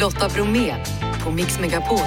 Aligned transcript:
Lotta 0.00 0.28
Bromé 0.28 0.74
på 1.24 1.30
Mix 1.30 1.60
Megapol. 1.60 1.98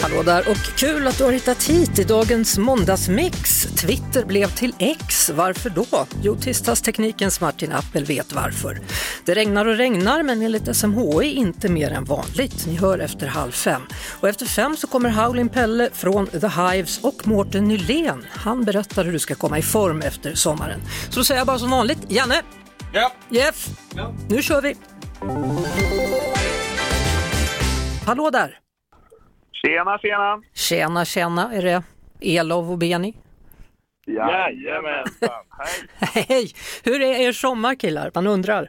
Hallå 0.00 0.22
där 0.22 0.50
och 0.50 0.56
kul 0.56 1.06
att 1.06 1.18
du 1.18 1.24
har 1.24 1.32
hittat 1.32 1.62
hit 1.62 1.98
i 1.98 2.04
dagens 2.04 2.58
måndagsmix. 2.58 3.62
Twitter 3.62 4.24
blev 4.24 4.46
till 4.50 4.74
X. 4.78 5.30
Varför 5.34 5.70
då? 5.70 5.86
Jo, 6.22 6.36
tisdagsteknikens 6.36 7.40
Martin 7.40 7.72
Appel 7.72 8.04
vet 8.04 8.32
varför. 8.32 8.80
Det 9.28 9.34
regnar 9.34 9.66
och 9.66 9.76
regnar 9.76 10.22
men 10.22 10.42
enligt 10.42 10.76
SMHI 10.76 11.34
inte 11.34 11.68
mer 11.68 11.90
än 11.90 12.04
vanligt. 12.04 12.66
Ni 12.66 12.76
hör 12.76 12.98
efter 12.98 13.26
halv 13.26 13.50
fem. 13.50 13.82
Och 14.20 14.28
efter 14.28 14.46
fem 14.46 14.76
så 14.76 14.86
kommer 14.86 15.10
Howlin' 15.10 15.48
Pelle 15.48 15.90
från 15.92 16.26
The 16.26 16.46
Hives 16.46 17.04
och 17.04 17.26
Mårten 17.26 17.64
Nylén. 17.64 18.26
Han 18.30 18.64
berättar 18.64 19.04
hur 19.04 19.12
du 19.12 19.18
ska 19.18 19.34
komma 19.34 19.58
i 19.58 19.62
form 19.62 20.02
efter 20.02 20.34
sommaren. 20.34 20.80
Så 21.10 21.20
då 21.20 21.24
säger 21.24 21.40
jag 21.40 21.46
bara 21.46 21.58
som 21.58 21.70
vanligt, 21.70 21.98
Janne! 22.08 22.42
Ja. 22.92 23.12
Jeff! 23.28 23.66
Ja. 23.96 24.14
Nu 24.28 24.42
kör 24.42 24.62
vi! 24.62 24.76
Hallå 28.06 28.30
där! 28.30 28.58
Tjena, 29.52 29.98
tjena! 29.98 30.42
Tjena, 30.54 31.04
tjena, 31.04 31.54
är 31.54 31.62
det 31.62 31.82
Elof 32.20 32.70
och 32.70 32.78
Beni? 32.78 33.16
Jajamensan! 34.06 35.44
Hej! 35.98 36.24
Hej! 36.28 36.52
Hur 36.84 37.02
är 37.02 37.20
er 37.20 37.32
sommar 37.32 37.74
killar? 37.74 38.10
Man 38.14 38.26
undrar. 38.26 38.68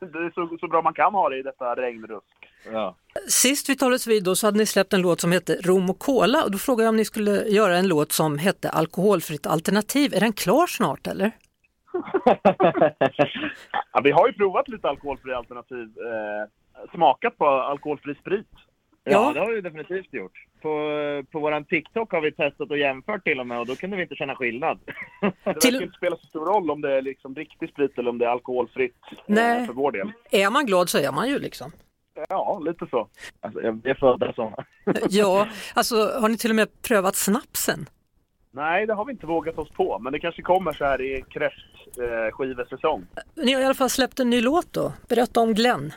Det 0.00 0.18
är 0.18 0.30
så, 0.34 0.56
så 0.60 0.68
bra 0.68 0.82
man 0.82 0.94
kan 0.94 1.14
ha 1.14 1.28
det 1.28 1.38
i 1.38 1.42
detta 1.42 1.74
regnrusk. 1.74 2.26
Ja. 2.72 2.96
Sist 3.28 3.68
vi 3.68 3.76
talades 3.76 4.06
vid 4.06 4.24
då 4.24 4.34
så 4.34 4.46
hade 4.46 4.58
ni 4.58 4.66
släppt 4.66 4.92
en 4.92 5.02
låt 5.02 5.20
som 5.20 5.32
hette 5.32 5.54
Rom 5.62 5.90
och 5.90 5.98
Cola 5.98 6.44
och 6.44 6.50
då 6.50 6.58
frågade 6.58 6.82
jag 6.82 6.88
om 6.88 6.96
ni 6.96 7.04
skulle 7.04 7.30
göra 7.30 7.76
en 7.76 7.88
låt 7.88 8.12
som 8.12 8.38
hette 8.38 8.70
Alkoholfritt 8.70 9.46
alternativ. 9.46 10.14
Är 10.14 10.20
den 10.20 10.32
klar 10.32 10.66
snart 10.66 11.06
eller? 11.06 11.30
Ja, 13.92 14.00
vi 14.04 14.10
har 14.10 14.26
ju 14.26 14.32
provat 14.32 14.68
lite 14.68 14.88
alkoholfri 14.88 15.32
alternativ. 15.32 15.94
Eh, 15.98 16.88
smakat 16.94 17.38
på 17.38 17.46
alkoholfri 17.46 18.14
sprit. 18.14 18.48
Ja, 19.08 19.12
Ja. 19.12 19.32
det 19.32 19.40
har 19.40 19.52
vi 19.52 19.60
definitivt 19.60 20.12
gjort. 20.14 20.32
På, 20.62 20.68
på 21.32 21.40
våran 21.40 21.64
TikTok 21.64 22.12
har 22.12 22.20
vi 22.20 22.32
testat 22.32 22.70
och 22.70 22.78
jämfört 22.78 23.24
till 23.24 23.40
och 23.40 23.46
med 23.46 23.60
och 23.60 23.66
då 23.66 23.74
kunde 23.76 23.96
vi 23.96 24.02
inte 24.02 24.14
känna 24.14 24.34
skillnad. 24.36 24.78
Det 25.20 25.30
Till- 25.60 25.72
verkar 25.72 25.82
inte 25.86 25.96
spela 25.96 26.16
så 26.16 26.26
stor 26.26 26.46
roll 26.46 26.70
om 26.70 26.80
det 26.80 26.92
är 26.96 27.02
liksom 27.02 27.34
riktig 27.34 27.68
sprit 27.70 27.98
eller 27.98 28.10
om 28.10 28.18
det 28.18 28.24
är 28.24 28.28
alkoholfritt 28.30 28.96
eh, 29.12 29.18
Nej. 29.26 29.66
för 29.66 29.72
vår 29.74 29.92
del. 29.92 30.12
Är 30.30 30.50
man 30.50 30.66
glad 30.66 30.88
så 30.88 30.98
är 30.98 31.12
man 31.12 31.28
ju 31.28 31.38
liksom. 31.38 31.72
Ja, 32.28 32.58
lite 32.64 32.86
så. 32.90 33.08
Alltså, 33.40 33.62
jag- 33.62 33.86
är 33.86 33.94
födda 33.94 34.32
såna. 34.32 34.56
Ja, 35.10 35.48
alltså 35.74 35.96
har 36.20 36.28
ni 36.28 36.36
till 36.38 36.50
och 36.50 36.56
med 36.56 36.82
prövat 36.82 37.16
snapsen? 37.16 37.86
Nej, 38.50 38.86
det 38.86 38.94
har 38.94 39.04
vi 39.04 39.12
inte 39.12 39.26
vågat 39.26 39.58
oss 39.58 39.70
på, 39.70 39.98
men 39.98 40.12
det 40.12 40.18
kanske 40.20 40.42
kommer 40.42 40.72
så 40.72 40.84
här 40.84 41.02
i 41.02 41.24
kräftskivesäsong. 41.30 43.06
Ni 43.34 43.52
har 43.52 43.60
i 43.60 43.64
alla 43.64 43.74
fall 43.74 43.90
släppt 43.90 44.20
en 44.20 44.30
ny 44.30 44.40
låt 44.40 44.72
då. 44.72 44.92
Berätta 45.08 45.40
om 45.40 45.54
Glenn. 45.54 45.92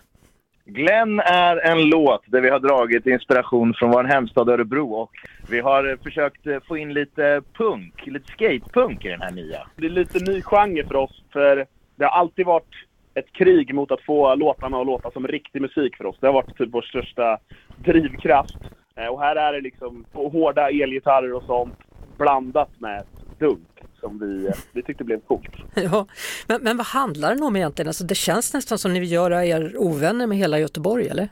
Glenn 0.70 1.20
är 1.20 1.58
en 1.58 1.89
låt 1.89 2.22
där 2.25 2.42
vi 2.42 2.50
har 2.50 2.59
dragit 2.59 3.06
inspiration 3.06 3.73
från 3.73 3.92
vår 3.92 4.03
hemstad 4.03 4.50
Örebro 4.50 4.94
och 4.94 5.11
vi 5.48 5.59
har 5.59 5.89
eh, 5.89 5.98
försökt 6.03 6.48
eh, 6.48 6.59
få 6.67 6.78
in 6.78 6.94
lite 6.94 7.42
punk, 7.58 7.94
lite 8.06 8.31
skatepunk 8.31 9.06
i 9.06 9.08
den 9.08 9.22
här 9.22 9.31
nya. 9.31 9.67
Det 9.78 9.86
är 9.86 9.89
lite 9.89 10.20
ny 10.20 10.42
genre 10.42 10.84
för 10.84 10.95
oss, 10.95 11.23
för 11.34 11.66
det 11.95 12.06
har 12.06 12.11
alltid 12.11 12.45
varit 12.45 12.76
ett 13.14 13.34
krig 13.34 13.73
mot 13.73 13.92
att 13.92 14.02
få 14.02 14.36
låtarna 14.36 14.80
att 14.80 14.86
låta 14.86 15.11
som 15.11 15.28
riktig 15.28 15.61
musik 15.61 15.98
för 15.98 16.06
oss. 16.06 16.17
Det 16.20 16.28
har 16.28 16.34
varit 16.34 16.58
typ 16.58 16.70
vår 16.72 16.81
största 16.81 17.38
drivkraft. 17.76 18.59
Eh, 18.95 19.08
och 19.08 19.22
här 19.22 19.36
är 19.36 19.54
det 19.54 19.61
liksom 19.61 20.06
hårda 20.14 20.70
elgitarrer 20.70 21.33
och 21.33 21.44
sånt 21.44 21.76
blandat 22.17 22.72
med 22.80 23.04
dunk 23.39 23.70
som 24.00 24.19
vi, 24.19 24.48
eh, 24.48 24.54
vi 24.71 24.83
tyckte 24.83 25.04
blev 25.04 25.20
coolt. 25.21 25.55
Ja, 25.76 26.08
men, 26.48 26.64
men 26.64 26.77
vad 26.77 26.86
handlar 26.86 27.36
den 27.36 27.43
om 27.43 27.55
egentligen? 27.55 27.87
Alltså, 27.87 28.04
det 28.04 28.15
känns 28.15 28.54
nästan 28.54 28.77
som 28.77 28.93
ni 28.93 28.99
vill 28.99 29.11
göra 29.11 29.45
er 29.45 29.73
ovänner 29.77 30.27
med 30.27 30.37
hela 30.37 30.60
Göteborg, 30.60 31.08
eller? 31.08 31.30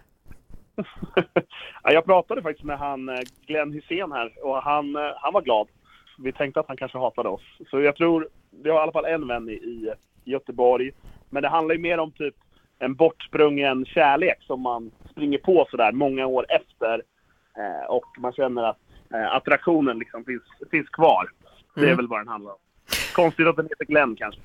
Ja, 1.83 1.93
Jag 1.93 2.05
pratade 2.05 2.41
faktiskt 2.41 2.65
med 2.65 2.79
han 2.79 3.09
eh, 3.09 3.19
Glenn 3.47 3.73
Hysén 3.73 4.11
här 4.11 4.33
och 4.43 4.63
han, 4.63 4.95
eh, 4.95 5.01
han 5.15 5.33
var 5.33 5.41
glad. 5.41 5.67
Vi 6.19 6.31
tänkte 6.31 6.59
att 6.59 6.67
han 6.67 6.77
kanske 6.77 6.97
hatade 6.97 7.29
oss. 7.29 7.41
Så 7.69 7.81
jag 7.81 7.95
tror, 7.95 8.27
vi 8.63 8.69
har 8.69 8.77
i 8.77 8.81
alla 8.81 8.91
fall 8.91 9.05
en 9.05 9.27
vän 9.27 9.49
i, 9.49 9.53
i 9.53 9.93
Göteborg. 10.25 10.91
Men 11.29 11.43
det 11.43 11.49
handlar 11.49 11.75
ju 11.75 11.81
mer 11.81 11.97
om 11.97 12.11
typ 12.11 12.35
en 12.79 12.95
bortsprungen 12.95 13.85
kärlek 13.85 14.37
som 14.41 14.61
man 14.61 14.91
springer 15.11 15.37
på 15.37 15.67
sådär 15.71 15.91
många 15.91 16.25
år 16.25 16.45
efter. 16.49 17.01
Eh, 17.57 17.89
och 17.89 18.05
man 18.17 18.33
känner 18.33 18.63
att 18.63 18.79
eh, 19.13 19.35
attraktionen 19.35 19.99
liksom 19.99 20.25
finns, 20.25 20.43
finns 20.71 20.89
kvar. 20.89 21.29
Det 21.81 21.81
är 21.81 21.93
Mm. 21.93 21.97
väl 21.97 22.07
vad 22.07 22.19
den 22.19 22.27
handlar 22.27 22.51
om. 22.51 22.57
Konstigt 23.13 23.47
att 23.47 23.55
den 23.55 23.65
heter 23.69 23.85
Glenn 23.85 24.15
kanske. 24.15 24.41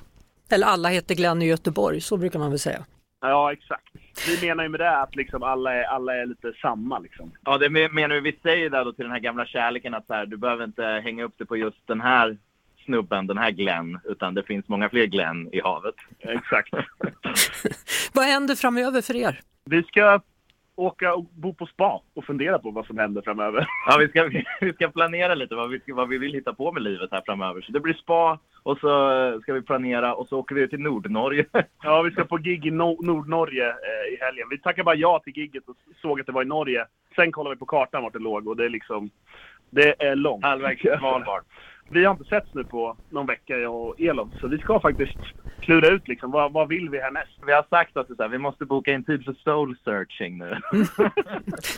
Eller 0.50 0.66
alla 0.66 0.88
heter 0.88 1.14
Glenn 1.14 1.42
i 1.42 1.46
Göteborg, 1.46 2.00
så 2.00 2.16
brukar 2.16 2.38
man 2.38 2.50
väl 2.50 2.58
säga. 2.58 2.84
Ja, 3.20 3.52
exakt. 3.52 3.84
Vi 4.28 4.46
menar 4.48 4.62
ju 4.62 4.68
med 4.68 4.80
det 4.80 4.96
att 4.98 5.16
liksom 5.16 5.42
alla, 5.42 5.74
är, 5.74 5.82
alla 5.84 6.14
är 6.16 6.26
lite 6.26 6.52
samma 6.62 6.98
liksom. 6.98 7.32
Ja, 7.44 7.58
det 7.58 7.70
men- 7.70 7.94
menar 7.94 8.14
vi. 8.14 8.20
Vi 8.20 8.38
säger 8.42 8.70
där 8.70 8.84
då 8.84 8.92
till 8.92 9.02
den 9.04 9.12
här 9.12 9.18
gamla 9.18 9.46
kärleken 9.46 9.94
att 9.94 10.06
så 10.06 10.14
här, 10.14 10.26
du 10.26 10.36
behöver 10.36 10.64
inte 10.64 10.82
hänga 10.84 11.24
upp 11.24 11.34
det 11.38 11.44
på 11.46 11.56
just 11.56 11.86
den 11.86 12.00
här 12.00 12.36
snubben, 12.84 13.26
den 13.26 13.38
här 13.38 13.50
Glenn, 13.50 13.98
utan 14.04 14.34
det 14.34 14.42
finns 14.42 14.68
många 14.68 14.88
fler 14.88 15.06
Glenn 15.06 15.48
i 15.52 15.60
havet. 15.60 15.94
Exakt. 16.18 16.74
Vad 18.12 18.24
händer 18.24 18.54
framöver 18.54 19.02
för 19.02 19.16
er? 19.16 19.40
Vi 19.64 19.82
ska 19.82 20.20
åka 20.76 21.14
och 21.14 21.24
bo 21.24 21.54
på 21.54 21.66
spa 21.66 22.02
och 22.14 22.24
fundera 22.24 22.58
på 22.58 22.70
vad 22.70 22.86
som 22.86 22.98
händer 22.98 23.22
framöver. 23.22 23.66
Ja, 23.86 23.96
vi 23.98 24.08
ska, 24.08 24.44
vi 24.60 24.72
ska 24.72 24.88
planera 24.88 25.34
lite 25.34 25.54
vad 25.54 25.70
vi, 25.70 25.80
vad 25.86 26.08
vi 26.08 26.18
vill 26.18 26.34
hitta 26.34 26.54
på 26.54 26.72
med 26.72 26.82
livet 26.82 27.10
här 27.12 27.22
framöver. 27.26 27.60
Så 27.60 27.72
det 27.72 27.80
blir 27.80 27.94
spa 27.94 28.38
och 28.62 28.78
så 28.78 29.10
eh, 29.10 29.40
ska 29.40 29.52
vi 29.52 29.62
planera 29.62 30.14
och 30.14 30.28
så 30.28 30.38
åker 30.38 30.54
vi 30.54 30.68
till 30.68 30.80
Nordnorge. 30.80 31.44
Ja, 31.82 32.02
vi 32.02 32.10
ska 32.10 32.24
på 32.24 32.36
gig 32.36 32.66
i 32.66 32.70
no- 32.70 33.04
Nordnorge 33.04 33.68
eh, 33.68 34.14
i 34.14 34.16
helgen. 34.20 34.48
Vi 34.50 34.58
tackade 34.58 34.84
bara 34.84 34.94
ja 34.94 35.20
till 35.24 35.36
gigget 35.36 35.68
och 35.68 35.76
såg 36.02 36.20
att 36.20 36.26
det 36.26 36.32
var 36.32 36.42
i 36.42 36.46
Norge. 36.46 36.86
Sen 37.16 37.32
kollade 37.32 37.54
vi 37.54 37.58
på 37.58 37.66
kartan 37.66 38.02
vart 38.02 38.12
det 38.12 38.18
låg 38.18 38.48
och 38.48 38.56
det 38.56 38.64
är 38.64 38.68
liksom... 38.68 39.10
Det 39.70 40.02
är 40.02 40.16
långt. 40.16 40.44
Halvvägs 40.44 40.82
Svalbard. 40.98 41.42
Vi 41.88 42.04
har 42.04 42.12
inte 42.12 42.24
setts 42.24 42.54
nu 42.54 42.64
på 42.64 42.96
någon 43.10 43.26
vecka, 43.26 43.56
jag 43.58 43.74
och 43.74 44.00
Elon. 44.00 44.34
Så 44.40 44.48
vi 44.48 44.58
ska 44.58 44.80
faktiskt 44.80 45.16
klura 45.60 45.88
ut 45.88 46.08
liksom, 46.08 46.30
vad, 46.30 46.52
vad 46.52 46.68
vill 46.68 46.88
vi 46.88 47.00
härnäst? 47.00 47.30
Vi 47.46 47.52
har 47.52 47.66
sagt 47.70 47.96
att 47.96 48.08
det 48.08 48.12
är 48.12 48.16
så 48.16 48.22
här, 48.22 48.28
vi 48.30 48.38
måste 48.38 48.64
boka 48.64 48.92
in 48.92 49.04
tid 49.04 49.24
för 49.24 49.32
soul 49.44 49.76
searching 49.84 50.38
nu. 50.38 50.56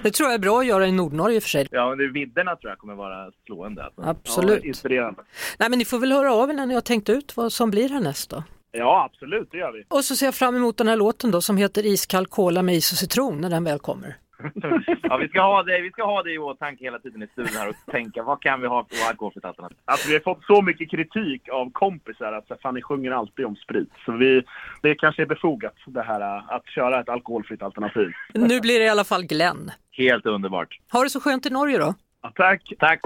Det 0.02 0.10
tror 0.10 0.26
jag 0.28 0.34
är 0.34 0.38
bra 0.38 0.60
att 0.60 0.66
göra 0.66 0.86
i 0.86 0.92
Nordnorge 0.92 1.36
i 1.36 1.38
och 1.38 1.42
för 1.42 1.50
sig. 1.50 1.68
ja, 1.70 1.88
men 1.88 1.98
det, 1.98 2.08
vidderna 2.08 2.56
tror 2.56 2.70
jag 2.70 2.78
kommer 2.78 2.94
vara 2.94 3.30
slående. 3.46 3.84
Alltså. 3.84 4.00
Ja, 4.02 4.08
Absolut. 4.08 4.64
inspirerande. 4.64 5.22
Nej 5.58 5.70
men 5.70 5.78
ni 5.78 5.84
får 5.84 5.98
väl 5.98 6.12
höra 6.12 6.34
av 6.34 6.50
er 6.50 6.54
när 6.54 6.66
ni 6.66 6.74
har 6.74 6.80
tänkt 6.80 7.08
ut 7.08 7.36
vad 7.36 7.52
som 7.52 7.70
blir 7.70 7.88
härnäst 7.88 8.30
då. 8.30 8.42
Ja, 8.72 9.04
absolut, 9.12 9.48
det 9.50 9.58
gör 9.58 9.72
vi. 9.72 9.84
Och 9.88 10.04
så 10.04 10.16
ser 10.16 10.26
jag 10.26 10.34
fram 10.34 10.56
emot 10.56 10.76
den 10.76 10.88
här 10.88 10.96
låten 10.96 11.30
då 11.30 11.40
som 11.40 11.56
heter 11.56 11.86
Iskall 11.86 12.26
kola 12.26 12.62
med 12.62 12.74
is 12.74 12.92
och 12.92 12.98
citron 12.98 13.40
när 13.40 13.50
den 13.50 13.64
väl 13.64 13.78
kommer. 13.78 14.16
Ja, 15.02 15.16
vi 15.16 15.28
ska, 15.28 15.40
ha 15.40 15.62
det, 15.62 15.80
vi 15.80 15.90
ska 15.90 16.04
ha 16.04 16.22
det 16.22 16.32
i 16.32 16.38
åtanke 16.38 16.84
hela 16.84 16.98
tiden 16.98 17.22
i 17.22 17.26
studion 17.26 17.56
här 17.56 17.68
och 17.68 17.74
tänka 17.92 18.22
vad 18.22 18.42
kan 18.42 18.60
vi 18.60 18.66
ha 18.66 18.86
för 18.90 19.08
alkoholfritt 19.10 19.44
alternativ? 19.44 19.78
Alltså, 19.84 20.08
vi 20.08 20.14
har 20.14 20.20
fått 20.20 20.44
så 20.44 20.62
mycket 20.62 20.90
kritik 20.90 21.48
av 21.48 21.70
kompisar 21.72 22.32
att 22.32 22.48
så 22.48 22.56
fan, 22.62 22.74
ni 22.74 22.82
sjunger 22.82 23.10
alltid 23.10 23.44
om 23.44 23.56
sprit. 23.56 23.90
Så 24.04 24.12
vi, 24.12 24.42
det 24.82 24.94
kanske 24.94 25.22
är 25.22 25.26
befogat 25.26 25.74
det 25.86 26.02
här 26.02 26.42
att 26.56 26.66
köra 26.66 27.00
ett 27.00 27.08
alkoholfritt 27.08 27.62
alternativ. 27.62 28.12
Nu 28.34 28.60
blir 28.60 28.78
det 28.78 28.84
i 28.84 28.88
alla 28.88 29.04
fall 29.04 29.24
Glenn. 29.24 29.70
Helt 29.92 30.26
underbart. 30.26 30.78
Ha 30.92 31.02
det 31.02 31.10
så 31.10 31.20
skönt 31.20 31.46
i 31.46 31.50
Norge 31.50 31.78
då. 31.78 31.94
Ja, 32.22 32.32
tack! 32.34 32.72
Tack! 32.78 33.00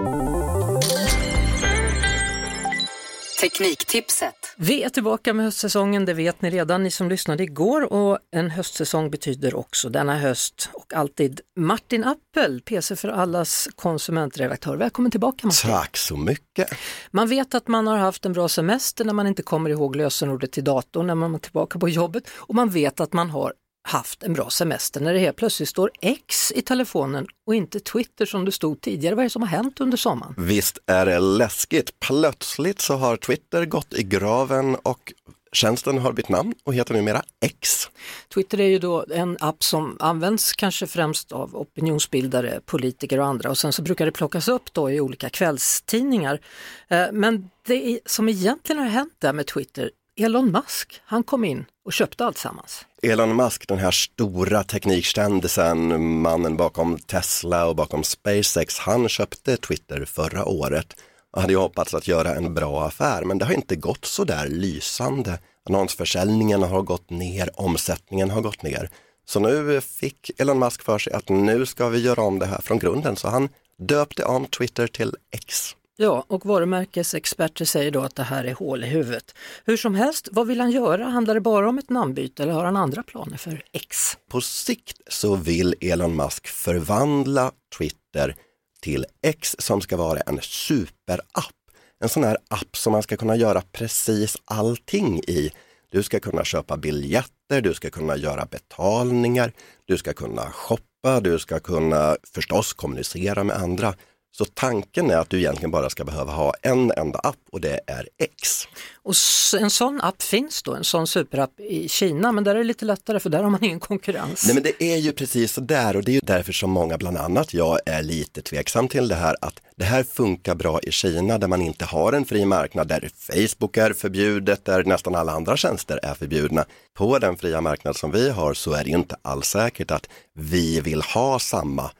Tekniktipset. 3.41 4.35
Vi 4.57 4.83
är 4.83 4.89
tillbaka 4.89 5.33
med 5.33 5.45
höstsäsongen, 5.45 6.05
det 6.05 6.13
vet 6.13 6.41
ni 6.41 6.49
redan, 6.49 6.83
ni 6.83 6.91
som 6.91 7.09
lyssnade 7.09 7.43
igår. 7.43 7.93
Och 7.93 8.19
en 8.31 8.49
höstsäsong 8.49 9.11
betyder 9.11 9.55
också 9.55 9.89
denna 9.89 10.17
höst 10.17 10.69
och 10.73 10.93
alltid 10.93 11.41
Martin 11.59 12.03
Appel, 12.03 12.61
PC 12.61 12.95
för 12.95 13.09
allas 13.09 13.67
konsumentredaktör. 13.75 14.75
Välkommen 14.75 15.11
tillbaka 15.11 15.47
Martin. 15.47 15.71
Tack 15.71 15.97
så 15.97 16.17
mycket. 16.17 16.69
Man 17.11 17.27
vet 17.27 17.55
att 17.55 17.67
man 17.67 17.87
har 17.87 17.97
haft 17.97 18.25
en 18.25 18.33
bra 18.33 18.49
semester 18.49 19.05
när 19.05 19.13
man 19.13 19.27
inte 19.27 19.43
kommer 19.43 19.69
ihåg 19.69 19.95
lösenordet 19.95 20.51
till 20.51 20.63
datorn 20.63 21.07
när 21.07 21.15
man 21.15 21.35
är 21.35 21.39
tillbaka 21.39 21.79
på 21.79 21.89
jobbet 21.89 22.23
och 22.29 22.55
man 22.55 22.69
vet 22.69 22.99
att 22.99 23.13
man 23.13 23.29
har 23.29 23.53
haft 23.89 24.23
en 24.23 24.33
bra 24.33 24.49
semester 24.49 25.01
när 25.01 25.13
det 25.13 25.19
helt 25.19 25.37
plötsligt 25.37 25.69
står 25.69 25.91
X 26.01 26.51
i 26.55 26.61
telefonen 26.61 27.27
och 27.47 27.55
inte 27.55 27.79
Twitter 27.79 28.25
som 28.25 28.45
det 28.45 28.51
stod 28.51 28.81
tidigare. 28.81 29.15
Vad 29.15 29.23
är 29.23 29.25
det 29.25 29.29
som 29.29 29.41
har 29.41 29.49
hänt 29.49 29.79
under 29.79 29.97
sommaren? 29.97 30.35
Visst 30.37 30.77
är 30.85 31.05
det 31.05 31.19
läskigt. 31.19 31.99
Plötsligt 31.99 32.81
så 32.81 32.93
har 32.95 33.17
Twitter 33.17 33.65
gått 33.65 33.93
i 33.93 34.03
graven 34.03 34.75
och 34.75 35.13
tjänsten 35.51 35.97
har 35.97 36.11
bytt 36.11 36.29
namn 36.29 36.53
och 36.63 36.73
heter 36.73 36.93
numera 36.93 37.23
X. 37.45 37.89
Twitter 38.33 38.59
är 38.59 38.67
ju 38.67 38.79
då 38.79 39.05
en 39.11 39.37
app 39.39 39.63
som 39.63 39.97
används 39.99 40.53
kanske 40.53 40.87
främst 40.87 41.31
av 41.31 41.55
opinionsbildare, 41.55 42.59
politiker 42.65 43.19
och 43.19 43.25
andra 43.25 43.49
och 43.49 43.57
sen 43.57 43.73
så 43.73 43.81
brukar 43.81 44.05
det 44.05 44.11
plockas 44.11 44.47
upp 44.47 44.73
då 44.73 44.91
i 44.91 44.99
olika 45.01 45.29
kvällstidningar. 45.29 46.39
Eh, 46.87 47.05
Men 47.11 47.49
det 47.67 47.99
som 48.05 48.29
egentligen 48.29 48.81
har 48.81 48.89
hänt 48.89 49.13
där 49.19 49.33
med 49.33 49.47
Twitter 49.47 49.91
Elon 50.21 50.51
Musk, 50.51 51.01
han 51.05 51.23
kom 51.23 51.43
in 51.45 51.65
och 51.85 51.93
köpte 51.93 52.25
alltsammans. 52.25 52.85
Elon 53.03 53.35
Musk, 53.35 53.67
den 53.67 53.77
här 53.77 53.91
stora 53.91 54.63
teknikkändisen, 54.63 56.03
mannen 56.21 56.57
bakom 56.57 56.99
Tesla 56.99 57.67
och 57.67 57.75
bakom 57.75 58.03
SpaceX, 58.03 58.79
han 58.79 59.09
köpte 59.09 59.57
Twitter 59.57 60.05
förra 60.05 60.45
året 60.45 60.95
och 61.31 61.41
hade 61.41 61.53
ju 61.53 61.59
hoppats 61.59 61.93
att 61.93 62.07
göra 62.07 62.35
en 62.35 62.53
bra 62.53 62.85
affär, 62.85 63.23
men 63.23 63.37
det 63.37 63.45
har 63.45 63.53
inte 63.53 63.75
gått 63.75 64.05
så 64.05 64.23
där 64.23 64.47
lysande. 64.47 65.39
Annonsförsäljningen 65.69 66.63
har 66.63 66.81
gått 66.81 67.09
ner, 67.09 67.49
omsättningen 67.53 68.29
har 68.29 68.41
gått 68.41 68.63
ner. 68.63 68.89
Så 69.25 69.39
nu 69.39 69.81
fick 69.81 70.31
Elon 70.37 70.59
Musk 70.59 70.81
för 70.81 70.97
sig 70.99 71.13
att 71.13 71.29
nu 71.29 71.65
ska 71.65 71.89
vi 71.89 71.99
göra 71.99 72.21
om 72.21 72.39
det 72.39 72.45
här 72.45 72.61
från 72.61 72.79
grunden, 72.79 73.15
så 73.15 73.27
han 73.27 73.49
döpte 73.77 74.25
om 74.25 74.45
Twitter 74.45 74.87
till 74.87 75.15
X. 75.31 75.75
Ja, 76.01 76.25
och 76.27 76.45
varumärkesexperter 76.45 77.65
säger 77.65 77.91
då 77.91 78.01
att 78.01 78.15
det 78.15 78.23
här 78.23 78.43
är 78.43 78.53
hål 78.53 78.83
i 78.83 78.87
huvudet. 78.87 79.35
Hur 79.65 79.77
som 79.77 79.95
helst, 79.95 80.29
vad 80.31 80.47
vill 80.47 80.59
han 80.59 80.71
göra? 80.71 81.05
Handlar 81.05 81.33
det 81.33 81.41
bara 81.41 81.69
om 81.69 81.77
ett 81.77 81.89
namnbyte 81.89 82.43
eller 82.43 82.53
har 82.53 82.65
han 82.65 82.77
andra 82.77 83.03
planer 83.03 83.37
för 83.37 83.63
X? 83.71 84.17
På 84.29 84.41
sikt 84.41 85.01
så 85.07 85.35
vill 85.35 85.75
Elon 85.81 86.15
Musk 86.15 86.47
förvandla 86.47 87.51
Twitter 87.77 88.35
till 88.81 89.05
X 89.21 89.55
som 89.59 89.81
ska 89.81 89.97
vara 89.97 90.19
en 90.19 90.39
superapp. 90.41 91.55
En 91.99 92.09
sån 92.09 92.23
här 92.23 92.37
app 92.47 92.77
som 92.77 92.91
man 92.91 93.03
ska 93.03 93.17
kunna 93.17 93.35
göra 93.35 93.61
precis 93.71 94.37
allting 94.45 95.19
i. 95.19 95.51
Du 95.91 96.03
ska 96.03 96.19
kunna 96.19 96.43
köpa 96.43 96.77
biljetter, 96.77 97.61
du 97.61 97.73
ska 97.73 97.89
kunna 97.89 98.17
göra 98.17 98.45
betalningar, 98.45 99.51
du 99.85 99.97
ska 99.97 100.13
kunna 100.13 100.51
shoppa, 100.51 101.19
du 101.21 101.39
ska 101.39 101.59
kunna 101.59 102.17
förstås 102.33 102.73
kommunicera 102.73 103.43
med 103.43 103.55
andra. 103.55 103.95
Så 104.31 104.45
tanken 104.45 105.11
är 105.11 105.17
att 105.17 105.29
du 105.29 105.37
egentligen 105.37 105.71
bara 105.71 105.89
ska 105.89 106.03
behöva 106.05 106.31
ha 106.31 106.53
en 106.61 106.91
enda 106.91 107.19
app 107.19 107.35
och 107.51 107.61
det 107.61 107.79
är 107.87 108.07
X. 108.17 108.67
Och 109.03 109.13
en 109.59 109.69
sån 109.69 110.01
app 110.01 110.21
finns 110.21 110.63
då, 110.63 110.75
en 110.75 110.83
sån 110.83 111.07
superapp 111.07 111.59
i 111.59 111.89
Kina, 111.89 112.31
men 112.31 112.43
där 112.43 112.55
är 112.55 112.57
det 112.57 112.63
lite 112.63 112.85
lättare 112.85 113.19
för 113.19 113.29
där 113.29 113.43
har 113.43 113.49
man 113.49 113.63
ingen 113.63 113.79
konkurrens. 113.79 114.45
Nej 114.45 114.53
men 114.53 114.63
det 114.63 114.83
är 114.83 114.97
ju 114.97 115.11
precis 115.11 115.53
så 115.53 115.61
där 115.61 115.95
och 115.95 116.03
det 116.03 116.11
är 116.11 116.13
ju 116.13 116.19
därför 116.23 116.53
som 116.53 116.71
många, 116.71 116.97
bland 116.97 117.17
annat 117.17 117.53
jag, 117.53 117.79
är 117.85 118.03
lite 118.03 118.41
tveksam 118.41 118.87
till 118.87 119.07
det 119.07 119.15
här 119.15 119.35
att 119.41 119.61
det 119.75 119.85
här 119.85 120.03
funkar 120.03 120.55
bra 120.55 120.79
i 120.79 120.91
Kina 120.91 121.37
där 121.37 121.47
man 121.47 121.61
inte 121.61 121.85
har 121.85 122.13
en 122.13 122.25
fri 122.25 122.45
marknad, 122.45 122.87
där 122.87 123.09
Facebook 123.17 123.77
är 123.77 123.93
förbjudet, 123.93 124.65
där 124.65 124.83
nästan 124.83 125.15
alla 125.15 125.31
andra 125.31 125.57
tjänster 125.57 125.99
är 126.03 126.13
förbjudna. 126.13 126.65
På 126.97 127.19
den 127.19 127.37
fria 127.37 127.61
marknad 127.61 127.95
som 127.95 128.11
vi 128.11 128.29
har 128.29 128.53
så 128.53 128.71
är 128.71 128.83
det 128.83 128.89
inte 128.89 129.15
alls 129.21 129.47
säkert 129.47 129.91
att 129.91 130.09
vi 130.33 130.81
vill 130.81 131.01
ha 131.01 131.39
samma 131.39 131.91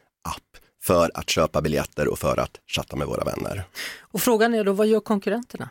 för 0.90 1.12
att 1.14 1.30
köpa 1.30 1.62
biljetter 1.62 2.08
och 2.08 2.20
för 2.20 2.40
att 2.40 2.60
chatta 2.68 2.96
med 2.96 3.08
våra 3.08 3.24
vänner. 3.24 3.64
Och 4.00 4.22
frågan 4.22 4.54
är 4.54 4.64
då, 4.64 4.74
vad 4.74 4.88
gör 4.88 5.00
konkurrenterna? 5.00 5.70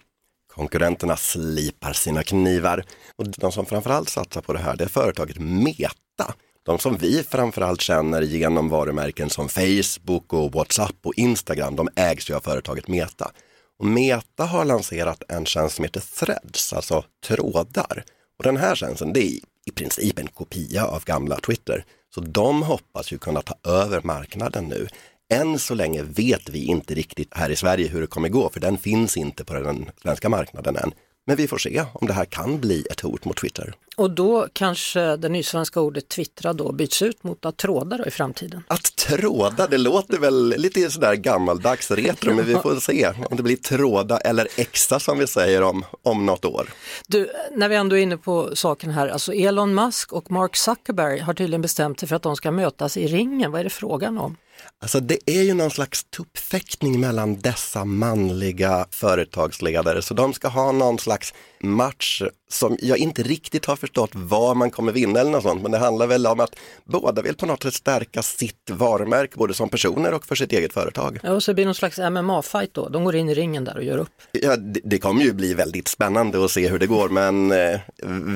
Konkurrenterna 0.54 1.16
slipar 1.16 1.92
sina 1.92 2.22
knivar 2.22 2.84
och 3.16 3.28
de 3.28 3.52
som 3.52 3.66
framförallt 3.66 4.08
satsar 4.08 4.40
på 4.40 4.52
det 4.52 4.58
här 4.58 4.76
det 4.76 4.84
är 4.84 4.88
företaget 4.88 5.38
Meta. 5.38 6.34
De 6.62 6.78
som 6.78 6.96
vi 6.96 7.22
framförallt 7.22 7.80
känner 7.80 8.22
genom 8.22 8.68
varumärken 8.68 9.30
som 9.30 9.48
Facebook 9.48 10.32
och 10.32 10.52
WhatsApp 10.52 10.96
och 11.02 11.14
Instagram, 11.14 11.76
de 11.76 11.88
ägs 11.96 12.30
ju 12.30 12.34
av 12.34 12.40
företaget 12.40 12.88
Meta. 12.88 13.30
Och 13.78 13.86
Meta 13.86 14.44
har 14.44 14.64
lanserat 14.64 15.22
en 15.28 15.46
tjänst 15.46 15.76
som 15.76 15.84
heter 15.84 16.02
Threads, 16.18 16.72
alltså 16.72 17.04
trådar. 17.26 18.04
Och 18.38 18.44
den 18.44 18.56
här 18.56 18.74
tjänsten, 18.74 19.12
det 19.12 19.20
är 19.20 19.40
i 19.66 19.70
princip 19.74 20.18
en 20.18 20.26
kopia 20.26 20.86
av 20.86 21.04
gamla 21.04 21.36
Twitter. 21.36 21.84
Så 22.14 22.20
de 22.20 22.62
hoppas 22.62 23.12
ju 23.12 23.18
kunna 23.18 23.42
ta 23.42 23.70
över 23.70 24.00
marknaden 24.04 24.64
nu. 24.64 24.88
Än 25.32 25.58
så 25.58 25.74
länge 25.74 26.02
vet 26.02 26.48
vi 26.48 26.64
inte 26.64 26.94
riktigt 26.94 27.36
här 27.36 27.50
i 27.50 27.56
Sverige 27.56 27.88
hur 27.88 28.00
det 28.00 28.06
kommer 28.06 28.28
gå, 28.28 28.50
för 28.50 28.60
den 28.60 28.78
finns 28.78 29.16
inte 29.16 29.44
på 29.44 29.54
den 29.54 29.90
svenska 30.02 30.28
marknaden 30.28 30.76
än. 30.76 30.92
Men 31.28 31.36
vi 31.36 31.48
får 31.48 31.58
se 31.58 31.84
om 31.92 32.06
det 32.06 32.12
här 32.12 32.24
kan 32.24 32.60
bli 32.60 32.86
ett 32.90 33.00
hot 33.00 33.24
mot 33.24 33.36
Twitter. 33.36 33.74
Och 33.96 34.10
då 34.10 34.48
kanske 34.52 35.16
det 35.16 35.28
nysvenska 35.28 35.80
ordet 35.80 36.08
twittra 36.08 36.52
då 36.52 36.72
byts 36.72 37.02
ut 37.02 37.24
mot 37.24 37.46
att 37.46 37.56
tråda 37.56 37.96
då 37.96 38.04
i 38.06 38.10
framtiden? 38.10 38.62
Att 38.68 38.96
tråda, 38.96 39.66
det 39.66 39.78
låter 39.78 40.18
väl 40.18 40.54
lite 40.56 40.90
sådär 40.90 41.14
gammaldags 41.14 41.90
retro, 41.90 42.34
men 42.34 42.44
vi 42.44 42.54
får 42.54 42.80
se 42.80 43.08
om 43.30 43.36
det 43.36 43.42
blir 43.42 43.56
tråda 43.56 44.18
eller 44.18 44.48
exa 44.56 45.00
som 45.00 45.18
vi 45.18 45.26
säger 45.26 45.62
om, 45.62 45.84
om 46.02 46.26
något 46.26 46.44
år. 46.44 46.68
Du, 47.06 47.30
när 47.52 47.68
vi 47.68 47.76
ändå 47.76 47.96
är 47.96 48.02
inne 48.02 48.16
på 48.16 48.56
saken 48.56 48.90
här, 48.90 49.08
alltså 49.08 49.32
Elon 49.32 49.74
Musk 49.74 50.12
och 50.12 50.30
Mark 50.30 50.56
Zuckerberg 50.56 51.18
har 51.18 51.34
tydligen 51.34 51.62
bestämt 51.62 52.00
sig 52.00 52.08
för 52.08 52.16
att 52.16 52.22
de 52.22 52.36
ska 52.36 52.50
mötas 52.50 52.96
i 52.96 53.06
ringen. 53.06 53.52
Vad 53.52 53.60
är 53.60 53.64
det 53.64 53.70
frågan 53.70 54.18
om? 54.18 54.36
Alltså 54.80 55.00
det 55.00 55.18
är 55.26 55.42
ju 55.42 55.54
någon 55.54 55.70
slags 55.70 56.04
tuppfäktning 56.04 57.00
mellan 57.00 57.38
dessa 57.38 57.84
manliga 57.84 58.86
företagsledare, 58.90 60.02
så 60.02 60.14
de 60.14 60.32
ska 60.32 60.48
ha 60.48 60.72
någon 60.72 60.98
slags 60.98 61.34
match 61.60 62.22
som 62.50 62.76
jag 62.80 62.98
inte 62.98 63.22
riktigt 63.22 63.64
har 63.64 63.76
förstått 63.76 64.10
vad 64.14 64.56
man 64.56 64.70
kommer 64.70 64.92
vinna 64.92 65.20
eller 65.20 65.30
något 65.30 65.42
sånt, 65.42 65.62
men 65.62 65.70
det 65.70 65.78
handlar 65.78 66.06
väl 66.06 66.26
om 66.26 66.40
att 66.40 66.56
båda 66.84 67.22
vill 67.22 67.34
på 67.34 67.46
något 67.46 67.62
sätt 67.62 67.74
stärka 67.74 68.22
sitt 68.22 68.70
varumärke, 68.70 69.36
både 69.36 69.54
som 69.54 69.68
personer 69.68 70.14
och 70.14 70.26
för 70.26 70.34
sitt 70.34 70.52
eget 70.52 70.72
företag. 70.72 71.18
Ja, 71.22 71.32
och 71.32 71.42
så 71.42 71.54
blir 71.54 71.64
det 71.64 71.68
någon 71.68 71.74
slags 71.74 71.98
MMA-fight 71.98 72.70
då, 72.72 72.88
de 72.88 73.04
går 73.04 73.16
in 73.16 73.28
i 73.28 73.34
ringen 73.34 73.64
där 73.64 73.76
och 73.76 73.84
gör 73.84 73.98
upp. 73.98 74.12
Ja, 74.32 74.56
det, 74.56 74.80
det 74.84 74.98
kommer 74.98 75.22
ju 75.22 75.32
bli 75.32 75.54
väldigt 75.54 75.88
spännande 75.88 76.44
att 76.44 76.50
se 76.50 76.68
hur 76.68 76.78
det 76.78 76.86
går, 76.86 77.08
men 77.08 77.52
eh, 77.52 77.80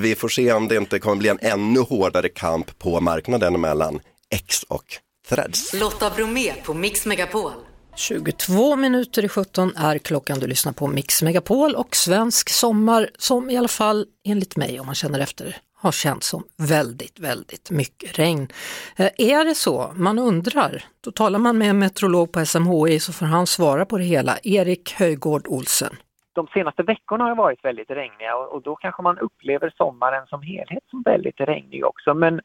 vi 0.01 0.15
får 0.15 0.29
se 0.29 0.53
om 0.53 0.69
det 0.69 0.77
inte 0.77 0.99
kommer 0.99 1.17
bli 1.17 1.29
en 1.29 1.39
ännu 1.43 1.81
hårdare 1.81 2.29
kamp 2.29 2.79
på 2.79 3.01
marknaden 3.01 3.61
mellan 3.61 4.01
X 4.31 4.63
och 4.69 4.85
Threads. 5.29 5.81
Lotta 5.81 6.11
Bromé 6.17 6.53
på 6.67 6.75
Mix 6.75 7.07
Megapol. 7.07 7.53
22 7.97 8.77
minuter 8.77 9.25
i 9.25 9.29
17 9.29 9.77
är 9.77 9.99
klockan 9.99 10.39
du 10.39 10.47
lyssnar 10.47 10.73
på 10.73 10.87
Mix 10.87 11.23
Megapol 11.23 11.75
och 11.75 11.97
svensk 11.97 12.49
sommar 12.49 13.09
som 13.19 13.51
i 13.51 13.57
alla 13.57 13.69
fall 13.69 14.07
enligt 14.25 14.57
mig 14.57 14.81
om 14.81 14.87
man 14.87 14.95
känner 14.95 15.21
efter 15.21 15.57
har 15.83 15.93
känts 15.93 16.29
som 16.29 16.45
väldigt, 16.69 17.21
väldigt 17.21 17.71
mycket 17.71 18.19
regn. 18.19 18.49
Eh, 18.97 19.11
är 19.19 19.45
det 19.45 19.55
så? 19.55 19.93
Man 19.97 20.19
undrar. 20.19 20.83
Då 21.05 21.11
talar 21.11 21.39
man 21.39 21.59
med 21.59 21.71
en 21.71 21.79
meteorolog 21.79 22.33
på 22.33 22.47
SMHI 22.47 23.01
så 23.01 23.13
får 23.13 23.27
han 23.27 23.47
svara 23.47 23.87
på 23.87 23.99
det 23.99 24.05
hela. 24.05 24.39
Erik 24.43 24.95
Höjgård 24.99 25.47
Olsen. 25.49 25.97
De 26.35 26.47
senaste 26.47 26.83
veckorna 26.83 27.25
har 27.25 27.35
varit 27.35 27.65
väldigt 27.65 27.91
regniga 27.91 28.37
och 28.37 28.63
då 28.63 28.77
kanske 28.77 29.03
man 29.03 29.19
upplever 29.19 29.73
sommaren 29.77 30.27
som 30.27 30.43
helhet 30.43 30.85
som 30.91 31.03
väldigt 31.03 31.41
regnig 31.41 31.85
också. 31.87 32.15
Men 32.15 32.41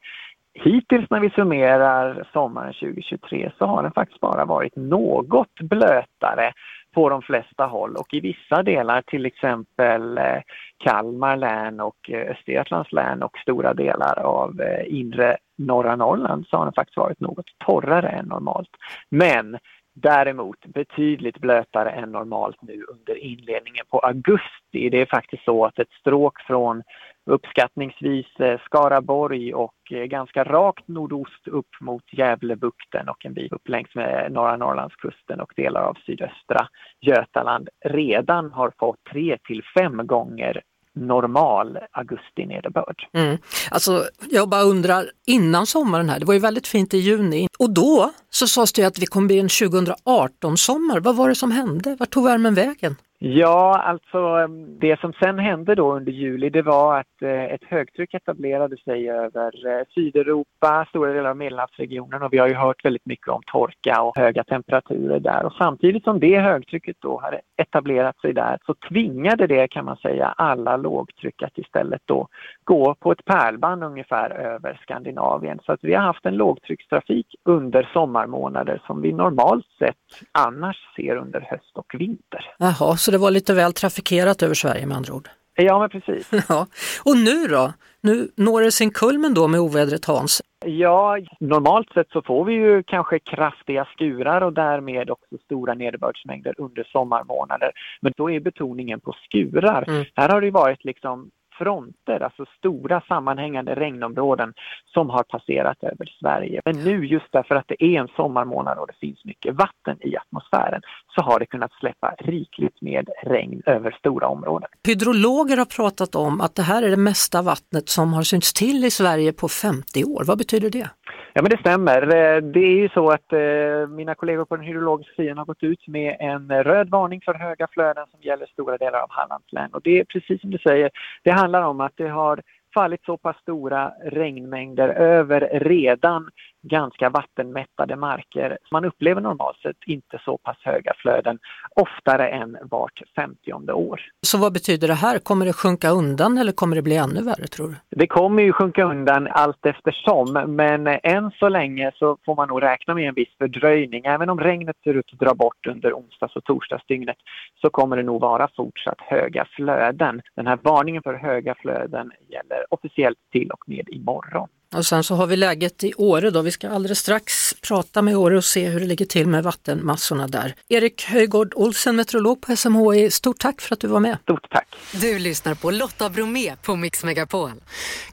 hittills 0.63 1.09
när 1.09 1.19
vi 1.19 1.29
summerar 1.29 2.27
sommaren 2.33 2.73
2023 2.73 3.51
så 3.57 3.65
har 3.65 3.83
den 3.83 3.91
faktiskt 3.91 4.19
bara 4.19 4.45
varit 4.45 4.75
något 4.75 5.59
blötare 5.59 6.53
på 6.93 7.09
de 7.09 7.21
flesta 7.21 7.65
håll 7.65 7.95
och 7.95 8.13
i 8.13 8.19
vissa 8.19 8.63
delar, 8.63 9.01
till 9.01 9.25
exempel 9.25 10.17
eh, 10.17 10.41
Kalmar 10.77 11.37
län 11.37 11.79
och 11.79 12.09
eh, 12.09 12.31
Östergötlands 12.31 12.91
län 12.91 13.23
och 13.23 13.37
stora 13.37 13.73
delar 13.73 14.19
av 14.19 14.61
eh, 14.61 14.99
inre 14.99 15.37
norra 15.57 15.95
Norrland 15.95 16.47
så 16.47 16.57
har 16.57 16.65
den 16.65 16.73
faktiskt 16.73 16.97
varit 16.97 17.19
något 17.19 17.45
torrare 17.65 18.09
än 18.09 18.25
normalt. 18.25 18.69
Men 19.09 19.57
däremot 20.01 20.65
betydligt 20.65 21.39
blötare 21.39 21.89
än 21.89 22.11
normalt 22.11 22.61
nu 22.61 22.83
under 22.83 23.17
inledningen 23.23 23.85
på 23.89 23.99
augusti. 23.99 24.89
Det 24.89 25.01
är 25.01 25.05
faktiskt 25.05 25.43
så 25.43 25.65
att 25.65 25.79
ett 25.79 25.91
stråk 25.99 26.41
från 26.41 26.83
uppskattningsvis 27.27 28.39
eh, 28.39 28.59
Skaraborg 28.65 29.53
och 29.53 29.91
eh, 29.91 30.03
ganska 30.03 30.43
rakt 30.43 30.87
nordost 30.87 31.47
upp 31.47 31.81
mot 31.81 32.03
Gävlebukten 32.11 33.09
och 33.09 33.25
en 33.25 33.33
bit 33.33 33.51
upp 33.51 33.67
längs 33.67 33.95
med 33.95 34.31
norra 34.31 34.57
Norrlandskusten 34.57 35.39
och 35.39 35.53
delar 35.55 35.81
av 35.81 35.97
sydöstra 36.05 36.67
Götaland 37.01 37.69
redan 37.85 38.51
har 38.51 38.71
fått 38.79 39.03
tre 39.11 39.37
till 39.47 39.63
fem 39.77 40.07
gånger 40.07 40.61
normal 40.93 41.77
augustinederbörd. 41.91 43.07
Mm. 43.13 43.37
Alltså, 43.71 44.03
jag 44.29 44.49
bara 44.49 44.61
undrar, 44.61 45.05
innan 45.27 45.65
sommaren 45.65 46.09
här, 46.09 46.19
det 46.19 46.25
var 46.25 46.33
ju 46.33 46.39
väldigt 46.39 46.67
fint 46.67 46.93
i 46.93 46.97
juni 46.97 47.47
och 47.59 47.73
då 47.73 48.11
så 48.29 48.47
sades 48.47 48.73
det 48.73 48.83
att 48.83 48.99
vi 48.99 49.05
kommer 49.05 49.27
bli 49.27 49.39
en 49.39 49.47
2018-sommar. 49.47 50.99
Vad 50.99 51.15
var 51.15 51.29
det 51.29 51.35
som 51.35 51.51
hände? 51.51 51.95
Vart 51.99 52.09
tog 52.09 52.23
värmen 52.23 52.53
vägen? 52.53 52.95
Ja, 53.19 53.81
alltså 53.85 54.47
det 54.79 54.99
som 54.99 55.13
sen 55.13 55.39
hände 55.39 55.75
då 55.75 55.95
under 55.95 56.11
juli 56.11 56.49
det 56.49 56.61
var 56.61 56.99
att 56.99 57.21
eh, 57.21 57.43
ett 57.43 57.63
högtryck 57.63 58.13
etablerade 58.13 58.77
sig 58.77 59.09
över 59.09 59.67
eh, 59.67 59.85
Sydeuropa, 59.95 60.85
stora 60.89 61.13
delar 61.13 61.29
av 61.29 61.37
Medelhavsregionen 61.37 62.23
och 62.23 62.33
vi 62.33 62.37
har 62.37 62.47
ju 62.47 62.53
hört 62.53 62.85
väldigt 62.85 63.05
mycket 63.05 63.27
om 63.27 63.41
torka 63.51 64.01
och 64.01 64.17
höga 64.17 64.43
temperaturer 64.43 65.19
där 65.19 65.45
och 65.45 65.53
samtidigt 65.57 66.03
som 66.03 66.19
det 66.19 66.39
högtrycket 66.39 66.97
då 66.99 67.19
hade 67.19 67.41
etablerat 67.55 68.19
sig 68.19 68.33
där 68.33 68.57
så 68.65 68.73
tvingade 68.89 69.47
det 69.47 69.67
kan 69.67 69.85
man 69.85 69.97
säga 69.97 70.27
alla 70.37 70.77
lågtryck 70.77 71.43
att 71.43 71.57
istället 71.57 72.01
då 72.05 72.27
gå 72.63 72.95
på 72.95 73.11
ett 73.11 73.25
pärlband 73.25 73.83
ungefär 73.83 74.29
över 74.29 74.79
Skandinavien 74.83 75.59
så 75.65 75.71
att 75.71 75.83
vi 75.83 75.93
har 75.93 76.03
haft 76.03 76.25
en 76.25 76.35
lågtryckstrafik 76.35 77.35
under 77.45 77.89
sommarmånader 77.93 78.81
som 78.87 79.01
vi 79.01 79.13
normalt 79.13 79.67
sett 79.79 79.95
annars 80.31 80.77
ser 80.95 81.15
under 81.15 81.41
höst 81.41 81.77
och 81.77 81.95
vinter. 81.99 82.45
Jaha, 82.57 82.97
så 83.07 83.11
det 83.11 83.17
var 83.17 83.31
lite 83.31 83.53
väl 83.53 83.73
trafikerat 83.73 84.43
över 84.43 84.53
Sverige 84.53 84.85
med 84.85 84.97
andra 84.97 85.13
ord? 85.13 85.29
Ja, 85.55 85.79
men 85.79 85.89
precis. 85.89 86.29
Ja. 86.49 86.67
Och 87.03 87.17
nu 87.17 87.47
då? 87.47 87.73
Nu 88.01 88.29
når 88.35 88.61
det 88.61 88.71
sin 88.71 88.91
kulmen 88.91 89.33
då 89.33 89.47
med 89.47 89.59
ovädret 89.59 90.05
Hans? 90.05 90.41
Ja, 90.65 91.17
normalt 91.39 91.93
sett 91.93 92.09
så 92.11 92.21
får 92.21 92.45
vi 92.45 92.53
ju 92.53 92.83
kanske 92.83 93.19
kraftiga 93.19 93.85
skurar 93.93 94.41
och 94.41 94.53
därmed 94.53 95.09
också 95.09 95.37
stora 95.45 95.73
nederbördsmängder 95.73 96.53
under 96.57 96.83
sommarmånader. 96.83 97.71
Men 98.01 98.13
då 98.17 98.31
är 98.31 98.39
betoningen 98.39 98.99
på 98.99 99.13
skurar. 99.23 99.83
Mm. 99.87 100.05
Här 100.15 100.29
har 100.29 100.41
det 100.41 100.51
varit 100.51 100.85
liksom 100.85 101.29
fronter, 101.57 102.23
alltså 102.23 102.45
stora 102.57 103.01
sammanhängande 103.01 103.75
regnområden 103.75 104.53
som 104.85 105.09
har 105.09 105.23
passerat 105.23 105.83
över 105.83 106.05
Sverige. 106.19 106.61
Men 106.65 106.83
nu 106.83 107.05
just 107.05 107.31
därför 107.31 107.55
att 107.55 107.67
det 107.67 107.83
är 107.83 107.99
en 107.99 108.07
sommarmånad 108.07 108.77
och 108.77 108.87
det 108.87 108.99
finns 108.99 109.25
mycket 109.25 109.55
vatten 109.55 109.97
i 110.01 110.17
atmosfären 110.17 110.81
så 111.15 111.21
har 111.21 111.39
det 111.39 111.45
kunnat 111.45 111.71
släppa 111.73 112.15
rikligt 112.19 112.81
med 112.81 113.09
regn 113.23 113.61
över 113.65 113.91
stora 113.91 114.27
områden. 114.27 114.69
Hydrologer 114.87 115.57
har 115.57 115.65
pratat 115.65 116.15
om 116.15 116.41
att 116.41 116.55
det 116.55 116.61
här 116.61 116.83
är 116.83 116.89
det 116.89 116.97
mesta 116.97 117.41
vattnet 117.41 117.89
som 117.89 118.13
har 118.13 118.23
synts 118.23 118.53
till 118.53 118.85
i 118.85 118.91
Sverige 118.91 119.33
på 119.33 119.47
50 119.47 120.03
år. 120.03 120.23
Vad 120.27 120.37
betyder 120.37 120.69
det? 120.69 120.89
Ja 121.33 121.41
men 121.41 121.49
det 121.49 121.57
stämmer. 121.57 122.01
Eh, 122.01 122.41
det 122.41 122.59
är 122.59 122.77
ju 122.77 122.89
så 122.89 123.09
att 123.09 123.33
eh, 123.33 123.87
mina 123.89 124.15
kollegor 124.15 124.45
på 124.45 124.55
den 124.55 124.65
hydrologiska 124.65 125.13
sidan 125.15 125.37
har 125.37 125.45
gått 125.45 125.63
ut 125.63 125.87
med 125.87 126.17
en 126.19 126.63
röd 126.63 126.89
varning 126.89 127.21
för 127.21 127.33
höga 127.33 127.67
flöden 127.71 128.05
som 128.11 128.21
gäller 128.21 128.45
stora 128.45 128.77
delar 128.77 128.99
av 128.99 129.09
Hallands 129.09 129.51
län. 129.53 129.73
Och 129.73 129.81
det 129.83 129.99
är 129.99 130.03
precis 130.03 130.41
som 130.41 130.51
du 130.51 130.57
säger, 130.57 130.89
det 131.23 131.31
handlar 131.31 131.61
om 131.61 131.81
att 131.81 131.93
det 131.95 132.07
har 132.07 132.41
fallit 132.73 133.03
så 133.05 133.17
pass 133.17 133.37
stora 133.37 133.91
regnmängder 134.05 134.89
över 134.89 135.49
redan 135.53 136.29
ganska 136.63 137.09
vattenmättade 137.09 137.95
marker. 137.95 138.57
Man 138.71 138.85
upplever 138.85 139.21
normalt 139.21 139.57
sett 139.57 139.77
inte 139.85 140.19
så 140.25 140.37
pass 140.37 140.57
höga 140.61 140.93
flöden 140.97 141.39
oftare 141.75 142.29
än 142.29 142.57
vart 142.61 143.01
femtionde 143.15 143.73
år. 143.73 144.01
Så 144.21 144.37
vad 144.37 144.53
betyder 144.53 144.87
det 144.87 144.93
här? 144.93 145.19
Kommer 145.19 145.45
det 145.45 145.53
sjunka 145.53 145.89
undan 145.89 146.37
eller 146.37 146.51
kommer 146.51 146.75
det 146.75 146.81
bli 146.81 146.95
ännu 146.95 147.21
värre 147.21 147.47
tror 147.47 147.67
du? 147.67 147.75
Det 147.89 148.07
kommer 148.07 148.43
ju 148.43 148.51
sjunka 148.51 148.83
undan 148.83 149.27
allt 149.27 149.65
eftersom 149.65 150.33
men 150.47 150.87
än 150.87 151.31
så 151.31 151.49
länge 151.49 151.91
så 151.95 152.17
får 152.25 152.35
man 152.35 152.47
nog 152.47 152.63
räkna 152.63 152.93
med 152.93 153.07
en 153.07 153.13
viss 153.13 153.37
fördröjning. 153.37 154.05
Även 154.05 154.29
om 154.29 154.39
regnet 154.39 154.75
ser 154.83 154.93
ut 154.93 155.13
att 155.13 155.19
dra 155.19 155.33
bort 155.33 155.67
under 155.67 155.93
onsdags 155.93 156.35
och 156.35 156.43
torsdagsdygnet 156.43 157.17
så 157.61 157.69
kommer 157.69 157.97
det 157.97 158.03
nog 158.03 158.21
vara 158.21 158.47
fortsatt 158.55 159.01
höga 159.01 159.45
flöden. 159.55 160.21
Den 160.35 160.47
här 160.47 160.59
varningen 160.61 161.03
för 161.03 161.13
höga 161.13 161.55
flöden 161.55 162.11
gäller 162.29 162.65
officiellt 162.69 163.17
till 163.31 163.51
och 163.51 163.69
med 163.69 163.89
imorgon. 163.89 164.47
Och 164.73 164.85
sen 164.85 165.03
så 165.03 165.15
har 165.15 165.27
vi 165.27 165.35
läget 165.35 165.83
i 165.83 165.93
Åre 165.97 166.29
då. 166.29 166.41
Vi 166.41 166.51
ska 166.51 166.69
alldeles 166.69 166.99
strax 166.99 167.53
prata 167.61 168.01
med 168.01 168.17
Åre 168.17 168.37
och 168.37 168.43
se 168.43 168.67
hur 168.67 168.79
det 168.79 168.85
ligger 168.85 169.05
till 169.05 169.27
med 169.27 169.43
vattenmassorna 169.43 170.27
där. 170.27 170.55
Erik 170.69 171.05
Höjgård 171.05 171.53
Olsen, 171.55 171.95
meteorolog 171.95 172.41
på 172.41 172.55
SMHI, 172.55 173.11
stort 173.11 173.39
tack 173.39 173.61
för 173.61 173.73
att 173.73 173.79
du 173.79 173.87
var 173.87 173.99
med. 173.99 174.17
Stort 174.21 174.49
tack. 174.49 174.75
Du 174.91 175.19
lyssnar 175.19 175.55
på 175.55 175.71
Lotta 175.71 176.09
Bromé 176.09 176.55
på 176.55 176.75
Mix 176.75 177.03
Megapol. 177.03 177.51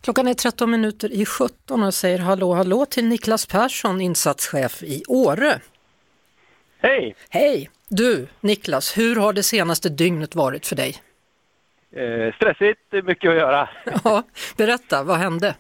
Klockan 0.00 0.28
är 0.28 0.34
13 0.34 0.70
minuter 0.70 1.12
i 1.12 1.26
17 1.26 1.82
och 1.82 1.94
säger 1.94 2.18
hallå 2.18 2.54
hallå 2.54 2.86
till 2.86 3.04
Niklas 3.04 3.46
Persson, 3.46 4.00
insatschef 4.00 4.82
i 4.82 5.02
Åre. 5.08 5.60
Hej! 6.78 7.16
Hej! 7.28 7.70
Du, 7.88 8.26
Niklas, 8.40 8.98
hur 8.98 9.16
har 9.16 9.32
det 9.32 9.42
senaste 9.42 9.88
dygnet 9.88 10.34
varit 10.34 10.66
för 10.66 10.76
dig? 10.76 10.96
Eh, 11.96 12.34
stressigt, 12.34 12.80
mycket 13.06 13.30
att 13.30 13.36
göra. 13.36 13.68
Ja, 14.04 14.22
berätta, 14.56 15.02
vad 15.02 15.18
hände? 15.18 15.54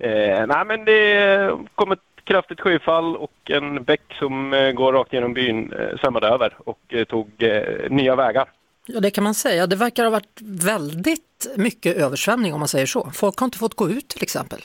Eh, 0.00 0.46
nej, 0.46 0.64
men 0.66 0.84
det 0.84 1.58
kom 1.74 1.92
ett 1.92 1.98
kraftigt 2.24 2.60
skyfall 2.60 3.16
och 3.16 3.50
en 3.50 3.84
bäck 3.84 4.02
som 4.18 4.54
eh, 4.54 4.72
går 4.72 4.92
rakt 4.92 5.12
genom 5.12 5.34
byn 5.34 5.72
eh, 5.72 5.98
svämmade 6.00 6.26
över 6.26 6.54
och 6.58 6.80
eh, 6.88 7.04
tog 7.04 7.42
eh, 7.42 7.90
nya 7.90 8.16
vägar. 8.16 8.48
Ja, 8.86 9.00
det 9.00 9.10
kan 9.10 9.24
man 9.24 9.34
säga. 9.34 9.66
Det 9.66 9.76
verkar 9.76 10.04
ha 10.04 10.10
varit 10.10 10.40
väldigt 10.42 11.46
mycket 11.56 11.96
översvämning 11.96 12.54
om 12.54 12.58
man 12.58 12.68
säger 12.68 12.86
så. 12.86 13.10
Folk 13.14 13.38
har 13.38 13.44
inte 13.44 13.58
fått 13.58 13.74
gå 13.74 13.90
ut 13.90 14.08
till 14.08 14.22
exempel. 14.22 14.60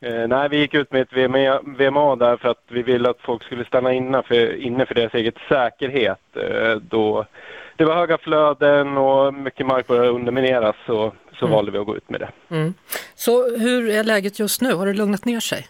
Eh, 0.00 0.28
nej, 0.28 0.48
vi 0.48 0.56
gick 0.58 0.74
ut 0.74 0.92
med 0.92 1.02
ett 1.02 1.12
VMA, 1.12 1.60
VMA 1.64 2.16
där 2.16 2.36
för 2.36 2.48
att 2.48 2.64
vi 2.68 2.82
ville 2.82 3.10
att 3.10 3.20
folk 3.20 3.42
skulle 3.42 3.64
stanna 3.64 3.92
inne 3.92 4.22
för, 4.22 4.56
inne 4.56 4.86
för 4.86 4.94
deras 4.94 5.14
eget 5.14 5.38
säkerhet. 5.48 6.36
Eh, 6.36 6.76
då 6.76 7.26
det 7.76 7.84
var 7.84 7.94
höga 7.94 8.18
flöden 8.18 8.98
och 8.98 9.34
mycket 9.34 9.66
mark 9.66 9.86
började 9.86 10.08
undermineras 10.08 10.76
så, 10.86 11.12
så 11.38 11.44
Mm. 11.44 11.54
valde 11.56 11.70
vi 11.72 11.78
att 11.78 11.86
gå 11.86 11.96
ut 11.96 12.10
med 12.10 12.20
det. 12.20 12.28
Mm. 12.56 12.74
Så 13.14 13.56
hur 13.58 13.88
är 13.90 14.04
läget 14.04 14.38
just 14.38 14.60
nu? 14.60 14.72
Har 14.74 14.86
det 14.86 14.92
lugnat 14.92 15.24
ner 15.24 15.40
sig? 15.40 15.66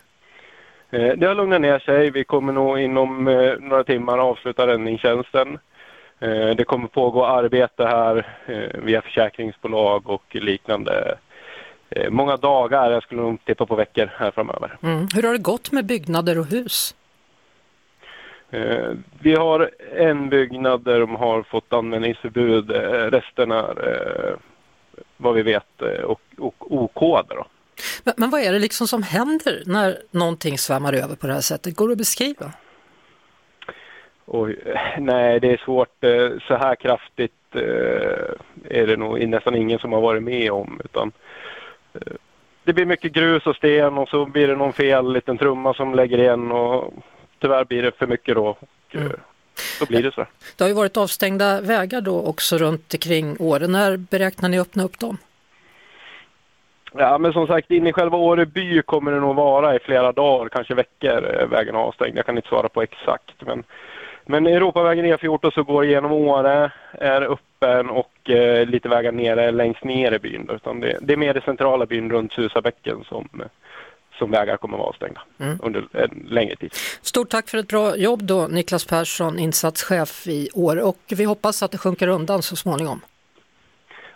Eh, 0.90 1.12
Det 1.16 1.26
har 1.26 1.34
lugnat 1.34 1.60
ner 1.60 1.78
sig. 1.78 2.10
Vi 2.10 2.24
kommer 2.24 2.52
nog 2.52 2.78
inom 2.80 3.28
eh, 3.28 3.52
några 3.60 3.84
timmar 3.84 4.18
avsluta 4.18 4.66
räddningstjänsten. 4.66 5.58
Eh, 6.20 6.50
Det 6.56 6.64
kommer 6.64 6.88
pågå 6.88 7.26
arbete 7.26 7.84
här 7.84 8.26
via 8.84 9.02
försäkringsbolag 9.02 10.10
och 10.10 10.24
liknande. 10.34 11.18
Många 12.10 12.36
dagar, 12.36 12.90
jag 12.90 13.02
skulle 13.02 13.20
nog 13.22 13.44
tippa 13.44 13.66
på 13.66 13.74
veckor 13.76 14.10
här 14.16 14.30
framöver. 14.30 14.76
Mm. 14.82 15.06
Hur 15.14 15.22
har 15.22 15.32
det 15.32 15.38
gått 15.38 15.72
med 15.72 15.86
byggnader 15.86 16.38
och 16.38 16.46
hus? 16.46 16.94
Vi 19.20 19.34
har 19.34 19.70
en 19.96 20.28
byggnad 20.28 20.84
där 20.84 21.00
de 21.00 21.14
har 21.16 21.42
fått 21.42 21.72
användningsförbud. 21.72 22.70
Resten 23.12 23.52
är 23.52 24.36
vad 25.16 25.34
vi 25.34 25.42
vet 25.42 25.82
eh, 25.82 26.04
och, 26.04 26.20
och 26.38 26.54
OK 26.68 27.00
då. 27.28 27.46
Men, 28.04 28.14
men 28.16 28.30
vad 28.30 28.40
är 28.40 28.52
det 28.52 28.58
liksom 28.58 28.86
som 28.86 29.02
händer 29.02 29.62
när 29.66 29.98
någonting 30.10 30.58
svämmar 30.58 30.92
över 30.92 31.16
på 31.16 31.26
det 31.26 31.32
här 31.32 31.40
sättet? 31.40 31.76
Går 31.76 31.88
det 31.88 31.92
att 31.92 31.98
beskriva? 31.98 32.52
Oj, 34.26 34.60
eh, 34.66 34.80
nej, 34.98 35.40
det 35.40 35.52
är 35.52 35.56
svårt. 35.56 36.04
Eh, 36.04 36.30
Så 36.48 36.56
här 36.56 36.74
kraftigt 36.74 37.32
är 38.68 38.86
det 38.86 38.96
nog 38.96 39.28
nästan 39.28 39.54
ingen 39.54 39.78
som 39.78 39.92
har 39.92 40.00
varit 40.00 40.22
med 40.22 40.52
om. 40.52 40.80
Utan, 40.84 41.12
det 42.64 42.72
blir 42.72 42.86
mycket 42.86 43.12
grus 43.12 43.46
och 43.46 43.56
sten 43.56 43.98
och 43.98 44.08
så 44.08 44.26
blir 44.26 44.48
det 44.48 44.56
någon 44.56 44.72
fel 44.72 45.12
liten 45.12 45.38
trumma 45.38 45.74
som 45.74 45.94
lägger 45.94 46.18
igen 46.18 46.52
och 46.52 46.94
tyvärr 47.40 47.64
blir 47.64 47.82
det 47.82 47.98
för 47.98 48.06
mycket 48.06 48.34
då. 48.34 48.46
Och, 48.46 48.96
eh, 48.96 49.10
Så 49.78 49.86
blir 49.86 50.02
det 50.02 50.12
så. 50.12 50.26
Det 50.56 50.64
har 50.64 50.68
ju 50.68 50.74
varit 50.74 50.96
avstängda 50.96 51.60
vägar 51.60 52.00
då 52.00 52.22
också 52.22 52.58
runt 52.58 52.94
omkring 52.94 53.36
Åre. 53.38 53.66
När 53.66 53.96
beräknar 53.96 54.48
ni 54.48 54.60
öppna 54.60 54.84
upp 54.84 54.98
dem? 54.98 55.18
Ja, 56.96 57.18
men 57.18 57.32
som 57.32 57.46
sagt, 57.46 57.70
inne 57.70 57.90
i 57.90 57.92
själva 57.92 58.16
Åre 58.16 58.46
by 58.46 58.82
kommer 58.82 59.12
det 59.12 59.20
nog 59.20 59.36
vara 59.36 59.76
i 59.76 59.78
flera 59.78 60.12
dagar, 60.12 60.48
kanske 60.48 60.74
veckor, 60.74 61.40
eh, 61.40 61.46
vägen 61.46 61.74
avstängd. 61.74 62.18
Jag 62.18 62.26
kan 62.26 62.36
inte 62.36 62.48
svara 62.48 62.68
på 62.68 62.82
exakt. 62.82 63.42
Men, 63.46 63.64
men 64.26 64.46
Europavägen 64.46 65.04
E14 65.04 65.50
så 65.54 65.62
går 65.62 65.84
igenom 65.84 66.12
Åre, 66.12 66.72
är 66.92 67.22
öppen 67.22 67.90
och 67.90 68.30
eh, 68.30 68.66
lite 68.66 68.88
vägar 68.88 69.12
nere, 69.12 69.50
längst 69.50 69.84
ner 69.84 70.12
i 70.12 70.18
byn. 70.18 70.46
Då, 70.46 70.54
utan 70.54 70.80
det, 70.80 70.98
det 71.00 71.12
är 71.12 71.16
mer 71.16 71.36
i 71.36 71.40
centrala 71.40 71.86
byn 71.86 72.10
runt 72.10 72.32
Susabäcken 72.32 73.04
som, 73.08 73.28
eh, 73.40 73.46
som 74.18 74.30
vägar 74.30 74.56
kommer 74.56 74.78
vara 74.78 74.88
avstängda 74.88 75.20
Mm. 75.40 75.58
under 75.62 75.96
en 75.96 76.26
längre 76.28 76.56
tid. 76.56 76.74
Stort 77.02 77.30
tack 77.30 77.48
för 77.48 77.58
ett 77.58 77.68
bra 77.68 77.96
jobb 77.96 78.22
då 78.24 78.46
Niklas 78.46 78.84
Persson, 78.84 79.38
insatschef 79.38 80.26
i 80.26 80.48
Åre 80.54 80.82
och 80.82 80.98
vi 81.08 81.24
hoppas 81.24 81.62
att 81.62 81.70
det 81.70 81.78
sjunker 81.78 82.08
undan 82.08 82.42
så 82.42 82.56
småningom. 82.56 83.00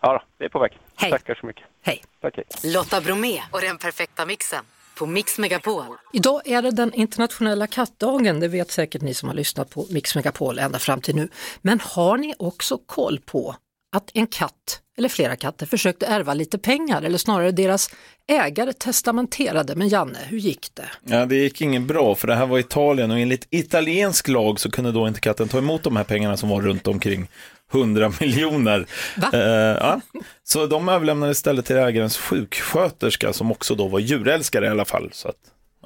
Ja, 0.00 0.23
det 0.38 0.45
är 0.45 0.49
på 0.49 0.59
väg. 0.59 0.78
Hej. 0.97 1.11
Tackar 1.11 1.35
så 1.35 1.47
mycket. 1.47 1.64
Hej! 1.83 2.02
Tack, 2.21 2.37
hej. 2.37 2.73
Lotta 2.75 3.00
Bromé 3.00 3.40
och 3.50 3.61
den 3.61 3.78
perfekta 3.78 4.26
mixen 4.26 4.64
på 4.99 5.07
Mix 5.07 5.38
Megapol. 5.38 5.85
Idag 6.12 6.43
är 6.49 6.62
det 6.62 6.71
den 6.71 6.93
internationella 6.95 7.67
kattdagen, 7.67 8.40
det 8.40 8.49
vet 8.49 8.71
säkert 8.71 9.02
ni 9.02 9.14
som 9.14 9.28
har 9.28 9.37
lyssnat 9.37 9.71
på 9.71 9.87
Mix 9.90 10.14
Megapol 10.14 10.59
ända 10.59 10.78
fram 10.78 11.00
till 11.00 11.17
nu. 11.17 11.28
Men 11.62 11.81
har 11.81 12.17
ni 12.19 12.35
också 12.38 12.78
koll 12.87 13.21
på 13.26 13.57
att 13.92 14.11
en 14.14 14.26
katt, 14.26 14.80
eller 14.99 15.09
flera 15.09 15.37
katter, 15.37 15.66
försökte 15.66 16.07
ärva 16.07 16.35
lite 16.35 16.59
pengar 16.59 17.02
eller 17.02 17.18
snarare 17.18 17.50
deras 17.52 17.90
ägare 18.26 18.73
testamenterade. 18.73 19.76
Men 19.76 19.88
Janne, 19.88 20.18
hur 20.28 20.38
gick 20.38 20.68
det? 20.75 20.88
Ja, 21.04 21.26
det 21.26 21.37
gick 21.37 21.61
inget 21.61 21.83
bra 21.83 22.14
för 22.14 22.26
det 22.28 22.35
här 22.35 22.47
var 22.47 22.59
Italien 22.59 23.11
och 23.11 23.18
enligt 23.18 23.47
italiensk 23.50 24.28
lag 24.28 24.61
så 24.61 24.71
kunde 24.71 24.92
då 24.92 25.09
inte 25.09 25.21
katten 25.21 25.49
ta 25.49 25.59
emot 25.59 25.83
de 25.83 25.97
här 25.97 26.04
pengarna 26.04 26.37
som 26.37 26.49
var 26.49 26.61
runt 26.61 26.87
omkring 26.87 27.28
100 27.73 28.12
miljoner. 28.21 28.87
Eh, 29.33 29.38
ja. 29.40 30.00
Så 30.45 30.66
de 30.66 30.88
överlämnade 30.88 31.33
istället 31.33 31.66
till 31.66 31.76
ägarens 31.76 32.16
sjuksköterska 32.16 33.33
som 33.33 33.50
också 33.52 33.75
då 33.75 33.88
var 33.88 33.99
djurälskare 33.99 34.66
i 34.66 34.68
alla 34.68 34.85
fall. 34.85 35.11
Så 35.12 35.28
att, 35.28 35.37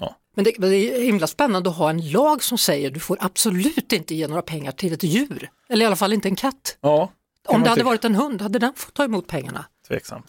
ja. 0.01 0.17
Men 0.37 0.45
det, 0.45 0.53
det 0.59 0.77
är 0.77 1.03
himla 1.03 1.27
spännande 1.27 1.71
att 1.71 1.77
ha 1.77 1.91
en 1.91 2.11
lag 2.11 2.43
som 2.43 2.59
säger 2.59 2.91
du 2.91 3.01
får 3.01 3.19
absolut 3.21 3.93
inte 3.93 4.15
ge 4.15 4.29
några 4.29 4.43
pengar 4.43 4.73
till 4.73 4.93
ett 4.93 5.03
djur. 5.03 5.51
Eller 5.69 5.85
i 5.85 5.87
alla 5.87 5.97
fall 5.97 6.13
inte 6.13 6.29
en 6.29 6.37
katt. 6.37 6.79
ja, 6.81 7.13
Om 7.49 7.63
det 7.63 7.69
hade 7.69 7.81
tycka. 7.81 7.85
varit 7.89 8.05
en 8.05 8.15
hund, 8.15 8.43
hade 8.43 8.59
den 8.59 8.73
fått 8.77 8.95
ta 8.95 9.05
emot 9.05 9.27
pengarna? 9.27 9.65
Tveksamt. 9.89 10.27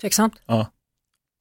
Tveksamt. 0.00 0.34
Ja. 0.46 0.66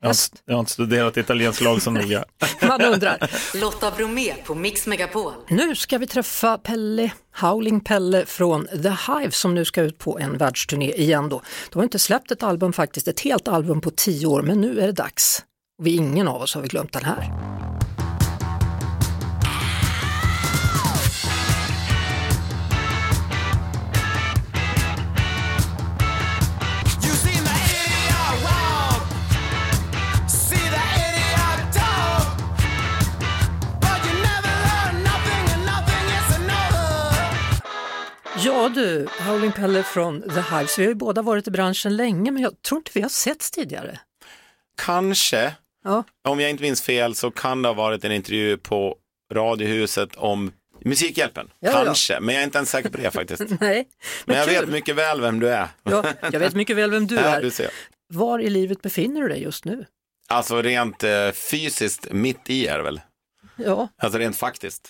Jag, 0.01 0.07
har, 0.07 0.13
inte- 0.13 0.37
jag 0.45 0.53
har 0.55 0.59
inte 0.59 0.71
studerat 0.71 1.17
italiensk 1.17 1.61
lag 1.61 1.81
så 1.81 1.91
noga. 1.91 2.25
Man 2.67 2.81
undrar. 2.81 3.29
Lotta 3.61 3.91
Bromé 3.91 4.33
på 4.45 4.55
Mix 4.55 4.87
Megapol. 4.87 5.33
Nu 5.49 5.75
ska 5.75 5.97
vi 5.97 6.07
träffa 6.07 6.57
Pelle, 6.57 7.11
Howling 7.41 7.79
Pelle 7.81 8.25
från 8.25 8.67
The 8.67 8.89
Hive 9.13 9.31
som 9.31 9.55
nu 9.55 9.65
ska 9.65 9.81
ut 9.81 9.97
på 9.97 10.19
en 10.19 10.37
världsturné 10.37 10.91
igen 10.93 11.29
då. 11.29 11.41
De 11.69 11.79
har 11.79 11.83
inte 11.83 11.99
släppt 11.99 12.31
ett 12.31 12.43
album 12.43 12.73
faktiskt, 12.73 13.07
ett 13.07 13.19
helt 13.19 13.47
album 13.47 13.81
på 13.81 13.91
tio 13.91 14.27
år, 14.27 14.41
men 14.41 14.61
nu 14.61 14.79
är 14.79 14.85
det 14.87 14.93
dags. 14.93 15.45
Och 15.79 15.87
vi, 15.87 15.95
ingen 15.95 16.27
av 16.27 16.41
oss 16.41 16.55
har 16.55 16.61
vi 16.61 16.67
glömt 16.67 16.93
den 16.93 17.05
här. 17.05 17.31
Ja 38.43 38.69
du, 38.69 39.07
Howling 39.19 39.51
Pelle 39.51 39.83
från 39.83 40.21
The 40.21 40.41
Hives, 40.55 40.79
vi 40.79 40.83
har 40.83 40.89
ju 40.89 40.95
båda 40.95 41.21
varit 41.21 41.47
i 41.47 41.51
branschen 41.51 41.95
länge 41.95 42.31
men 42.31 42.43
jag 42.43 42.61
tror 42.61 42.79
inte 42.79 42.91
vi 42.93 43.01
har 43.01 43.09
setts 43.09 43.51
tidigare. 43.51 43.99
Kanske, 44.77 45.53
Ja. 45.83 46.03
om 46.27 46.39
jag 46.39 46.49
inte 46.49 46.63
minns 46.63 46.81
fel, 46.81 47.15
så 47.15 47.31
kan 47.31 47.61
det 47.61 47.69
ha 47.69 47.73
varit 47.73 48.03
en 48.03 48.11
intervju 48.11 48.57
på 48.57 48.95
Radiohuset 49.33 50.15
om 50.15 50.51
Musikhjälpen. 50.85 51.49
Ja, 51.59 51.71
ja. 51.71 51.83
Kanske, 51.85 52.19
men 52.19 52.35
jag 52.35 52.41
är 52.41 52.45
inte 52.45 52.57
ens 52.57 52.69
säker 52.69 52.89
på 52.89 52.97
det 52.97 53.11
faktiskt. 53.11 53.39
Nej, 53.49 53.57
men, 53.59 53.85
Men 54.25 54.37
jag 54.37 54.45
kul. 54.47 54.59
vet 54.59 54.69
mycket 54.69 54.95
väl 54.95 55.21
vem 55.21 55.39
du 55.39 55.49
är. 55.49 55.67
Ja, 55.83 56.03
jag 56.31 56.39
vet 56.39 56.53
mycket 56.55 56.75
väl 56.77 56.91
vem 56.91 57.07
du 57.07 57.15
Ja, 57.21 57.21
är. 57.21 57.41
du. 57.41 57.51
Var 58.13 58.39
i 58.39 58.49
livet 58.49 58.81
befinner 58.81 59.21
du 59.21 59.27
dig 59.27 59.43
just 59.43 59.65
nu? 59.65 59.85
Alltså 60.27 60.61
rent 60.61 61.03
eh, 61.03 61.31
fysiskt, 61.31 62.07
mitt 62.11 62.49
i 62.49 62.67
är 62.67 62.77
det 62.77 62.83
väl? 62.83 63.01
Ja, 63.55 63.87
Alltså 63.97 64.19
rent 64.19 64.37
faktiskt. 64.37 64.89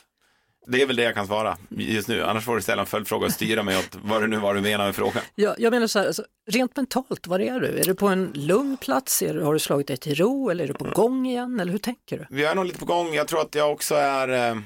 Det 0.68 0.82
är 0.82 0.86
väl 0.86 0.96
det 0.96 1.04
jag 1.04 1.16
kan 1.16 1.28
svara 1.28 1.58
just 1.70 2.08
nu. 2.08 2.24
Annars 2.24 2.46
får 2.46 2.56
du 2.56 2.62
ställa 2.62 2.82
en 2.82 2.86
följdfråga 2.86 3.26
och 3.26 3.32
styra 3.32 3.64
mig 3.64 3.78
åt 3.78 3.98
vad 4.04 4.22
det 4.22 4.28
nu 4.28 4.38
var 4.38 4.54
du 4.54 4.62
menar 4.62 4.86
med 4.86 4.96
frågan. 4.96 5.24
jag, 5.36 5.56
jag 5.60 5.72
menar 5.72 5.88
så 5.88 6.00
här, 6.00 6.08
alltså, 6.08 6.24
rent 6.52 6.76
mentalt, 6.76 7.28
var 7.28 7.40
är 7.40 7.60
du? 7.60 7.80
Är 7.80 7.84
du 7.84 7.96
på 7.96 8.08
en 8.08 8.32
lugn 8.34 8.78
plats? 8.78 9.22
Är 9.22 9.34
du, 9.34 9.42
har 9.42 9.54
du 9.54 9.60
slagit 9.60 9.88
dig 9.88 9.98
till 9.98 10.16
ro 10.16 10.50
eller 10.50 10.64
är 10.64 10.68
du 10.68 10.74
på 10.74 10.84
gång 10.84 11.26
igen? 11.26 11.60
Eller 11.60 11.72
hur 11.72 11.80
tänker 11.80 12.18
du? 12.18 12.26
Vi 12.30 12.46
är 12.46 12.56
nog 12.56 12.66
lite 12.66 12.80
på 12.80 12.86
gång. 12.86 13.14
Jag 13.14 13.28
tror 13.28 13.42
att 13.42 13.56
jag 13.56 13.72
också 13.72 13.96
är 13.96 14.50
eh, 14.50 14.58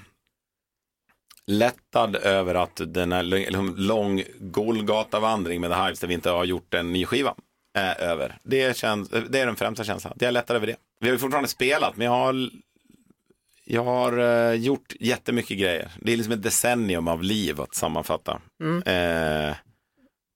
lättad 1.48 2.16
över 2.16 2.56
att 2.56 2.82
den 2.86 3.12
här 3.12 3.24
liksom, 3.24 3.76
lång 3.78 4.24
Golgata-vandring 4.40 5.62
med 5.62 5.72
The 5.72 5.76
Hives 5.76 6.00
där 6.00 6.08
vi 6.08 6.14
inte 6.14 6.30
har 6.30 6.46
gjort 6.46 6.74
en 6.74 6.94
ny 6.94 7.06
skiva 7.06 7.36
är 7.78 8.02
över. 8.02 8.38
Det, 8.44 8.78
känns, 8.78 9.10
det 9.10 9.40
är 9.40 9.46
den 9.46 9.56
främsta 9.56 9.84
känslan. 9.84 10.14
Jag 10.20 10.28
är 10.28 10.32
lättad 10.32 10.56
över 10.56 10.68
det. 10.68 10.76
Vi 11.00 11.10
har 11.10 11.18
fortfarande 11.18 11.50
spelat, 11.50 11.98
men 11.98 12.06
jag 12.06 12.12
har, 12.12 12.50
jag 13.66 13.84
har 13.84 14.18
eh, 14.18 14.54
gjort 14.54 14.94
jättemycket 15.00 15.58
grejer. 15.58 15.92
Det 16.02 16.14
är 16.14 16.18
liksom 16.18 16.34
ett 16.34 16.44
decennium 16.44 17.08
av 17.08 17.24
liv 17.24 17.62
att 17.62 17.76
sammanfatta. 17.76 18.42
Eh, 18.86 19.56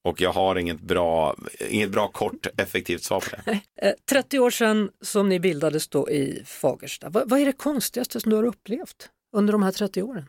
och 0.03 0.21
jag 0.21 0.33
har 0.33 0.55
inget 0.55 0.79
bra, 0.79 1.35
inget 1.69 1.89
bra 1.89 2.07
kort 2.07 2.47
effektivt 2.57 3.03
svar 3.03 3.19
på 3.19 3.35
det. 3.35 3.59
Eh, 3.81 3.93
30 4.09 4.39
år 4.39 4.49
sedan 4.49 4.89
som 5.01 5.29
ni 5.29 5.39
bildades 5.39 5.87
då 5.87 6.09
i 6.09 6.43
Fagersta. 6.45 7.09
Vad, 7.09 7.29
vad 7.29 7.39
är 7.39 7.45
det 7.45 7.51
konstigaste 7.51 8.19
som 8.19 8.29
du 8.29 8.35
har 8.35 8.43
upplevt 8.43 9.09
under 9.35 9.51
de 9.51 9.63
här 9.63 9.71
30 9.71 10.03
åren? 10.03 10.25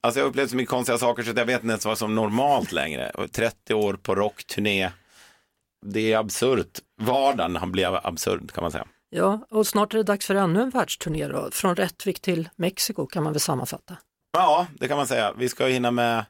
Alltså 0.00 0.20
jag 0.20 0.24
har 0.24 0.30
upplevt 0.30 0.50
så 0.50 0.56
mycket 0.56 0.70
konstiga 0.70 0.98
saker 0.98 1.22
så 1.22 1.30
att 1.30 1.36
jag 1.36 1.46
vet 1.46 1.62
inte 1.62 1.72
ens 1.72 1.86
vad 1.86 1.98
som 1.98 2.14
normalt 2.14 2.72
längre. 2.72 3.10
Och 3.10 3.32
30 3.32 3.74
år 3.74 3.94
på 3.94 4.14
rockturné, 4.14 4.90
det 5.86 6.12
är 6.12 6.18
absurt. 6.18 6.78
Vardagen 7.00 7.56
har 7.56 7.66
blivit 7.66 8.04
absurd 8.04 8.52
kan 8.52 8.62
man 8.62 8.72
säga. 8.72 8.86
Ja, 9.10 9.46
och 9.50 9.66
snart 9.66 9.94
är 9.94 9.98
det 9.98 10.04
dags 10.04 10.26
för 10.26 10.34
ännu 10.34 10.62
en 10.62 10.70
världsturné 10.70 11.28
då. 11.28 11.50
Från 11.52 11.76
Rättvik 11.76 12.20
till 12.20 12.48
Mexiko 12.56 13.06
kan 13.06 13.22
man 13.22 13.32
väl 13.32 13.40
sammanfatta. 13.40 13.96
Ja, 14.32 14.66
det 14.80 14.88
kan 14.88 14.96
man 14.96 15.06
säga. 15.06 15.32
Vi 15.38 15.48
ska 15.48 15.66
hinna 15.66 15.90
med 15.90 16.24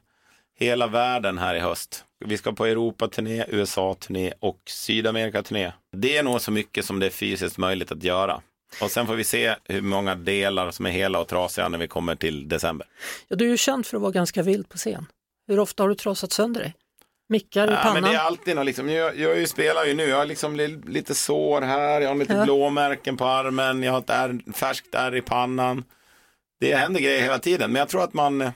hela 0.55 0.87
världen 0.87 1.37
här 1.37 1.55
i 1.55 1.59
höst. 1.59 2.05
Vi 2.25 2.37
ska 2.37 2.51
på 2.51 2.65
Europaturné, 2.65 3.45
USA-turné 3.47 4.33
och 4.39 4.59
Sydamerika-turné. 4.65 5.71
Det 5.91 6.17
är 6.17 6.23
nog 6.23 6.41
så 6.41 6.51
mycket 6.51 6.85
som 6.85 6.99
det 6.99 7.05
är 7.05 7.09
fysiskt 7.09 7.57
möjligt 7.57 7.91
att 7.91 8.03
göra. 8.03 8.41
Och 8.81 8.91
sen 8.91 9.07
får 9.07 9.15
vi 9.15 9.23
se 9.23 9.55
hur 9.63 9.81
många 9.81 10.15
delar 10.15 10.71
som 10.71 10.85
är 10.85 10.89
hela 10.89 11.19
och 11.19 11.27
trasiga 11.27 11.69
när 11.69 11.77
vi 11.77 11.87
kommer 11.87 12.15
till 12.15 12.49
december. 12.49 12.87
Ja, 13.27 13.35
du 13.35 13.45
är 13.45 13.49
ju 13.49 13.57
känd 13.57 13.85
för 13.85 13.97
att 13.97 14.01
vara 14.01 14.11
ganska 14.11 14.43
vild 14.43 14.69
på 14.69 14.77
scen. 14.77 15.05
Hur 15.47 15.59
ofta 15.59 15.83
har 15.83 15.89
du 15.89 15.95
trasat 15.95 16.31
sönder 16.31 16.61
dig? 16.61 16.73
Mickar 17.29 17.67
i 17.67 17.71
Ja, 17.71 17.77
pannan? 17.83 17.93
men 17.93 18.11
det 18.11 18.17
är 18.17 18.21
alltid 18.21 18.55
något, 18.55 18.65
liksom, 18.65 18.89
jag, 18.89 19.19
jag 19.19 19.49
spelar 19.49 19.85
ju 19.85 19.93
nu, 19.93 20.03
jag 20.03 20.17
har 20.17 20.25
liksom 20.25 20.55
li, 20.55 20.67
lite 20.85 21.15
sår 21.15 21.61
här, 21.61 22.01
jag 22.01 22.09
har 22.09 22.15
lite 22.15 22.33
Ja. 22.33 22.43
blåmärken 22.43 23.17
på 23.17 23.25
armen, 23.25 23.83
jag 23.83 23.91
har 23.91 23.99
ett 23.99 24.09
ärr, 24.09 24.53
färskt 24.53 24.95
ärr 24.95 25.15
i 25.15 25.21
pannan. 25.21 25.83
Det 26.59 26.75
händer 26.75 26.99
grejer 26.99 27.21
hela 27.21 27.39
tiden, 27.39 27.71
men 27.71 27.79
jag 27.79 27.89
tror 27.89 28.03
att 28.03 28.13
man 28.13 28.51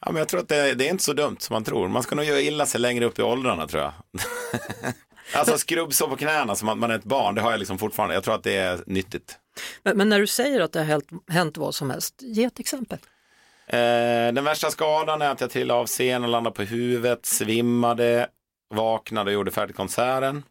Ja, 0.00 0.12
men 0.12 0.16
jag 0.16 0.28
tror 0.28 0.40
att 0.40 0.48
det, 0.48 0.74
det 0.74 0.86
är 0.86 0.90
inte 0.90 1.04
så 1.04 1.12
dumt 1.12 1.36
som 1.40 1.54
man 1.54 1.64
tror. 1.64 1.88
Man 1.88 2.02
ska 2.02 2.14
nog 2.14 2.24
göra 2.24 2.40
illa 2.40 2.66
sig 2.66 2.80
längre 2.80 3.04
upp 3.04 3.18
i 3.18 3.22
åldrarna 3.22 3.66
tror 3.66 3.82
jag. 3.82 3.92
alltså 5.34 5.58
skrubbsår 5.58 6.08
på 6.08 6.16
knäna 6.16 6.54
som 6.56 6.68
att 6.68 6.78
man 6.78 6.90
är 6.90 6.94
ett 6.94 7.04
barn, 7.04 7.34
det 7.34 7.40
har 7.40 7.50
jag 7.50 7.58
liksom 7.58 7.78
fortfarande. 7.78 8.14
Jag 8.14 8.24
tror 8.24 8.34
att 8.34 8.42
det 8.42 8.56
är 8.56 8.82
nyttigt. 8.86 9.38
Men, 9.82 9.96
men 9.96 10.08
när 10.08 10.20
du 10.20 10.26
säger 10.26 10.60
att 10.60 10.72
det 10.72 10.78
har 10.78 10.86
hänt, 10.86 11.08
hänt 11.28 11.56
vad 11.56 11.74
som 11.74 11.90
helst, 11.90 12.14
ge 12.22 12.44
ett 12.44 12.58
exempel. 12.60 12.98
Eh, 13.68 14.32
den 14.32 14.44
värsta 14.44 14.70
skadan 14.70 15.22
är 15.22 15.30
att 15.30 15.40
jag 15.40 15.50
trillade 15.50 15.80
av 15.80 15.86
scen 15.86 16.24
och 16.24 16.30
landade 16.30 16.56
på 16.56 16.62
huvudet, 16.62 17.26
svimmade, 17.26 18.28
vaknade 18.74 19.30
och 19.30 19.34
gjorde 19.34 19.50
färdigt 19.50 19.76
konserten. 19.76 20.42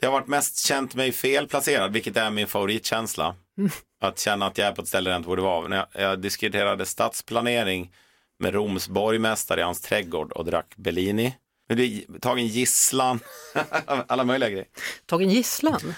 Det 0.00 0.06
har 0.06 0.12
varit 0.12 0.28
mest 0.28 0.66
känt 0.66 0.94
mig 0.94 1.12
felplacerad, 1.12 1.92
vilket 1.92 2.16
är 2.16 2.30
min 2.30 2.46
favoritkänsla. 2.46 3.34
Att 4.00 4.18
känna 4.18 4.46
att 4.46 4.58
jag 4.58 4.66
är 4.66 4.72
på 4.72 4.82
ett 4.82 4.88
ställe 4.88 5.10
där 5.10 5.14
jag 5.14 5.18
inte 5.18 5.28
borde 5.28 5.42
vara. 5.42 5.68
När 5.68 5.76
jag, 5.76 5.86
jag 5.92 6.18
diskuterade 6.20 6.86
stadsplanering 6.86 7.92
med 8.38 8.54
Roms 8.54 8.88
borgmästare 8.88 9.60
i 9.60 9.62
hans 9.62 9.80
trädgård 9.80 10.32
och 10.32 10.44
drack 10.44 10.74
Bellini. 10.76 11.36
Jag 11.68 11.76
blev 11.76 12.18
tagen 12.20 12.46
gisslan, 12.46 13.20
alla 14.06 14.24
möjliga 14.24 14.50
grejer. 14.50 14.66
Tagen 15.06 15.30
gisslan? 15.30 15.94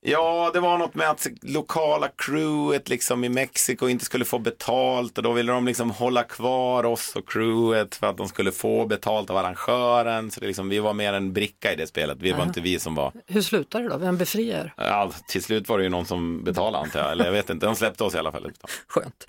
Ja, 0.00 0.50
det 0.54 0.60
var 0.60 0.78
något 0.78 0.94
med 0.94 1.10
att 1.10 1.26
lokala 1.42 2.08
crewet 2.16 2.88
liksom 2.88 3.24
i 3.24 3.28
Mexiko 3.28 3.88
inte 3.88 4.04
skulle 4.04 4.24
få 4.24 4.38
betalt 4.38 5.18
och 5.18 5.24
då 5.24 5.32
ville 5.32 5.52
de 5.52 5.66
liksom 5.66 5.90
hålla 5.90 6.22
kvar 6.22 6.84
oss 6.84 7.16
och 7.16 7.28
crewet 7.28 7.94
för 7.94 8.06
att 8.06 8.16
de 8.16 8.28
skulle 8.28 8.52
få 8.52 8.86
betalt 8.86 9.30
av 9.30 9.36
arrangören. 9.36 10.30
Så 10.30 10.40
det 10.40 10.46
liksom, 10.46 10.68
vi 10.68 10.78
var 10.78 10.94
mer 10.94 11.12
en 11.12 11.32
bricka 11.32 11.72
i 11.72 11.76
det 11.76 11.86
spelet. 11.86 12.18
Vi 12.20 12.32
var 12.32 12.42
inte 12.44 12.60
vi 12.60 12.78
som 12.78 12.94
var... 12.94 13.12
Hur 13.26 13.42
slutar 13.42 13.82
det 13.82 13.88
då? 13.88 13.96
Vem 13.96 14.16
befriar? 14.16 14.74
Ja, 14.76 15.12
till 15.28 15.42
slut 15.42 15.68
var 15.68 15.78
det 15.78 15.84
ju 15.84 15.90
någon 15.90 16.06
som 16.06 16.44
betalade 16.44 16.84
antar 16.84 17.00
jag. 17.00 17.12
Eller 17.12 17.24
jag 17.24 17.32
vet 17.32 17.50
inte, 17.50 17.66
de 17.66 17.76
släppte 17.76 18.04
oss 18.04 18.14
i 18.14 18.18
alla 18.18 18.32
fall. 18.32 18.52
Skönt. 18.88 19.26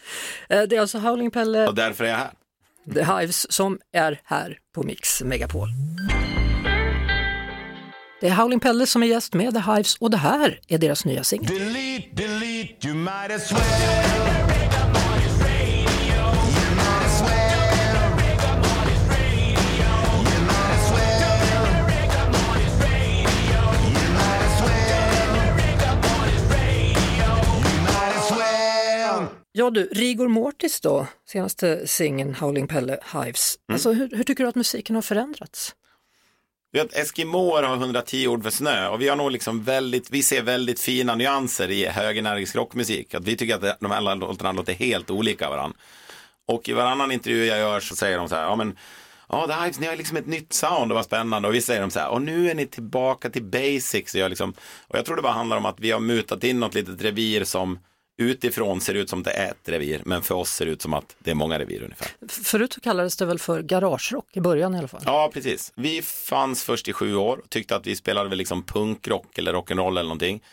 Eh, 0.49 0.62
Det 0.62 0.75
är 0.75 0.82
alltså 0.82 0.97
Howling 0.97 1.32
Pelle, 1.32 1.67
Och 1.67 1.75
därför 1.75 2.03
är 2.03 2.10
jag 2.10 2.17
här. 2.17 2.32
The 2.93 3.03
Hives, 3.03 3.51
som 3.51 3.79
är 3.93 4.19
här 4.23 4.58
på 4.75 4.84
Mix 4.84 5.21
Megapol. 5.23 5.67
Det 8.21 8.27
är 8.27 8.36
Howling 8.36 8.60
Pelle 8.60 8.86
som 8.86 9.03
är 9.03 9.08
gäst 9.08 9.34
med 9.34 9.53
The 9.53 9.60
Hives 9.60 9.95
och 9.95 10.12
det 10.12 10.17
här 10.17 10.60
är 10.67 10.77
deras 10.77 11.05
nya 11.05 11.23
singel. 11.23 11.51
Ja 29.51 29.69
du, 29.69 29.86
Rigor 29.86 30.27
Mortis 30.27 30.82
då, 30.82 31.08
senaste 31.29 31.88
singeln 31.88 32.36
Howling 32.36 32.67
Pelle 32.67 32.99
Hives. 33.13 33.55
Alltså, 33.71 33.91
hur, 33.91 34.10
hur 34.10 34.23
tycker 34.23 34.43
du 34.43 34.49
att 34.49 34.55
musiken 34.55 34.95
har 34.95 35.01
förändrats? 35.01 35.75
Vet, 36.71 36.93
Eskimoer 36.93 37.63
har 37.63 37.75
110 37.75 38.27
ord 38.27 38.43
för 38.43 38.49
snö 38.49 38.88
och 38.88 39.01
vi 39.01 39.08
har 39.08 39.15
nog 39.15 39.32
liksom 39.32 39.63
väldigt, 39.63 40.12
vi 40.12 40.23
ser 40.23 40.41
väldigt 40.41 40.79
fina 40.79 41.15
nyanser 41.15 41.71
i 41.71 41.86
högenergisk 41.86 42.55
rockmusik. 42.55 43.13
Att 43.13 43.23
vi 43.23 43.36
tycker 43.36 43.55
att 43.55 43.79
de 43.79 43.91
här 43.91 44.15
låtarna 44.15 44.51
låter 44.51 44.73
helt 44.73 45.10
olika 45.10 45.49
varandra. 45.49 45.77
Och 46.47 46.69
i 46.69 46.73
varannan 46.73 47.12
intervju 47.12 47.45
jag 47.45 47.60
gör 47.60 47.79
så 47.79 47.95
säger 47.95 48.17
de 48.17 48.29
så 48.29 48.36
här, 48.36 48.43
ja 48.43 48.55
men 48.55 48.77
Ja, 49.32 49.47
The 49.47 49.53
Hives, 49.53 49.79
ni 49.79 49.88
har 49.88 49.95
liksom 49.95 50.17
ett 50.17 50.27
nytt 50.27 50.53
sound 50.53 50.91
och 50.91 50.95
vad 50.95 51.05
spännande. 51.05 51.47
Och 51.47 51.53
vi 51.53 51.62
säger 51.62 51.82
de 51.82 51.91
så 51.91 51.99
här, 51.99 52.10
och 52.10 52.21
nu 52.21 52.49
är 52.49 52.55
ni 52.55 52.65
tillbaka 52.65 53.29
till 53.29 53.43
basics. 53.43 54.13
Och 54.13 54.19
jag, 54.19 54.29
liksom, 54.29 54.53
och 54.88 54.97
jag 54.97 55.05
tror 55.05 55.15
det 55.15 55.21
bara 55.21 55.34
handlar 55.34 55.58
om 55.58 55.65
att 55.65 55.79
vi 55.79 55.91
har 55.91 55.99
mutat 55.99 56.43
in 56.43 56.60
något 56.60 56.73
litet 56.73 57.01
revir 57.01 57.43
som 57.43 57.79
utifrån 58.19 58.82
ser 58.82 58.93
ut 58.93 59.10
som 59.10 59.23
det 59.23 59.32
är 59.32 59.51
ett 59.51 59.69
revir, 59.69 60.01
men 60.05 60.21
för 60.21 60.36
oss 60.36 60.49
ser 60.49 60.65
det 60.65 60.71
ut 60.71 60.82
som 60.82 60.93
att 60.93 61.15
det 61.19 61.32
är 61.32 61.36
många 61.36 61.60
revir 61.60 61.84
ungefär. 61.84 62.08
Förut 62.29 62.73
så 62.73 62.82
kallades 62.82 63.17
det 63.17 63.25
väl 63.25 63.39
för 63.39 63.62
garagerock 63.62 64.38
i 64.38 64.41
början 64.41 64.75
i 64.75 64.77
alla 64.77 64.88
fall. 64.88 65.01
Ja, 65.05 65.29
precis. 65.34 65.73
Vi 65.75 66.01
fanns 66.01 66.63
först 66.63 66.88
i 66.88 66.93
sju 66.93 67.15
år 67.15 67.38
och 67.38 67.49
tyckte 67.49 67.75
att 67.75 67.88
vi 67.88 67.95
spelade 67.95 68.29
väl 68.29 68.38
liksom 68.38 68.63
punkrock 68.63 69.38
eller 69.38 69.53
rock'n'roll 69.53 69.89
eller 69.89 70.03
någonting. 70.03 70.43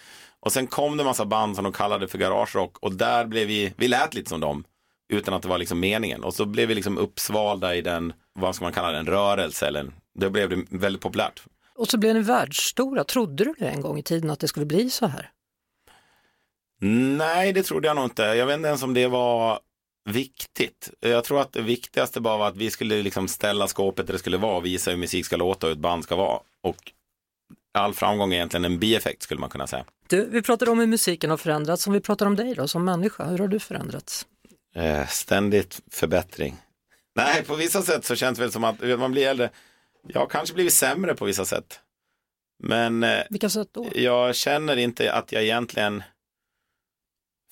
Och 0.40 0.52
sen 0.52 0.66
kom 0.66 0.96
det 0.96 1.02
en 1.02 1.06
massa 1.06 1.26
band 1.26 1.54
som 1.54 1.64
de 1.64 1.72
kallade 1.72 2.08
för 2.08 2.18
garagerock 2.18 2.78
och 2.78 2.94
där 2.94 3.26
blev 3.26 3.46
vi, 3.46 3.72
vi 3.76 3.88
lät 3.88 4.14
lite 4.14 4.28
som 4.28 4.40
dem 4.40 4.64
utan 5.12 5.34
att 5.34 5.42
det 5.42 5.48
var 5.48 5.58
liksom 5.58 5.80
meningen. 5.80 6.24
Och 6.24 6.34
så 6.34 6.46
blev 6.46 6.68
vi 6.68 6.74
liksom 6.74 6.98
uppsvalda 6.98 7.74
i 7.74 7.82
den, 7.82 8.12
vad 8.32 8.54
ska 8.54 8.64
man 8.64 8.72
kalla 8.72 8.90
det, 8.90 8.98
en 8.98 9.06
rörelse 9.06 9.66
eller 9.66 9.92
det 10.14 10.30
blev 10.30 10.50
det 10.50 10.64
väldigt 10.70 11.02
populärt. 11.02 11.42
Och 11.76 11.88
så 11.88 11.98
blev 11.98 12.14
ni 12.14 12.20
världsstora. 12.20 13.04
Trodde 13.04 13.44
du 13.44 13.54
det 13.58 13.68
en 13.68 13.80
gång 13.80 13.98
i 13.98 14.02
tiden 14.02 14.30
att 14.30 14.40
det 14.40 14.48
skulle 14.48 14.66
bli 14.66 14.90
så 14.90 15.06
här? 15.06 15.30
Nej, 16.80 17.52
det 17.52 17.62
trodde 17.62 17.86
jag 17.88 17.96
nog 17.96 18.04
inte. 18.04 18.22
Jag 18.22 18.46
vet 18.46 18.56
inte 18.56 18.68
ens 18.68 18.82
om 18.82 18.94
det 18.94 19.06
var 19.06 19.60
viktigt. 20.10 20.90
Jag 21.00 21.24
tror 21.24 21.40
att 21.40 21.52
det 21.52 21.62
viktigaste 21.62 22.20
bara 22.20 22.36
var 22.36 22.48
att 22.48 22.56
vi 22.56 22.70
skulle 22.70 23.02
liksom 23.02 23.28
ställa 23.28 23.66
skåpet 23.68 24.06
där 24.06 24.12
det 24.12 24.18
skulle 24.18 24.36
vara 24.36 24.56
och 24.56 24.66
visa 24.66 24.90
hur 24.90 24.98
musik 24.98 25.26
ska 25.26 25.36
låta 25.36 25.66
och 25.66 25.70
hur 25.70 25.76
ett 25.76 25.82
band 25.82 26.04
ska 26.04 26.16
vara. 26.16 26.40
Och 26.62 26.92
all 27.78 27.94
framgång 27.94 28.32
är 28.32 28.36
egentligen 28.36 28.64
en 28.64 28.78
bieffekt 28.78 29.22
skulle 29.22 29.40
man 29.40 29.50
kunna 29.50 29.66
säga. 29.66 29.84
Du, 30.08 30.28
vi 30.30 30.42
pratade 30.42 30.70
om 30.70 30.78
hur 30.78 30.86
musiken 30.86 31.30
har 31.30 31.36
förändrats. 31.36 31.86
Om 31.86 31.92
vi 31.92 32.00
pratar 32.00 32.26
om 32.26 32.36
dig 32.36 32.54
då 32.54 32.68
som 32.68 32.84
människa, 32.84 33.24
hur 33.24 33.38
har 33.38 33.48
du 33.48 33.58
förändrats? 33.58 34.26
Eh, 34.74 35.06
ständigt 35.06 35.80
förbättring. 35.90 36.56
Nej, 37.14 37.42
på 37.44 37.54
vissa 37.54 37.82
sätt 37.82 38.04
så 38.04 38.16
känns 38.16 38.38
det 38.38 38.44
väl 38.44 38.52
som 38.52 38.64
att 38.64 38.80
man 38.98 39.12
blir 39.12 39.26
äldre. 39.28 39.50
Jag 40.08 40.20
har 40.20 40.26
kanske 40.26 40.54
blivit 40.54 40.72
sämre 40.72 41.14
på 41.14 41.24
vissa 41.24 41.44
sätt. 41.44 41.80
Men 42.62 43.02
eh, 43.02 43.18
Vilka 43.30 43.48
sätt 43.50 43.68
då? 43.72 43.86
jag 43.94 44.34
känner 44.36 44.76
inte 44.76 45.12
att 45.12 45.32
jag 45.32 45.42
egentligen 45.42 46.02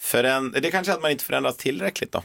föränd... 0.00 0.52
Det 0.52 0.68
är 0.68 0.70
kanske 0.70 0.92
är 0.92 0.96
att 0.96 1.02
man 1.02 1.10
inte 1.10 1.24
förändras 1.24 1.56
tillräckligt 1.56 2.12
då. 2.12 2.22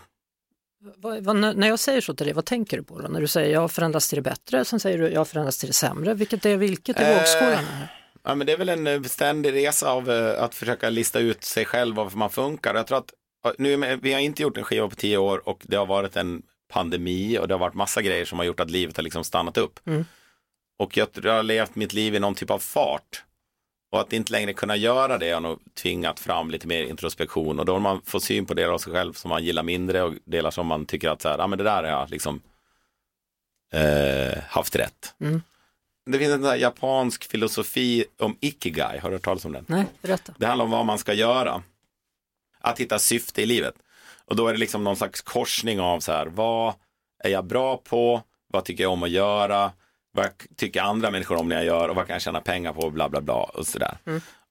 Vad, 0.98 1.24
vad, 1.24 1.36
när 1.36 1.68
jag 1.68 1.80
säger 1.80 2.02
så 2.02 2.14
till 2.14 2.26
dig, 2.26 2.34
vad 2.34 2.46
tänker 2.46 2.78
du 2.78 2.84
på 2.84 3.00
då? 3.00 3.08
När 3.08 3.22
du 3.22 3.28
säger 3.28 3.54
jag 3.54 3.62
har 3.62 3.68
förändrats 3.68 4.10
till 4.10 4.16
det 4.16 4.22
bättre, 4.22 4.66
sen 4.66 4.80
säger 4.80 4.98
du 4.98 5.10
jag 5.10 5.20
har 5.20 5.26
förändrats 5.26 5.58
till 5.58 5.68
det 5.68 5.74
sämre. 5.74 6.14
Vilket 6.14 6.46
är 6.46 6.58
vilket 6.58 7.00
i 7.00 7.04
Eh, 7.04 7.18
vågskålen? 7.18 7.66
Ja, 8.24 8.36
men 8.36 8.48
det 8.48 8.54
är 8.54 8.58
väl 8.58 8.70
en 8.70 8.88
eh, 8.88 9.02
ständig 9.02 9.54
resa 9.54 9.92
av 9.92 10.12
eh, 10.12 10.44
att 10.44 10.56
försöka 10.56 10.90
lista 10.90 11.20
ut 11.20 11.44
sig 11.44 11.66
själv 11.66 11.96
varför 11.96 12.18
man 12.18 12.30
funkar. 12.30 12.76
Jag 12.76 12.88
tror 12.88 12.98
att 12.98 13.14
nu, 13.58 14.00
vi 14.02 14.14
har 14.14 14.20
inte 14.20 14.42
gjort 14.42 14.58
en 14.58 14.64
skiva 14.64 14.90
på 14.90 14.96
tio 14.96 15.18
år 15.18 15.50
och 15.50 15.64
det 15.64 15.76
har 15.76 15.86
varit 15.86 16.16
en 16.16 16.42
pandemi 16.70 17.40
och 17.40 17.48
det 17.48 17.54
har 17.54 17.60
varit 17.60 17.74
massa 17.74 18.02
grejer 18.02 18.26
som 18.26 18.40
har 18.40 18.46
gjort 18.46 18.60
att 18.60 18.72
livet 18.72 18.98
har 18.98 19.04
liksom 19.04 19.24
stannat 19.24 19.58
upp. 19.58 19.80
Mm. 19.88 20.06
Och 20.80 20.98
jag, 20.98 21.08
jag 21.24 21.34
har 21.34 21.44
levt 21.44 21.76
mitt 21.76 21.94
liv 21.94 22.16
i 22.16 22.20
någon 22.20 22.36
typ 22.36 22.52
av 22.52 22.60
fart. 22.60 23.24
Och 23.92 24.02
att 24.02 24.14
inte 24.14 24.32
längre 24.32 24.54
kunna 24.54 24.76
göra 24.76 25.18
det 25.18 25.32
har 25.32 25.42
nog 25.42 25.60
tvingat 25.74 26.20
fram 26.20 26.52
lite 26.52 26.68
mer 26.68 26.84
introspektion 26.84 27.60
och 27.60 27.66
då 27.66 27.74
har 27.74 27.80
man 27.80 28.02
fått 28.06 28.24
syn 28.24 28.46
på 28.46 28.54
delar 28.54 28.74
av 28.74 28.78
sig 28.78 28.94
själv 28.94 29.14
som 29.14 29.30
man 29.30 29.44
gillar 29.44 29.64
mindre 29.64 30.02
och 30.04 30.14
delar 30.26 30.52
som 30.52 30.68
man 30.68 30.86
tycker 30.86 31.10
att 31.10 31.22
så 31.22 31.30
här, 31.30 31.38
ja 31.38 31.48
men 31.48 31.58
det 31.58 31.64
där 31.64 31.84
har 31.84 31.90
jag 31.90 32.10
liksom 32.10 32.42
eh, 33.74 34.44
haft 34.48 34.76
rätt. 34.76 35.16
Mm. 35.20 35.42
Det 36.06 36.20
finns 36.20 36.34
en 36.34 36.60
japansk 36.60 37.32
filosofi 37.32 38.06
om 38.18 38.38
ikigai, 38.40 39.00
har 39.00 39.10
du 39.10 39.16
hört 39.16 39.24
talas 39.24 39.46
om 39.46 39.52
den? 39.52 39.66
Nej, 39.68 39.86
berätta. 40.02 40.34
Det 40.38 40.46
handlar 40.46 40.66
om 40.66 40.72
vad 40.72 40.86
man 40.86 40.98
ska 40.98 41.14
göra. 41.14 41.64
Att 42.60 42.80
hitta 42.80 43.00
syfte 43.00 43.42
i 43.42 43.46
livet. 43.46 43.76
Och 44.26 44.36
då 44.36 44.48
är 44.48 44.54
det 44.54 44.60
liksom 44.60 44.84
någon 44.84 44.96
slags 44.96 45.22
korsning 45.22 45.80
av 45.80 46.00
så 46.00 46.12
här, 46.12 46.26
vad 46.26 46.74
är 47.24 47.30
jag 47.30 47.46
bra 47.46 47.78
på? 47.78 48.22
Vad 48.48 48.66
tycker 48.66 48.84
jag 48.84 48.92
om 48.92 49.04
att 49.04 49.10
göra? 49.10 49.72
Vad 50.20 50.58
tycker 50.58 50.82
andra 50.82 51.12
människor 51.12 51.36
om 51.36 51.50
när 51.50 51.56
jag 51.56 51.66
gör? 51.66 51.90
Och 51.90 51.96
vad 51.96 52.08
kan 52.08 52.14
jag 52.14 52.22
tjäna 52.22 52.42
pengar 52.42 52.74
på? 52.74 52.90
Bla 52.90 53.10
bla 53.10 53.22
bla 53.22 53.34
och 53.34 53.68
sådär. 53.68 53.98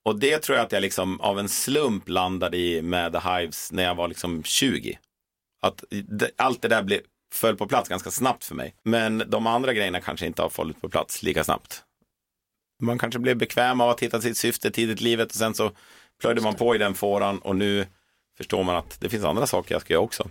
Och 0.04 0.18
det 0.18 0.38
tror 0.38 0.58
jag 0.58 0.66
att 0.66 0.72
jag 0.72 0.80
liksom 0.80 1.20
av 1.20 1.38
en 1.38 1.48
slump 1.48 2.08
landade 2.08 2.56
i 2.56 2.82
med 2.82 3.12
The 3.12 3.18
Hives 3.18 3.72
när 3.72 3.82
jag 3.82 3.94
var 3.94 4.08
liksom 4.08 4.42
20. 4.42 4.98
Att 5.62 5.84
det, 5.90 6.30
allt 6.36 6.62
det 6.62 6.68
där 6.68 6.82
blev, 6.82 7.00
föll 7.34 7.56
på 7.56 7.66
plats 7.66 7.88
ganska 7.88 8.10
snabbt 8.10 8.44
för 8.44 8.54
mig. 8.54 8.74
Men 8.84 9.22
de 9.26 9.46
andra 9.46 9.72
grejerna 9.72 10.00
kanske 10.00 10.26
inte 10.26 10.42
har 10.42 10.48
fallit 10.48 10.80
på 10.80 10.88
plats 10.88 11.22
lika 11.22 11.44
snabbt. 11.44 11.82
Man 12.82 12.98
kanske 12.98 13.20
blev 13.20 13.36
bekväm 13.36 13.80
av 13.80 13.90
att 13.90 14.00
hitta 14.00 14.20
sitt 14.20 14.36
syfte 14.36 14.70
tidigt 14.70 15.00
i 15.00 15.04
livet 15.04 15.30
och 15.30 15.36
sen 15.36 15.54
så 15.54 15.70
plöjde 16.20 16.40
man 16.40 16.54
på 16.54 16.74
i 16.74 16.78
den 16.78 16.94
fåran 16.94 17.38
och 17.38 17.56
nu 17.56 17.86
förstår 18.36 18.64
man 18.64 18.76
att 18.76 19.00
det 19.00 19.08
finns 19.08 19.24
andra 19.24 19.46
saker 19.46 19.74
jag 19.74 19.82
ska 19.82 19.94
göra 19.94 20.02
också. 20.02 20.28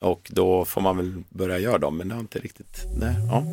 Och 0.00 0.30
då 0.32 0.64
får 0.64 0.80
man 0.80 0.96
väl 0.96 1.24
börja 1.28 1.58
göra 1.58 1.78
dem, 1.78 1.96
men 1.96 2.08
det 2.08 2.14
har 2.14 2.20
inte 2.20 2.38
riktigt, 2.38 2.84
nej, 3.00 3.14
ja. 3.30 3.44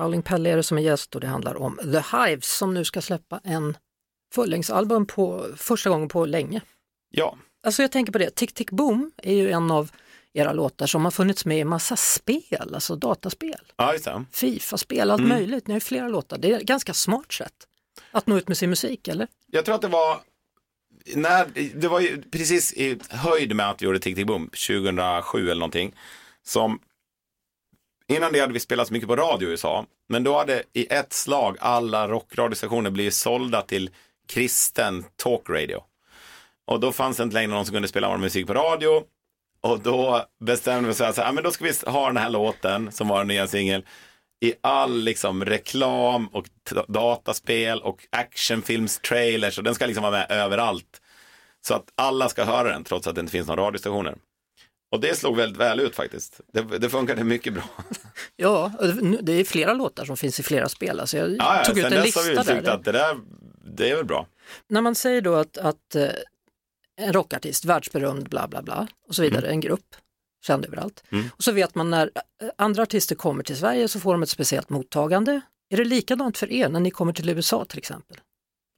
Howling 0.00 0.22
Pelle 0.22 0.50
är 0.50 0.56
det 0.56 0.62
som 0.62 0.78
är 0.78 0.82
gäst 0.82 1.14
och 1.14 1.20
det 1.20 1.26
handlar 1.26 1.54
om 1.56 1.76
The 1.82 2.16
Hives 2.16 2.56
som 2.56 2.74
nu 2.74 2.84
ska 2.84 3.02
släppa 3.02 3.40
en 3.44 3.76
fullängdsalbum 4.34 5.06
på 5.06 5.46
första 5.56 5.90
gången 5.90 6.08
på 6.08 6.26
länge. 6.26 6.60
Ja, 7.10 7.36
Alltså 7.62 7.82
jag 7.82 7.92
tänker 7.92 8.12
på 8.12 8.18
det, 8.18 8.30
Tick 8.34 8.54
Tick 8.54 8.70
Boom 8.70 9.12
är 9.16 9.34
ju 9.34 9.50
en 9.50 9.70
av 9.70 9.90
era 10.32 10.52
låtar 10.52 10.86
som 10.86 11.04
har 11.04 11.10
funnits 11.10 11.44
med 11.44 11.58
i 11.58 11.64
massa 11.64 11.96
spel, 11.96 12.74
alltså 12.74 12.96
dataspel. 12.96 13.60
ja. 13.76 14.24
Fifa-spel, 14.32 15.10
allt 15.10 15.22
möjligt. 15.22 15.66
Ni 15.66 15.72
har 15.72 15.76
ju 15.76 15.80
flera 15.80 16.08
låtar. 16.08 16.38
Det 16.38 16.52
är 16.52 16.56
ett 16.56 16.62
ganska 16.66 16.94
smart 16.94 17.32
sätt 17.32 17.52
att 18.10 18.26
nå 18.26 18.38
ut 18.38 18.48
med 18.48 18.56
sin 18.56 18.70
musik, 18.70 19.08
eller? 19.08 19.26
Jag 19.46 19.64
tror 19.64 19.74
att 19.74 19.80
det 19.82 19.88
var, 19.88 20.20
när, 21.14 21.46
det 21.74 21.88
var 21.88 22.00
ju 22.00 22.22
precis 22.22 22.72
i 22.72 22.98
höjd 23.10 23.56
med 23.56 23.70
att 23.70 23.82
vi 23.82 23.86
gjorde 23.86 23.98
Tick 24.00 24.16
Tick 24.16 24.26
Boom 24.26 24.46
2007 24.46 25.42
eller 25.50 25.54
någonting. 25.54 25.94
Som, 26.42 26.80
innan 28.10 28.32
det 28.32 28.40
hade 28.40 28.52
vi 28.52 28.60
spelat 28.60 28.86
så 28.86 28.92
mycket 28.92 29.08
på 29.08 29.16
radio 29.16 29.48
i 29.48 29.50
USA. 29.50 29.86
Men 30.08 30.24
då 30.24 30.38
hade 30.38 30.62
i 30.72 30.86
ett 30.92 31.12
slag 31.12 31.56
alla 31.60 32.08
rockradiostationer 32.08 32.90
blivit 32.90 33.14
sålda 33.14 33.62
till 33.62 33.90
kristen 34.28 35.04
talkradio. 35.16 35.82
Och 36.66 36.80
då 36.80 36.92
fanns 36.92 37.16
det 37.16 37.22
inte 37.22 37.34
längre 37.34 37.50
någon 37.50 37.66
som 37.66 37.72
kunde 37.72 37.88
spela 37.88 38.08
vår 38.08 38.18
musik 38.18 38.46
på 38.46 38.54
radio. 38.54 39.02
Och 39.60 39.80
då 39.80 40.24
bestämde 40.44 40.86
vi 40.86 40.92
oss 40.92 40.98
för 40.98 41.22
att 41.22 41.44
då 41.44 41.50
ska 41.50 41.64
vi 41.64 41.72
ha 41.86 42.06
den 42.06 42.16
här 42.16 42.30
låten 42.30 42.92
som 42.92 43.08
var 43.08 43.18
den 43.18 43.28
nya 43.28 43.46
singel 43.46 43.84
i 44.40 44.54
all 44.60 45.00
liksom 45.00 45.44
reklam 45.44 46.26
och 46.26 46.46
dataspel 46.88 47.80
och 47.80 48.06
actionfilmstrailers 48.10 49.58
och 49.58 49.64
den 49.64 49.74
ska 49.74 49.86
liksom 49.86 50.02
vara 50.02 50.12
med 50.12 50.26
överallt. 50.30 51.00
Så 51.60 51.74
att 51.74 51.92
alla 51.94 52.28
ska 52.28 52.44
höra 52.44 52.68
den 52.68 52.84
trots 52.84 53.06
att 53.06 53.14
det 53.14 53.20
inte 53.20 53.32
finns 53.32 53.48
några 53.48 53.62
radiostationer. 53.62 54.14
Och 54.92 55.00
det 55.00 55.18
slog 55.18 55.36
väldigt 55.36 55.60
väl 55.60 55.80
ut 55.80 55.94
faktiskt. 55.96 56.40
Det, 56.52 56.62
det 56.78 56.90
funkade 56.90 57.24
mycket 57.24 57.52
bra. 57.54 57.62
Ja, 58.36 58.72
det- 59.22 59.32
är 59.32 59.44
flera 59.44 59.74
låtar 59.74 60.04
som 60.04 60.16
finns 60.16 60.40
i 60.40 60.42
flera 60.42 60.68
spel. 60.68 61.00
Alltså 61.00 61.16
jag 61.16 61.30
Ja, 61.30 61.36
ja, 61.38 61.64
tog 61.64 61.78
ut 61.78 61.84
sen 61.84 61.92
en 61.92 62.02
dess 62.04 62.16
har 62.16 62.22
vi 62.22 62.28
lista 62.28 62.44
tyckt 62.54 62.64
där. 62.64 62.72
att 62.72 62.84
det 62.84 62.92
där, 62.92 63.16
det 63.76 63.90
är 63.90 63.96
väl 63.96 64.04
bra. 64.04 64.26
När 64.68 64.80
man 64.80 64.94
säger 64.94 65.20
då 65.20 65.34
att, 65.34 65.58
att 65.58 65.94
eh, 65.94 66.08
en 67.00 67.12
rockartist, 67.12 67.64
världsberömd, 67.64 68.28
bla 68.28 68.48
bla 68.48 68.62
bla, 68.62 68.86
och 69.08 69.14
så 69.14 69.22
vidare, 69.22 69.48
en 69.48 69.60
grupp, 69.60 69.96
känd 70.46 70.64
överallt. 70.66 71.04
Mm. 71.12 71.30
Och 71.36 71.44
så 71.44 71.52
vet 71.52 71.74
man 71.74 71.90
när 71.90 72.10
eh, 72.42 72.48
andra 72.58 72.82
artister 72.82 73.14
kommer 73.14 73.42
till 73.42 73.56
Sverige 73.56 73.88
så 73.88 74.00
får 74.00 74.12
de 74.12 74.22
ett 74.22 74.28
speciellt 74.28 74.68
mottagande. 74.70 75.40
Är 75.70 75.76
det 75.76 75.84
likadant 75.84 76.38
för 76.38 76.52
er 76.52 76.68
när 76.68 76.80
ni 76.80 76.90
kommer 76.90 77.12
till 77.12 77.28
USA 77.28 77.64
till 77.64 77.78
exempel? 77.78 78.16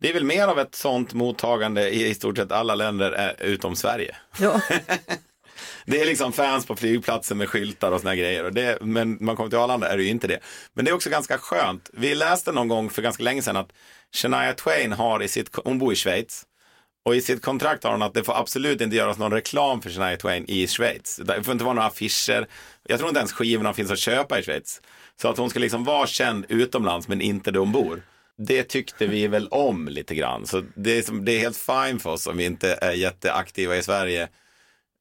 Det 0.01 0.09
är 0.09 0.15
väl 0.15 0.25
mer 0.25 0.49
av 0.49 0.59
ett 0.59 0.75
sånt 0.75 1.15
mottagande 1.15 1.91
i 1.91 2.07
i 2.09 2.15
stort 2.15 2.37
sett 2.37 2.53
alla 2.53 2.75
länder 2.75 3.35
eh, 3.41 3.47
utom 3.49 3.77
Sverige. 3.77 4.17
Ja, 4.41 4.61
Det 5.87 6.01
är 6.01 6.07
liksom 6.07 6.33
fans 6.33 6.67
på 6.67 6.77
flygplatsen 6.77 7.39
med 7.39 7.49
skyltar 7.49 7.93
och 7.93 8.01
såna 8.01 8.11
här 8.11 8.17
grejer. 8.17 8.45
Och 8.45 8.53
det, 8.53 8.79
men 8.81 9.19
man 9.21 9.37
kommer 9.37 9.51
till 9.51 9.59
Arlanda 9.59 9.89
är 9.89 9.97
det 9.97 10.03
ju 10.03 10.09
inte 10.09 10.27
det. 10.27 10.39
Men 10.75 10.85
det 10.85 10.91
är 10.91 10.95
också 10.95 11.11
ganska 11.11 11.39
skönt. 11.39 11.91
Vi 11.93 12.15
läste 12.15 12.53
någon 12.53 12.69
gång 12.69 12.91
för 12.91 13.03
ganska 13.03 13.23
länge 13.23 13.43
sedan 13.43 13.57
att 13.57 13.73
Shania 14.15 14.53
Twain 14.53 14.93
har 14.93 15.23
i 15.23 15.29
sitt, 15.29 15.51
hon 15.65 15.79
bor 15.79 15.93
i 15.93 15.97
Schweiz. 15.97 16.47
Och 17.05 17.17
i 17.17 17.21
sitt 17.21 17.43
kontrakt 17.43 17.85
har 17.85 17.93
hon 17.93 18.03
att 18.03 18.15
det 18.15 18.25
får 18.25 18.39
absolut 18.41 18.81
inte 18.81 18.97
göras 18.97 19.19
någon 19.19 19.33
reklam 19.33 19.83
för 19.83 19.91
Shania 19.91 20.17
Twain 20.17 20.45
i 20.49 20.67
Schweiz. 20.67 21.21
Det 21.25 21.43
får 21.43 21.53
inte 21.53 21.65
vara 21.65 21.75
några 21.75 21.89
affischer. 21.89 22.47
Jag 22.89 22.99
tror 22.99 23.09
inte 23.09 23.19
ens 23.19 23.33
skivorna 23.33 23.75
finns 23.75 23.91
att 23.91 23.99
köpa 23.99 24.39
i 24.39 24.43
Schweiz. 24.43 24.81
Så 25.23 25.29
att 25.29 25.39
hon 25.39 25.51
ska 25.51 25.59
liksom 25.59 25.85
vara 25.85 26.07
känd 26.07 26.47
utomlands 26.49 27.09
men 27.09 27.21
inte 27.21 27.51
där 27.51 27.61
hon 27.61 27.73
bor. 27.73 28.03
Det 28.39 28.63
tyckte 28.63 29.07
vi 29.07 29.27
väl 29.27 29.49
om 29.49 29.89
lite 29.89 30.15
grann. 30.15 30.47
Så 30.47 30.63
det 30.75 30.99
är, 30.99 31.21
det 31.21 31.33
är 31.33 31.41
helt 31.41 31.57
fine 31.57 32.01
för 32.01 32.11
oss 32.11 32.27
om 32.27 32.37
vi 32.37 32.45
inte 32.45 32.79
är 32.81 32.93
jätteaktiva 32.93 33.77
i 33.77 33.83
Sverige. 33.83 34.29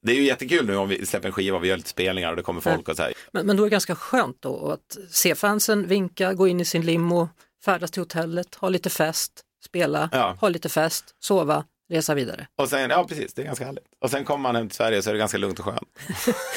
Det 0.02 0.12
är 0.12 0.16
ju 0.16 0.22
jättekul 0.22 0.66
nu 0.66 0.76
om 0.76 0.88
vi 0.88 1.06
släpper 1.06 1.28
en 1.28 1.32
skiva 1.32 1.56
och 1.56 1.64
vi 1.64 1.68
gör 1.68 1.76
lite 1.76 1.88
spelningar 1.88 2.30
och 2.30 2.36
det 2.36 2.42
kommer 2.42 2.60
folk 2.60 2.88
och 2.88 2.96
så 2.96 3.02
här. 3.02 3.12
men, 3.32 3.46
men 3.46 3.56
då 3.56 3.62
är 3.62 3.66
det 3.66 3.70
ganska 3.70 3.94
skönt 3.94 4.36
då 4.40 4.70
att 4.70 4.96
se 5.10 5.34
fansen 5.34 5.86
vinka, 5.86 6.34
gå 6.34 6.48
in 6.48 6.60
i 6.60 6.64
sin 6.64 6.82
limo, 6.86 7.28
färdas 7.64 7.90
till 7.90 8.02
hotellet, 8.02 8.54
ha 8.54 8.68
lite 8.68 8.90
fest, 8.90 9.32
spela, 9.64 10.08
Ja. 10.12 10.36
ha 10.40 10.48
lite 10.48 10.68
fest, 10.68 11.04
sova, 11.20 11.64
resa 11.90 12.14
vidare. 12.14 12.46
Och 12.58 12.68
sen, 12.68 12.90
ja 12.90 13.04
precis, 13.08 13.34
det 13.34 13.42
är 13.42 13.46
ganska 13.46 13.64
härligt. 13.64 13.84
Och 14.00 14.10
sen 14.10 14.24
kommer 14.24 14.42
man 14.42 14.56
hem 14.56 14.68
till 14.68 14.76
Sverige 14.76 15.02
så 15.02 15.10
är 15.10 15.14
det 15.14 15.18
ganska 15.18 15.38
lugnt 15.38 15.58
och 15.58 15.64
skönt. 15.64 15.88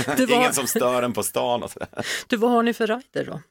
Du, 0.18 0.34
Ingen 0.34 0.54
som 0.54 0.68
stör 0.68 1.04
en 1.04 1.14
på 1.14 1.24
stan 1.24 1.64
och 1.64 1.72
sådär. 1.72 1.88
du, 2.28 2.38
vad 2.38 2.52
har 2.52 2.64
ni 2.64 2.74
för 2.74 2.88
rider 2.88 3.26
då? 3.32 3.42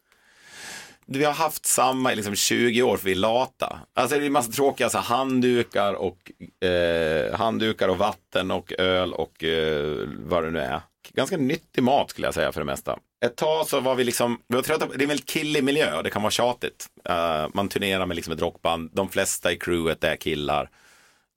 Vi 1.06 1.24
har 1.24 1.32
haft 1.32 1.66
samma 1.66 2.12
i 2.12 2.16
liksom 2.16 2.34
20 2.34 2.82
år 2.82 2.96
för 2.96 3.04
vi 3.04 3.12
är 3.12 3.16
lata. 3.16 3.78
Alltså 3.94 4.16
det 4.16 4.24
är 4.24 4.26
en 4.26 4.32
massa 4.32 4.52
tråkiga 4.52 4.90
så 4.90 4.98
handdukar 4.98 5.94
och 5.94 6.32
eh, 6.68 7.34
handdukar 7.36 7.88
och 7.88 7.98
vatten 7.98 8.50
och 8.50 8.72
öl 8.78 9.12
och 9.12 9.44
eh, 9.44 10.08
vad 10.18 10.44
det 10.44 10.50
nu 10.50 10.58
är. 10.58 10.80
Ganska 11.12 11.36
nyttig 11.36 11.82
mat 11.82 12.10
skulle 12.10 12.26
jag 12.26 12.34
säga 12.34 12.52
för 12.52 12.60
det 12.60 12.64
mesta. 12.64 12.98
Ett 13.24 13.36
tag 13.36 13.66
så 13.66 13.80
var 13.80 13.94
vi 13.94 14.04
liksom, 14.04 14.38
vi 14.48 14.56
var 14.56 14.62
trötta 14.62 14.86
på, 14.86 14.92
det 14.92 15.00
är 15.00 15.02
en 15.02 15.08
väldigt 15.08 15.28
killig 15.28 15.64
miljö 15.64 15.96
och 15.96 16.02
det 16.02 16.10
kan 16.10 16.22
vara 16.22 16.30
tjatigt. 16.30 16.86
Uh, 17.10 17.48
man 17.54 17.68
turnerar 17.68 18.06
med 18.06 18.14
liksom 18.14 18.34
ett 18.34 18.40
rockband, 18.40 18.90
de 18.92 19.08
flesta 19.08 19.52
i 19.52 19.56
crewet 19.56 20.04
är 20.04 20.16
killar. 20.16 20.70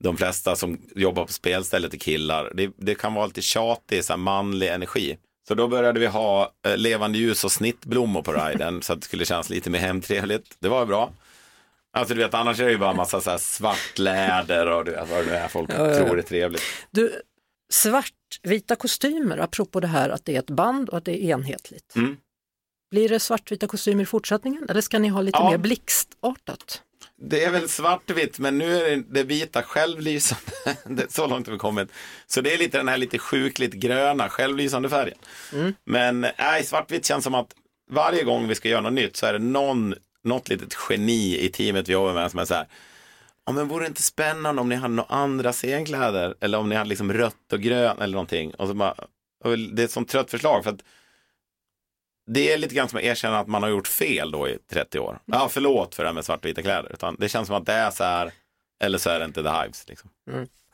De 0.03 0.17
flesta 0.17 0.55
som 0.55 0.81
jobbar 0.95 1.25
på 1.25 1.33
spelstället 1.33 1.93
är 1.93 1.97
killar. 1.97 2.51
Det, 2.55 2.71
det 2.77 2.95
kan 2.95 3.13
vara 3.13 3.25
lite 3.25 3.41
tjatig, 3.41 4.03
så 4.03 4.13
här 4.13 4.17
manlig 4.17 4.67
energi. 4.67 5.17
Så 5.47 5.55
då 5.55 5.67
började 5.67 5.99
vi 5.99 6.05
ha 6.07 6.51
eh, 6.65 6.77
levande 6.77 7.17
ljus 7.17 7.43
och 7.43 7.51
snittblommor 7.51 8.21
på 8.21 8.33
riden 8.33 8.81
så 8.81 8.93
att 8.93 8.99
det 8.99 9.05
skulle 9.05 9.25
kännas 9.25 9.49
lite 9.49 9.69
mer 9.69 9.79
hemtrevligt. 9.79 10.55
Det 10.59 10.69
var 10.69 10.85
bra. 10.85 11.11
Alltså 11.93 12.13
du 12.13 12.21
vet, 12.23 12.33
annars 12.33 12.59
är 12.59 12.65
det 12.65 12.71
ju 12.71 12.77
bara 12.77 12.89
en 12.89 12.97
massa 12.97 13.21
så 13.21 13.29
här 13.29 13.37
svart 13.37 13.97
läder 13.97 14.67
och 14.67 14.85
du 14.85 14.91
vet 14.91 15.09
vad 15.09 15.19
det 15.19 15.25
nu 15.25 15.35
är 15.35 15.47
folk 15.47 15.69
ja, 15.73 15.87
ja. 15.87 15.95
tror 15.95 16.19
är 16.19 16.21
trevligt. 16.21 16.61
Du, 16.91 17.21
svartvita 17.69 18.75
kostymer, 18.75 19.37
apropå 19.37 19.79
det 19.79 19.87
här 19.87 20.09
att 20.09 20.25
det 20.25 20.35
är 20.35 20.39
ett 20.39 20.49
band 20.49 20.89
och 20.89 20.97
att 20.97 21.05
det 21.05 21.23
är 21.23 21.33
enhetligt. 21.33 21.95
Mm. 21.95 22.17
Blir 22.91 23.09
det 23.09 23.19
svartvita 23.19 23.67
kostymer 23.67 24.03
i 24.03 24.05
fortsättningen 24.05 24.65
eller 24.69 24.81
ska 24.81 24.99
ni 24.99 25.07
ha 25.07 25.21
lite 25.21 25.37
Ja. 25.37 25.49
mer 25.49 25.57
blixtartat? 25.57 26.81
Det 27.21 27.43
är 27.43 27.51
väl 27.51 27.69
svartvitt, 27.69 28.39
men 28.39 28.57
nu 28.57 28.75
är 28.75 29.03
det, 29.09 29.23
vita 29.23 29.63
självlysande. 29.63 31.05
Så 31.09 31.27
långt 31.27 31.47
har 31.47 31.53
vi 31.53 31.59
kommit. 31.59 31.89
Så 32.27 32.41
det 32.41 32.53
är 32.53 32.57
lite 32.57 32.77
den 32.77 32.87
här 32.87 32.97
lite 32.97 33.19
sjukligt 33.19 33.73
gröna 33.73 34.29
självlysande 34.29 34.89
färgen. 34.89 35.17
Men 35.85 36.21
nej, 36.21 36.63
svartvitt 36.63 37.05
känns 37.05 37.23
som 37.23 37.35
att 37.35 37.55
varje 37.89 38.23
gång 38.23 38.47
vi 38.47 38.55
ska 38.55 38.69
göra 38.69 38.81
något 38.81 38.93
nytt 38.93 39.15
så 39.15 39.25
är 39.25 39.33
det 39.33 39.39
någon, 39.39 39.95
något 40.23 40.49
litet 40.49 40.77
geni 40.89 41.39
i 41.39 41.49
teamet 41.49 41.89
vi 41.89 41.93
jobbar 41.93 42.13
med 42.13 42.31
som 42.31 42.39
är 42.39 42.45
så 42.45 42.53
här. 42.53 42.67
Ja, 43.45 43.51
men 43.51 43.67
vore 43.67 43.83
det 43.83 43.87
inte 43.87 44.03
spännande 44.03 44.61
om 44.61 44.69
ni 44.69 44.75
hade 44.75 44.93
några 44.93 45.15
andra 45.15 45.53
scenkläder? 45.53 46.35
Eller 46.39 46.57
om 46.57 46.69
ni 46.69 46.75
hade 46.75 46.89
liksom 46.89 47.13
rött 47.13 47.53
och 47.53 47.59
grön 47.61 47.97
eller 47.97 48.13
någonting. 48.13 48.53
Och 48.53 48.67
så 48.67 48.73
bara, 48.73 48.95
det 49.73 49.81
är 49.81 49.85
ett 49.85 49.91
sånt 49.91 50.09
trött 50.09 50.31
förslag. 50.31 50.63
för 50.63 50.71
att 50.71 50.83
det 52.27 52.53
är 52.53 52.57
lite 52.57 52.75
grann 52.75 52.89
som 52.89 52.97
att 52.97 53.03
erkänna 53.03 53.39
att 53.39 53.47
man 53.47 53.63
har 53.63 53.69
gjort 53.69 53.87
fel 53.87 54.31
då 54.31 54.49
i 54.49 54.57
30 54.71 54.99
år. 54.99 55.19
Ja, 55.25 55.47
förlåt 55.51 55.95
för 55.95 56.03
det 56.03 56.09
här 56.09 56.13
med 56.13 56.25
svartvita 56.25 56.61
kläder. 56.61 56.91
Utan 56.93 57.15
det 57.19 57.29
känns 57.29 57.47
som 57.47 57.55
att 57.55 57.65
det 57.65 57.73
är 57.73 57.91
så 57.91 58.03
här, 58.03 58.31
eller 58.79 58.97
så 58.97 59.09
är 59.09 59.19
det 59.19 59.25
inte 59.25 59.43
The 59.43 59.49
Hives. 59.49 59.85
Liksom. 59.87 60.09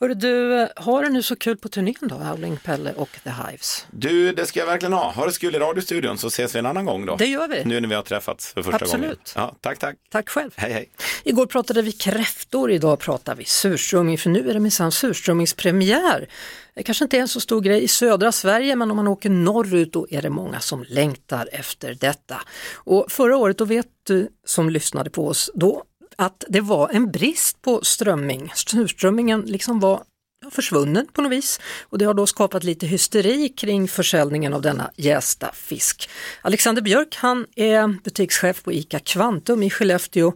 Hörru 0.00 0.14
du, 0.14 0.68
har 0.76 1.02
du 1.02 1.08
nu 1.08 1.22
så 1.22 1.36
kul 1.36 1.56
på 1.56 1.68
turnén 1.68 1.94
då, 2.00 2.14
Howling 2.14 2.56
Pelle 2.56 2.92
och 2.92 3.08
The 3.24 3.30
Hives? 3.30 3.86
Du, 3.90 4.32
det 4.32 4.46
ska 4.46 4.60
jag 4.60 4.66
verkligen 4.66 4.92
ha. 4.92 5.12
Ha 5.12 5.26
det 5.26 5.32
så 5.32 5.40
kul 5.40 5.54
i 5.54 5.58
radiostudion 5.58 6.18
så 6.18 6.26
ses 6.26 6.54
vi 6.54 6.58
en 6.58 6.66
annan 6.66 6.84
gång 6.84 7.06
då. 7.06 7.16
Det 7.16 7.26
gör 7.26 7.48
vi. 7.48 7.64
Nu 7.64 7.80
när 7.80 7.88
vi 7.88 7.94
har 7.94 8.02
träffats 8.02 8.52
för 8.52 8.62
första 8.62 8.84
Absolut. 8.84 9.02
gången. 9.02 9.18
Ja, 9.34 9.56
tack, 9.60 9.78
tack. 9.78 9.96
Tack 10.10 10.28
själv. 10.28 10.50
Hej, 10.56 10.72
hej. 10.72 10.90
Igår 11.24 11.46
pratade 11.46 11.82
vi 11.82 11.92
kräftor, 11.92 12.70
idag 12.70 12.98
pratar 12.98 13.34
vi 13.34 13.44
surströmming, 13.44 14.18
för 14.18 14.30
nu 14.30 14.50
är 14.50 14.54
det 14.54 14.60
minsann 14.60 14.92
surströmmingspremiär. 14.92 16.28
Det 16.74 16.82
kanske 16.82 17.04
inte 17.04 17.16
är 17.16 17.20
en 17.20 17.28
så 17.28 17.40
stor 17.40 17.60
grej 17.60 17.82
i 17.84 17.88
södra 17.88 18.32
Sverige, 18.32 18.76
men 18.76 18.90
om 18.90 18.96
man 18.96 19.08
åker 19.08 19.30
norrut 19.30 19.92
då 19.92 20.06
är 20.10 20.22
det 20.22 20.30
många 20.30 20.60
som 20.60 20.84
längtar 20.88 21.48
efter 21.52 21.94
detta. 21.94 22.40
Och 22.74 23.06
förra 23.08 23.36
året, 23.36 23.58
då 23.58 23.64
vet 23.64 23.86
du 24.02 24.28
som 24.44 24.70
lyssnade 24.70 25.10
på 25.10 25.28
oss, 25.28 25.50
då 25.54 25.84
att 26.18 26.44
det 26.48 26.60
var 26.60 26.88
en 26.92 27.10
brist 27.10 27.62
på 27.62 27.80
strömming. 27.82 28.52
Surströmmingen 28.54 29.40
liksom 29.40 29.80
var 29.80 30.02
försvunnen 30.50 31.06
på 31.12 31.22
något 31.22 31.32
vis 31.32 31.60
och 31.82 31.98
det 31.98 32.04
har 32.04 32.14
då 32.14 32.26
skapat 32.26 32.64
lite 32.64 32.86
hysteri 32.86 33.48
kring 33.48 33.88
försäljningen 33.88 34.54
av 34.54 34.62
denna 34.62 34.90
jästa 34.96 35.50
fisk. 35.52 36.10
Alexander 36.42 36.82
Björk, 36.82 37.16
han 37.16 37.46
är 37.56 37.88
butikschef 38.04 38.62
på 38.62 38.72
ICA 38.72 38.98
Kvantum 38.98 39.62
i 39.62 39.70
Skellefteå. 39.70 40.32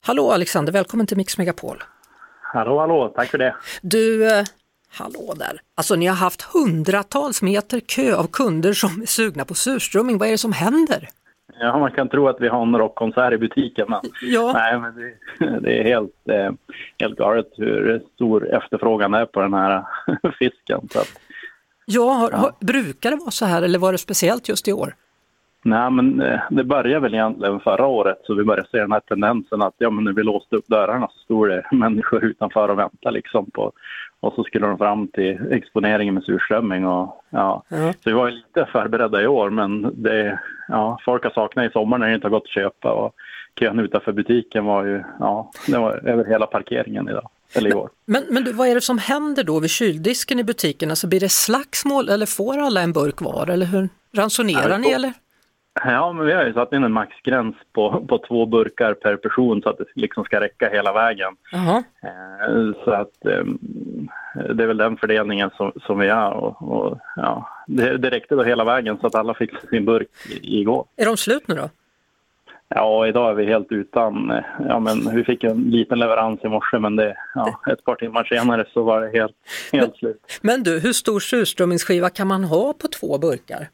Hallå 0.00 0.32
Alexander, 0.32 0.72
välkommen 0.72 1.06
till 1.06 1.16
Mix 1.16 1.38
Megapol. 1.38 1.82
Hallå, 2.42 2.80
hallå, 2.80 3.12
tack 3.16 3.30
för 3.30 3.38
det. 3.38 3.56
Du, 3.82 4.30
eh, 4.30 4.44
hallå 4.88 5.34
där. 5.36 5.60
Alltså 5.74 5.94
ni 5.94 6.06
har 6.06 6.16
haft 6.16 6.42
hundratals 6.42 7.42
meter 7.42 7.80
kö 7.80 8.14
av 8.14 8.26
kunder 8.26 8.72
som 8.72 9.02
är 9.02 9.06
sugna 9.06 9.44
på 9.44 9.54
surströmming. 9.54 10.18
Vad 10.18 10.28
är 10.28 10.32
det 10.32 10.38
som 10.38 10.52
händer? 10.52 11.08
Ja, 11.60 11.78
man 11.78 11.90
kan 11.90 12.08
tro 12.08 12.28
att 12.28 12.40
vi 12.40 12.48
har 12.48 12.62
en 12.62 12.76
rockkonsert 12.78 13.32
i 13.32 13.38
butiken, 13.38 13.86
men, 13.88 14.00
Ja. 14.22 14.52
nej, 14.54 14.78
men 14.80 14.94
det, 14.94 15.60
det 15.60 15.78
är 15.80 15.84
helt, 15.84 16.28
eh, 16.28 16.50
helt 16.98 17.18
galet 17.18 17.48
hur 17.56 18.02
stor 18.14 18.54
efterfrågan 18.54 19.14
är 19.14 19.26
på 19.26 19.40
den 19.40 19.54
här 19.54 19.84
fisken. 20.38 20.88
Så 20.90 20.98
att, 21.00 21.08
Ja, 21.90 22.12
har, 22.12 22.30
har, 22.30 22.52
brukar 22.60 23.10
det 23.10 23.16
vara 23.16 23.30
så 23.30 23.44
här 23.44 23.62
eller 23.62 23.78
var 23.78 23.92
det 23.92 23.98
speciellt 23.98 24.48
just 24.48 24.68
i 24.68 24.72
år? 24.72 24.94
nej, 25.62 25.90
men 25.90 26.20
eh, 26.20 26.40
det 26.50 26.64
började 26.64 27.00
väl 27.00 27.14
egentligen 27.14 27.60
förra 27.60 27.86
året, 27.86 28.18
så 28.24 28.34
vi 28.34 28.44
började 28.44 28.68
se 28.68 28.78
den 28.78 28.92
här 28.92 29.00
tendensen 29.00 29.62
att 29.62 29.74
ja, 29.78 29.90
men 29.90 30.04
när 30.04 30.12
vi 30.12 30.22
låste 30.22 30.56
upp 30.56 30.66
dörrarna 30.66 31.08
så 31.08 31.18
stod 31.18 31.48
det 31.48 31.66
människor 31.72 32.24
utanför 32.24 32.68
och 32.68 32.78
väntade 32.78 33.14
liksom 33.14 33.50
på 33.50 33.72
och 34.20 34.32
så 34.32 34.44
skulle 34.44 34.66
de 34.66 34.78
fram 34.78 35.08
till 35.08 35.52
exponeringen 35.52 36.14
med 36.14 36.22
surströmming 36.24 36.86
och 36.86 37.24
ja. 37.30 37.62
Ja. 37.68 37.92
Så 37.92 38.10
vi 38.10 38.12
var 38.12 38.28
ju 38.28 38.34
lite 38.34 38.68
förberedda 38.72 39.22
i 39.22 39.26
år 39.26 39.50
men 39.50 40.02
det, 40.02 40.38
ja, 40.68 40.98
folk 41.04 41.24
har 41.24 41.30
saknat 41.30 41.70
i 41.70 41.72
sommar 41.72 41.98
när 41.98 42.08
det 42.08 42.14
inte 42.14 42.26
har 42.26 42.30
gått 42.30 42.42
att 42.42 42.48
köpa 42.48 42.92
och 42.92 43.14
kön 43.60 43.78
utanför 43.78 44.12
butiken 44.12 44.64
var 44.64 44.84
ju, 44.84 45.04
ja, 45.20 45.50
det 45.66 45.78
var 45.78 46.08
över 46.08 46.24
hela 46.24 46.46
parkeringen 46.46 47.08
idag, 47.08 47.28
eller 47.54 47.70
igår. 47.70 47.90
Men, 48.04 48.24
men 48.28 48.44
du, 48.44 48.52
vad 48.52 48.68
är 48.68 48.74
det 48.74 48.80
som 48.80 48.98
händer 48.98 49.44
då 49.44 49.60
vid 49.60 49.70
kyldisken 49.70 50.38
i 50.38 50.44
butiken? 50.44 50.90
Alltså 50.90 51.06
blir 51.06 51.20
det 51.20 51.28
slagsmål 51.28 52.08
eller 52.08 52.26
får 52.26 52.58
alla 52.58 52.80
en 52.80 52.92
burk 52.92 53.20
var 53.20 53.50
eller 53.50 53.66
hur? 53.66 53.88
Ransonerar 54.12 54.70
Ja, 54.70 54.78
ni 54.78 54.90
eller? 54.90 55.12
Ja, 55.84 56.12
men 56.12 56.26
vi 56.26 56.32
har 56.32 56.44
ju 56.44 56.52
satt 56.52 56.72
in 56.72 56.84
en 56.84 56.92
maxgräns 56.92 57.54
på, 57.72 58.04
på 58.08 58.18
två 58.18 58.46
burkar 58.46 58.94
per 58.94 59.16
person 59.16 59.62
så 59.62 59.68
att 59.68 59.78
det 59.78 59.84
liksom 59.94 60.24
ska 60.24 60.40
räcka 60.40 60.68
hela 60.68 60.92
vägen. 60.92 61.36
Jaha. 61.52 61.82
Eh, 62.02 62.84
Så 62.84 62.90
att 62.90 63.26
eh, 63.26 63.44
det 64.54 64.62
är 64.62 64.66
väl 64.66 64.76
den 64.76 64.96
fördelningen 64.96 65.50
som, 65.56 65.72
som 65.86 65.98
vi 65.98 66.08
har. 66.08 66.30
Och, 66.30 66.62
och, 66.62 66.98
ja, 67.16 67.48
det, 67.66 67.96
det 67.98 68.10
räckte 68.10 68.34
då 68.34 68.42
hela 68.42 68.64
vägen 68.64 68.98
så 69.00 69.06
att 69.06 69.14
alla 69.14 69.34
fick 69.34 69.50
sin 69.70 69.84
burk 69.84 70.08
igår. 70.42 70.84
Är 70.96 71.04
de 71.06 71.16
slut 71.16 71.48
nu 71.48 71.54
då? 71.54 71.70
Ja, 72.70 73.06
idag 73.06 73.30
är 73.30 73.34
vi 73.34 73.46
helt 73.46 73.72
utan. 73.72 74.30
eh, 74.30 74.44
Ja, 74.68 74.78
men 74.80 75.14
vi 75.16 75.24
fick 75.24 75.44
en 75.44 75.62
liten 75.62 75.98
leverans 75.98 76.44
i 76.44 76.48
morse 76.48 76.78
men 76.78 76.96
det, 76.96 77.16
ja, 77.34 77.60
ett 77.72 77.84
par 77.84 77.94
timmar 77.94 78.24
senare 78.24 78.64
så 78.72 78.82
var 78.82 79.00
det 79.00 79.18
helt, 79.18 79.36
helt 79.72 79.96
slut. 79.96 80.38
Men 80.42 80.62
du, 80.62 80.80
hur 80.80 80.92
stor 80.92 81.20
surströmmingsskiva 81.20 82.10
kan 82.10 82.26
man 82.26 82.44
ha 82.44 82.72
på 82.72 82.88
två 82.88 83.18
burkar? 83.18 83.68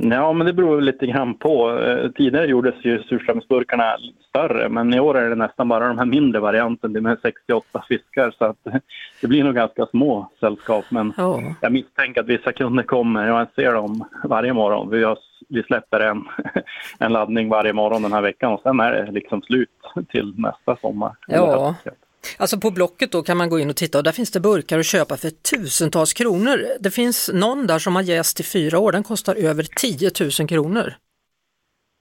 Ja, 0.00 0.32
men 0.32 0.46
det 0.46 0.52
beror 0.52 0.76
väl 0.76 0.84
lite 0.84 1.06
grann 1.06 1.34
på. 1.34 1.78
Eh, 1.80 2.10
Tidigare 2.10 2.46
gjordes 2.46 2.74
ju 2.82 3.02
surströmmingsburkarna 3.02 3.96
större, 4.28 4.68
men 4.68 4.94
i 4.94 5.00
år 5.00 5.18
är 5.18 5.28
det 5.28 5.34
nästan 5.36 5.68
bara 5.68 5.88
de 5.88 5.98
här 5.98 6.04
mindre 6.06 6.40
varianten. 6.40 6.92
Det 6.92 6.98
är 6.98 7.00
med 7.00 7.18
68 7.22 7.84
fiskar, 7.88 8.34
så 8.38 8.44
att 8.44 8.56
det 9.20 9.26
blir 9.26 9.44
nog 9.44 9.54
ganska 9.54 9.86
små 9.86 10.30
sällskap. 10.40 10.84
Men 10.88 11.12
Ja. 11.16 11.40
jag 11.60 11.72
misstänker 11.72 12.20
att 12.20 12.26
vissa 12.26 12.52
kunder 12.52 12.82
kommer. 12.82 13.26
Jag 13.28 13.46
ser 13.54 13.72
dem 13.74 14.04
varje 14.24 14.52
morgon. 14.52 14.90
Vi, 14.90 15.04
har, 15.04 15.18
vi 15.48 15.62
släpper 15.62 16.00
en, 16.00 16.24
en 16.98 17.12
laddning 17.12 17.48
varje 17.48 17.72
morgon 17.72 18.02
den 18.02 18.12
här 18.12 18.22
veckan 18.22 18.52
och 18.52 18.60
sen 18.62 18.80
är 18.80 18.92
det 19.06 19.12
liksom 19.12 19.42
slut 19.42 19.68
till 20.08 20.34
nästa 20.36 20.76
sommar. 20.76 21.12
Ja. 21.26 21.74
Alltså 22.36 22.60
på 22.60 22.70
Blocket 22.70 23.12
då 23.12 23.22
kan 23.22 23.36
man 23.36 23.48
gå 23.50 23.58
in 23.58 23.70
och 23.70 23.76
titta 23.76 23.98
och 23.98 24.04
där 24.04 24.12
finns 24.12 24.30
det 24.30 24.40
burkar 24.40 24.78
att 24.78 24.86
köpa 24.86 25.16
för 25.16 25.30
tusentals 25.30 26.12
kronor. 26.12 26.64
Det 26.80 26.90
finns 26.90 27.30
någon 27.34 27.66
där 27.66 27.78
som 27.78 27.94
har 27.96 28.02
jäst 28.02 28.40
i 28.40 28.42
fyra 28.42 28.78
år, 28.78 28.92
den 28.92 29.02
kostar 29.02 29.34
över 29.34 29.62
10 29.62 30.10
000 30.40 30.48
kronor. 30.48 30.94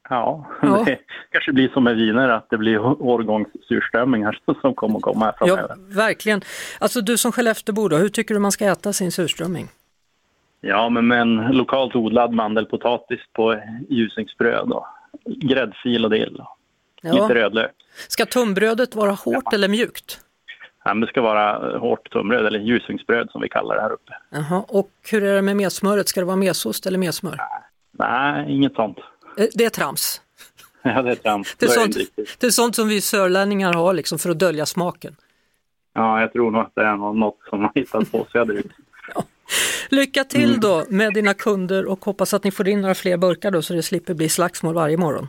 Ja, 0.10 0.46
Ja. 0.62 0.84
det 0.86 1.00
kanske 1.32 1.52
blir 1.54 1.70
som 1.70 1.84
med 1.84 1.96
viner, 1.96 2.30
att 2.30 2.50
det 2.50 2.58
blir 2.58 2.80
årgångssurströmmingar 3.02 4.40
som 4.62 4.74
kommer 4.76 5.00
komma 5.00 5.26
här 5.26 5.34
Ja, 5.40 5.46
framöver. 5.56 5.76
verkligen. 5.96 6.42
Alltså 6.80 7.02
du 7.02 7.18
som 7.18 7.32
Skellefteåbo 7.32 7.88
då, 7.88 7.98
hur 7.98 8.10
tycker 8.10 8.34
du 8.34 8.40
man 8.40 8.52
ska 8.52 8.66
äta 8.66 8.94
sin 8.94 9.12
surströmming? 9.12 9.68
Ja, 10.62 10.90
men 10.90 11.08
med 11.08 11.22
en 11.22 11.36
lokalt 11.36 11.96
odlad 11.96 12.34
mandelpotatis 12.34 13.20
på 13.34 13.62
ljusningsbröd 13.90 14.72
och 14.72 14.86
gräddfil 15.26 16.04
och 16.06 16.12
dill. 16.12 16.42
Ja. 17.02 17.14
Lite 17.14 17.36
rödlök. 17.36 17.72
Ska 18.08 18.26
tunnbrödet 18.26 18.96
vara 18.96 19.12
hårt 19.12 19.54
eller 19.54 19.68
mjukt? 19.68 20.20
Ja, 20.86 20.94
det 20.94 21.08
ska 21.08 21.22
vara 21.22 21.72
eh, 21.74 21.80
hårt 21.80 22.12
tunnbröd 22.12 22.46
eller 22.46 22.60
ljusningsbröd 22.60 23.30
som 23.32 23.42
vi 23.42 23.50
kallar 23.50 23.76
det 23.76 23.82
här 23.82 23.92
uppe. 23.92 24.14
Jaha, 24.30 24.66
och 24.68 24.90
hur 25.12 25.24
är 25.24 25.36
det 25.36 25.42
med 25.42 25.56
messmöret? 25.58 26.08
Ska 26.08 26.20
det 26.20 26.26
vara 26.26 26.36
mesost 26.38 26.86
eller 26.86 26.98
messmör? 26.98 27.38
Nej, 28.00 28.54
inget 28.56 28.74
sånt. 28.76 28.98
Eh, 29.38 29.46
Det 29.54 29.66
är 29.66 29.70
trams. 29.70 30.22
Ja, 30.82 31.02
det 31.02 31.12
är 31.12 31.16
trams. 31.16 31.56
Det 31.60 31.66
är, 31.66 31.70
sånt, 31.70 31.96
inte 31.98 32.12
det 32.40 32.48
är 32.48 32.52
sånt 32.52 32.76
som 32.76 32.88
vi 32.88 33.02
sörlänningar 33.02 33.74
har 33.74 33.94
liksom 33.94 34.20
för 34.20 34.30
att 34.30 34.40
dölja 34.40 34.66
smaken. 34.66 35.16
Ja, 35.94 36.22
jag 36.22 36.34
tror 36.34 36.52
nog 36.52 36.62
att 36.62 36.72
det 36.76 36.82
är 36.82 36.96
nå- 36.96 37.14
något 37.14 37.38
som 37.50 37.60
har 37.62 37.72
hittat 37.76 38.12
på 38.12 38.28
söderut. 38.32 38.72
Lycka 39.90 40.24
till 40.24 40.50
Mm. 40.50 40.60
då 40.60 40.84
med 40.90 41.14
dina 41.14 41.34
kunder 41.34 41.86
och 41.86 42.06
hoppas 42.06 42.34
att 42.34 42.44
ni 42.44 42.52
får 42.52 42.68
in 42.68 42.82
några 42.82 42.96
fler 42.96 43.18
burkar 43.18 43.52
då 43.52 43.62
så 43.62 43.74
det 43.74 43.84
slipper 43.84 44.14
bli 44.14 44.30
slagsmål 44.30 44.74
varje 44.76 44.98
morgon. 44.98 45.28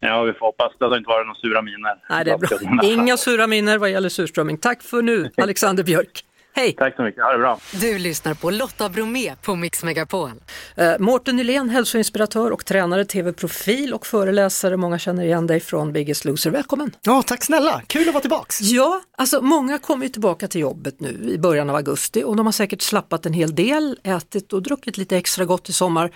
Ja, 0.00 0.22
vi 0.22 0.32
får 0.32 0.46
hoppas. 0.46 0.72
Det 0.78 0.84
har 0.84 0.96
inte 0.96 1.08
varit 1.08 1.26
några 1.26 1.38
sura 1.40 1.62
miner. 1.62 1.94
Nej, 2.10 2.24
det 2.24 2.30
är 2.30 2.38
bra. 2.38 2.84
Inga 2.84 3.16
sura 3.16 3.46
miner 3.46 3.78
vad 3.78 3.90
gäller 3.90 4.08
surströmming. 4.08 4.58
Tack 4.58 4.82
för 4.82 5.02
nu, 5.02 5.30
Alexander 5.36 5.84
Björk. 5.84 6.24
Hej! 6.52 6.72
Tack 6.72 6.96
så 6.96 7.02
mycket, 7.02 7.22
ha 7.24 7.32
det 7.32 7.38
bra. 7.38 7.58
Du 7.80 7.98
lyssnar 7.98 8.34
på 8.34 8.50
Lotta 8.50 8.88
Bromé 8.88 9.34
på 9.42 9.54
Mix 9.54 9.84
Megapol. 9.84 10.30
Eh, 10.76 10.92
Mårten 10.98 11.36
Nylén, 11.36 11.70
hälsoinspiratör 11.70 12.50
och 12.50 12.64
tränare, 12.64 13.04
tv-profil 13.04 13.94
och 13.94 14.06
föreläsare. 14.06 14.76
Många 14.76 14.98
känner 14.98 15.24
igen 15.24 15.46
dig 15.46 15.60
från 15.60 15.92
Biggest 15.92 16.24
Loser. 16.24 16.50
Välkommen! 16.50 16.90
Ja, 17.02 17.22
tack 17.22 17.44
snälla. 17.44 17.82
Kul 17.86 18.08
att 18.08 18.14
vara 18.14 18.20
tillbaks. 18.20 18.60
Ja, 18.60 19.00
alltså 19.18 19.40
många 19.42 19.78
kommer 19.78 20.06
ju 20.06 20.08
tillbaka 20.12 20.48
till 20.48 20.60
jobbet 20.60 21.00
nu 21.00 21.30
i 21.30 21.38
början 21.38 21.70
av 21.70 21.76
augusti 21.76 22.24
och 22.24 22.36
de 22.36 22.46
har 22.46 22.52
säkert 22.52 22.82
slappat 22.82 23.26
en 23.26 23.32
hel 23.32 23.54
del, 23.54 23.98
ätit 24.04 24.52
och 24.52 24.62
druckit 24.62 24.98
lite 24.98 25.16
extra 25.16 25.44
gott 25.44 25.68
i 25.68 25.72
sommar. 25.72 26.10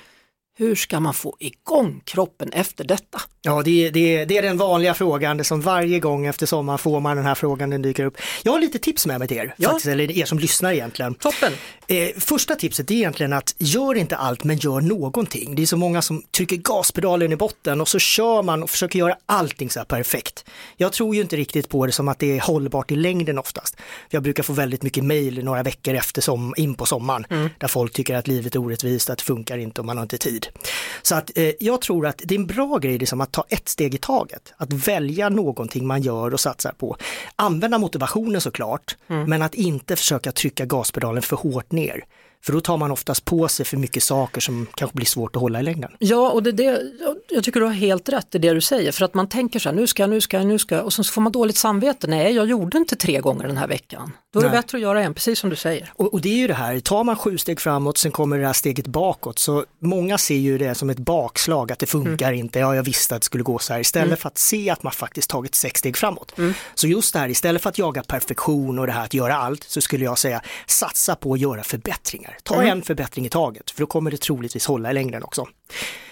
Hur 0.56 0.74
ska 0.74 1.00
man 1.00 1.14
få 1.14 1.36
igång 1.40 2.00
kroppen 2.04 2.52
efter 2.52 2.84
detta? 2.84 3.20
Ja, 3.42 3.62
det, 3.64 3.90
det, 3.90 4.24
det 4.24 4.38
är 4.38 4.42
den 4.42 4.56
vanliga 4.56 4.94
frågan, 4.94 5.44
som 5.44 5.60
varje 5.60 6.00
gång 6.00 6.26
efter 6.26 6.46
sommaren 6.46 6.78
får 6.78 7.00
man 7.00 7.16
den 7.16 7.26
här 7.26 7.34
frågan, 7.34 7.70
den 7.70 7.82
dyker 7.82 8.04
upp. 8.04 8.16
Jag 8.42 8.52
har 8.52 8.60
lite 8.60 8.78
tips 8.78 9.06
med 9.06 9.18
mig 9.18 9.28
till 9.28 9.36
er, 9.36 9.54
Ja. 9.56 9.68
faktiskt, 9.68 9.86
eller 9.86 10.18
er 10.18 10.24
som 10.24 10.38
lyssnar 10.38 10.72
egentligen. 10.72 11.14
Toppen! 11.14 11.52
Eh, 11.86 12.08
första 12.18 12.54
tipset 12.54 12.90
är 12.90 12.94
egentligen 12.94 13.32
att 13.32 13.54
gör 13.58 13.94
inte 13.94 14.16
allt 14.16 14.44
men 14.44 14.56
gör 14.56 14.80
någonting. 14.80 15.54
Det 15.54 15.62
är 15.62 15.66
så 15.66 15.76
många 15.76 16.02
som 16.02 16.22
trycker 16.36 16.56
gaspedalen 16.56 17.32
i 17.32 17.36
botten 17.36 17.80
och 17.80 17.88
så 17.88 17.98
kör 17.98 18.42
man 18.42 18.62
och 18.62 18.70
försöker 18.70 18.98
göra 18.98 19.16
allting 19.26 19.70
så 19.70 19.80
här 19.80 19.84
perfekt. 19.84 20.44
Jag 20.76 20.92
tror 20.92 21.14
ju 21.14 21.20
inte 21.20 21.36
riktigt 21.36 21.68
på 21.68 21.86
det 21.86 21.92
som 21.92 22.08
att 22.08 22.18
det 22.18 22.36
är 22.36 22.40
hållbart 22.40 22.90
i 22.90 22.96
längden 22.96 23.38
oftast. 23.38 23.76
Jag 24.10 24.22
brukar 24.22 24.42
få 24.42 24.52
väldigt 24.52 24.82
mycket 24.82 25.04
mejl 25.04 25.44
några 25.44 25.62
veckor 25.62 25.94
efter 25.94 26.22
som, 26.22 26.54
in 26.56 26.74
på 26.74 26.86
sommaren 26.86 27.26
där 27.58 27.68
folk 27.68 27.92
tycker 27.92 28.14
att 28.14 28.26
livet 28.28 28.54
är 28.54 28.58
orättvist, 28.60 29.10
att 29.10 29.18
det 29.18 29.24
funkar 29.24 29.58
inte 29.58 29.80
och 29.80 29.84
man 29.86 29.96
har 29.96 30.02
inte 30.02 30.18
tid. 30.18 30.43
Så 31.02 31.14
att 31.14 31.38
eh, 31.38 31.50
jag 31.60 31.80
tror 31.80 32.06
att 32.06 32.20
det 32.24 32.34
är 32.34 32.38
en 32.38 32.46
bra 32.46 32.78
grej 32.78 32.98
liksom 32.98 33.20
att 33.20 33.32
ta 33.32 33.44
ett 33.48 33.68
steg 33.68 33.94
i 33.94 33.98
taget. 33.98 34.54
Att 34.56 34.72
välja 34.72 35.28
någonting 35.28 35.86
man 35.86 36.02
gör 36.02 36.34
och 36.34 36.40
satsar 36.40 36.72
på. 36.72 36.96
Använda 37.36 37.78
motivationen 37.78 38.40
såklart, 38.40 38.96
men 39.06 39.42
att 39.42 39.54
inte 39.54 39.96
försöka 39.96 40.32
trycka 40.32 40.64
gaspedalen 40.64 41.22
för 41.22 41.36
hårt 41.36 41.72
ner. 41.72 42.04
För 42.44 42.52
då 42.52 42.60
tar 42.60 42.76
man 42.76 42.90
oftast 42.90 43.24
på 43.24 43.48
sig 43.48 43.66
för 43.66 43.76
mycket 43.76 44.02
saker 44.02 44.40
som 44.40 44.66
kanske 44.74 44.94
blir 44.96 45.06
svårt 45.06 45.36
att 45.36 45.42
hålla 45.42 45.60
i 45.60 45.62
längden. 45.62 45.90
Ja, 45.98 46.30
och 46.30 46.42
det, 46.42 46.52
det, 46.52 46.82
jag 47.30 47.44
tycker 47.44 47.60
du 47.60 47.66
har 47.66 47.72
helt 47.72 48.08
rätt 48.08 48.34
i 48.34 48.38
det 48.38 48.54
du 48.54 48.60
säger, 48.60 48.92
för 48.92 49.04
att 49.04 49.14
man 49.14 49.28
tänker 49.28 49.58
så 49.58 49.68
här, 49.68 49.76
nu 49.76 49.86
ska 49.86 50.02
jag, 50.02 50.10
nu 50.10 50.20
ska 50.20 50.36
jag, 50.36 50.46
nu 50.46 50.58
ska 50.58 50.74
jag, 50.74 50.84
och 50.84 50.92
så 50.92 51.04
får 51.04 51.20
man 51.20 51.32
dåligt 51.32 51.56
samvete. 51.56 52.06
Nej, 52.06 52.34
jag 52.34 52.46
gjorde 52.46 52.78
inte 52.78 52.96
tre 52.96 53.20
gånger 53.20 53.46
den 53.46 53.56
här 53.56 53.68
veckan. 53.68 54.12
Då 54.34 54.40
är 54.40 54.44
det 54.44 54.50
Nej. 54.50 54.58
bättre 54.62 54.78
att 54.78 54.82
göra 54.82 55.02
en, 55.02 55.14
precis 55.14 55.38
som 55.38 55.50
du 55.50 55.56
säger. 55.56 55.92
Och, 55.96 56.12
och 56.14 56.20
det 56.20 56.28
är 56.28 56.36
ju 56.36 56.46
det 56.46 56.54
här, 56.54 56.80
tar 56.80 57.04
man 57.04 57.16
sju 57.16 57.38
steg 57.38 57.60
framåt, 57.60 57.98
sen 57.98 58.12
kommer 58.12 58.38
det 58.38 58.46
här 58.46 58.52
steget 58.52 58.86
bakåt, 58.86 59.38
så 59.38 59.64
många 59.78 60.18
ser 60.18 60.34
ju 60.34 60.58
det 60.58 60.74
som 60.74 60.90
ett 60.90 60.98
bakslag, 60.98 61.72
att 61.72 61.78
det 61.78 61.86
funkar 61.86 62.32
inte, 62.32 62.58
ja 62.58 62.74
jag 62.76 62.82
visste 62.82 63.14
att 63.16 63.22
det 63.22 63.26
skulle 63.26 63.44
gå 63.44 63.58
så 63.58 63.72
här, 63.72 63.80
istället 63.80 64.06
Mm. 64.06 64.16
för 64.16 64.28
att 64.28 64.38
se 64.38 64.70
att 64.70 64.82
man 64.82 64.92
faktiskt 64.92 65.30
tagit 65.30 65.54
sex 65.54 65.78
steg 65.78 65.96
framåt. 65.96 66.32
Så 66.74 66.86
just 66.86 67.12
det 67.12 67.18
här, 67.18 67.28
istället 67.28 67.62
för 67.62 67.70
att 67.70 67.78
jaga 67.78 68.02
perfektion 68.02 68.78
och 68.78 68.86
det 68.86 68.92
här 68.92 69.04
att 69.04 69.14
göra 69.14 69.36
allt, 69.36 69.64
så 69.64 69.80
skulle 69.80 70.04
jag 70.04 70.18
säga 70.18 70.40
satsa 70.66 71.14
på 71.16 71.32
att 71.32 71.40
göra 71.40 71.62
förbättringar. 71.62 72.38
Ta 72.42 72.54
Mm. 72.54 72.66
en 72.68 72.82
förbättring 72.82 73.26
i 73.26 73.28
taget, 73.28 73.70
för 73.70 73.80
då 73.80 73.86
kommer 73.86 74.10
det 74.10 74.20
troligtvis 74.20 74.66
hålla 74.66 74.90
i 74.90 74.94
längden 74.94 75.22
också. 75.22 75.46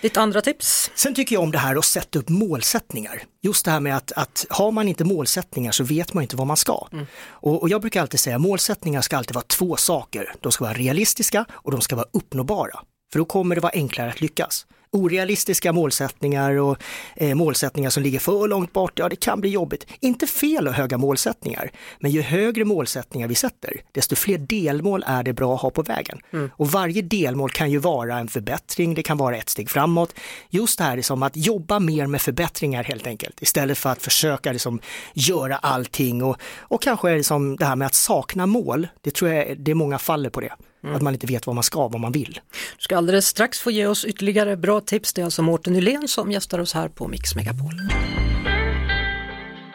Ditt 0.00 0.16
andra 0.16 0.40
tips? 0.40 0.90
Sen 0.94 1.14
tycker 1.14 1.36
jag 1.36 1.42
om 1.42 1.50
det 1.50 1.58
här 1.58 1.76
att 1.76 1.84
sätta 1.84 2.18
upp 2.18 2.28
målsättningar. 2.28 3.22
Just 3.42 3.64
det 3.64 3.70
här 3.70 3.80
med 3.80 3.96
att, 3.96 4.12
att 4.12 4.46
har 4.50 4.70
man 4.72 4.88
inte 4.88 5.04
målsättningar 5.04 5.72
så 5.72 5.84
vet 5.84 6.14
man 6.14 6.22
inte 6.22 6.36
vad 6.36 6.46
man 6.46 6.56
ska. 6.56 6.88
Och, 7.28 7.62
och 7.62 7.68
jag 7.68 7.80
brukar 7.80 8.00
alltid 8.00 8.20
säga 8.20 8.38
målsättningar 8.38 9.00
ska 9.00 9.16
alltid 9.16 9.34
vara 9.34 9.44
två 9.44 9.76
saker. 9.76 10.34
De 10.40 10.52
ska 10.52 10.64
vara 10.64 10.74
realistiska 10.74 11.44
och 11.50 11.70
de 11.70 11.80
ska 11.80 11.96
vara 11.96 12.06
uppnåbara. 12.12 12.80
För 13.12 13.18
då 13.18 13.24
kommer 13.24 13.54
det 13.54 13.60
vara 13.60 13.72
enklare 13.74 14.10
att 14.10 14.20
lyckas. 14.20 14.66
Orealistiska 14.92 15.72
målsättningar 15.72 16.52
och 16.52 16.82
eh, 17.16 17.34
målsättningar 17.34 17.90
som 17.90 18.02
ligger 18.02 18.18
för 18.18 18.48
långt 18.48 18.72
bort, 18.72 18.98
ja 18.98 19.08
det 19.08 19.16
kan 19.16 19.40
bli 19.40 19.50
jobbigt. 19.50 19.86
Inte 20.00 20.26
fel 20.26 20.68
att 20.68 20.74
höga 20.74 20.98
målsättningar, 20.98 21.70
men 22.00 22.10
ju 22.10 22.22
högre 22.22 22.64
målsättningar 22.64 23.28
vi 23.28 23.34
sätter, 23.34 23.82
desto 23.92 24.16
fler 24.16 24.38
delmål 24.38 25.04
är 25.06 25.22
det 25.22 25.32
bra 25.32 25.54
att 25.54 25.60
ha 25.60 25.70
på 25.70 25.82
vägen. 25.82 26.20
Och 26.56 26.68
varje 26.68 27.02
delmål 27.02 27.50
kan 27.50 27.70
ju 27.70 27.78
vara 27.78 28.18
en 28.18 28.28
förbättring, 28.28 28.94
det 28.94 29.02
kan 29.02 29.16
vara 29.16 29.36
ett 29.36 29.48
steg 29.48 29.70
framåt. 29.70 30.14
Just 30.50 30.78
det 30.78 30.84
här 30.84 30.98
är 30.98 31.02
som 31.02 31.22
att 31.22 31.36
jobba 31.36 31.80
mer 31.80 32.06
med 32.06 32.22
förbättringar 32.22 32.84
helt 32.84 33.06
enkelt, 33.06 33.42
istället 33.42 33.78
för 33.78 33.90
att 33.90 34.02
försöka 34.02 34.52
liksom 34.52 34.80
göra 35.14 35.56
allting 35.56 36.22
och, 36.22 36.36
och 36.58 36.82
kanske 36.82 37.10
är 37.10 37.16
det 37.16 37.24
som 37.24 37.56
det 37.56 37.64
här 37.64 37.76
med 37.76 37.86
att 37.86 37.94
sakna 37.94 38.46
mål, 38.46 38.88
det 39.00 39.10
tror 39.10 39.30
jag 39.30 39.58
det 39.58 39.70
är 39.70 39.74
många 39.74 39.98
faller 39.98 40.30
på 40.30 40.40
det. 40.40 40.52
Att 40.82 41.02
man 41.02 41.14
inte 41.14 41.26
vet 41.26 41.46
vad 41.46 41.54
man 41.54 41.64
ska, 41.64 41.88
vad 41.88 42.00
man 42.00 42.12
vill. 42.12 42.40
Du 42.76 42.82
ska 42.82 42.96
alldeles 42.96 43.26
strax 43.26 43.60
få 43.60 43.70
ge 43.70 43.86
oss 43.86 44.04
ytterligare 44.04 44.56
bra 44.56 44.80
tips. 44.80 45.12
Det 45.12 45.20
är 45.20 45.24
alltså 45.24 45.42
Mårten 45.42 45.72
Nylén 45.72 46.08
som 46.08 46.30
gästar 46.30 46.58
oss 46.58 46.74
här 46.74 46.88
på 46.88 47.08
Mix 47.08 47.34
Megapol. 47.34 47.74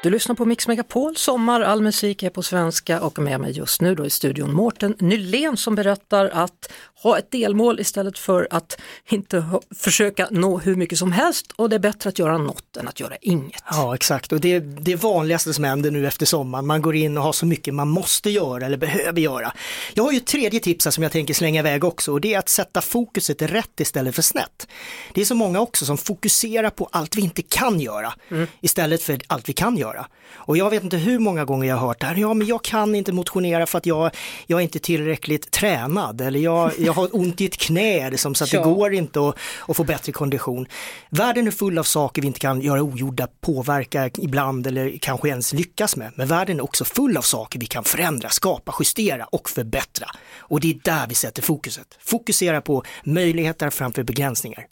Du 0.04 0.10
lyssnar 0.10 0.36
på 0.36 0.46
Mix 0.46 0.68
Megapol, 0.68 1.16
sommar, 1.16 1.62
all 1.62 1.82
musik 1.82 2.24
är 2.24 2.30
på 2.30 2.44
svenska 2.44 3.02
och 3.02 3.20
med 3.20 3.40
mig 3.40 3.52
just 3.52 3.82
nu 3.82 3.96
då 3.96 4.06
i 4.06 4.10
studion 4.10 4.54
Mårten 4.54 4.96
Nylén 5.00 5.58
som 5.58 5.76
berättar 5.76 6.26
att 6.26 6.72
ha 7.04 7.18
ett 7.18 7.32
delmål 7.32 7.80
istället 7.80 8.20
för 8.20 8.48
att 8.52 8.78
inte 9.10 9.40
ha, 9.40 9.62
försöka 9.76 10.28
nå 10.32 10.58
hur 10.58 10.76
mycket 10.76 10.98
som 10.98 11.12
helst 11.12 11.52
och 11.56 11.70
det 11.70 11.76
är 11.76 11.80
bättre 11.80 12.10
att 12.10 12.20
göra 12.20 12.38
något 12.38 12.78
än 12.78 12.88
att 12.88 13.00
göra 13.00 13.16
inget. 13.22 13.64
Ja 13.72 13.96
exakt 13.96 14.32
och 14.32 14.40
det 14.40 14.54
är 14.54 14.60
det 14.60 14.96
vanligaste 14.96 15.54
som 15.54 15.64
händer 15.64 15.92
nu 15.92 16.08
efter 16.08 16.26
sommaren. 16.26 16.68
Man 16.68 16.82
går 16.82 16.96
in 16.96 17.18
och 17.18 17.24
har 17.24 17.34
så 17.34 17.46
mycket 17.46 17.74
man 17.74 17.90
måste 17.90 18.30
göra 18.30 18.66
eller 18.66 18.78
behöver 18.78 19.22
göra. 19.22 19.54
Jag 19.94 20.04
har 20.04 20.12
ju 20.12 20.18
ett 20.18 20.28
tredje 20.28 20.60
tips 20.60 20.86
här 20.86 20.92
som 20.92 21.04
jag 21.04 21.12
tänker 21.12 21.34
slänga 21.34 21.60
iväg 21.60 21.84
också 21.84 22.12
och 22.12 22.22
det 22.22 22.34
är 22.34 22.40
att 22.40 22.50
sätta 22.50 22.82
fokuset 22.82 23.42
rätt 23.42 23.80
istället 23.80 24.16
för 24.16 24.22
snett. 24.22 24.68
Det 25.14 25.22
är 25.22 25.26
så 25.26 25.36
många 25.36 25.60
också 25.60 25.86
som 25.86 25.98
fokuserar 25.98 26.70
på 26.70 26.90
allt 26.92 27.16
vi 27.16 27.22
inte 27.22 27.42
kan 27.42 27.80
göra 27.80 28.14
istället 28.62 29.02
för 29.02 29.20
allt 29.28 29.50
vi 29.50 29.54
kan 29.54 29.78
göra. 29.78 30.08
Och 30.34 30.58
jag 30.58 30.70
vet 30.70 30.84
inte 30.84 30.98
hur 30.98 31.20
många 31.20 31.46
gånger 31.46 31.68
jag 31.68 31.76
har 31.76 31.88
hört 31.88 32.00
det 32.00 32.06
här, 32.06 32.16
ja 32.16 32.34
men 32.34 32.48
jag 32.48 32.64
kan 32.64 32.96
inte 32.96 33.12
motionera 33.12 33.66
för 33.66 33.78
att 33.78 33.86
jag, 33.86 34.12
jag 34.48 34.60
är 34.60 34.64
inte 34.64 34.80
tillräckligt 34.80 35.52
tränad 35.52 36.22
eller 36.22 36.40
jag, 36.40 36.72
jag 36.88 36.94
har 36.94 37.16
ont 37.16 37.42
i 37.42 37.46
ett 37.46 37.58
knä 37.58 38.10
liksom, 38.10 38.36
så 38.36 38.44
att 38.44 38.54
Ja. 38.54 38.60
det 38.60 38.74
går 38.74 38.94
inte 38.94 39.20
att, 39.30 39.36
att 39.68 39.78
få 39.78 39.84
bättre 39.84 40.12
kondition. 40.12 40.68
Världen 41.10 41.48
är 41.48 41.52
full 41.52 41.78
av 41.78 41.84
saker 41.84 42.22
vi 42.22 42.28
inte 42.28 42.40
kan 42.40 42.62
göra 42.62 42.82
ogjorda, 42.82 43.28
påverka 43.42 44.10
ibland 44.18 44.68
eller 44.68 44.98
kanske 45.02 45.30
ens 45.30 45.54
lyckas 45.54 45.96
med. 45.96 46.12
Men 46.16 46.28
världen 46.28 46.58
är 46.60 46.64
också 46.64 46.86
full 46.86 47.18
av 47.18 47.22
saker 47.22 47.60
vi 47.60 47.66
kan 47.66 47.84
förändra, 47.84 48.30
skapa, 48.30 48.76
justera 48.80 49.26
och 49.26 49.50
förbättra. 49.50 50.08
Och 50.38 50.60
det 50.60 50.70
är 50.70 50.80
där 50.84 51.08
vi 51.08 51.16
sätter 51.16 51.42
fokuset. 51.42 51.88
Fokusera 52.00 52.62
på 52.62 52.84
möjligheter 53.04 53.70
framför 53.70 54.04
begränsningar. 54.04 54.66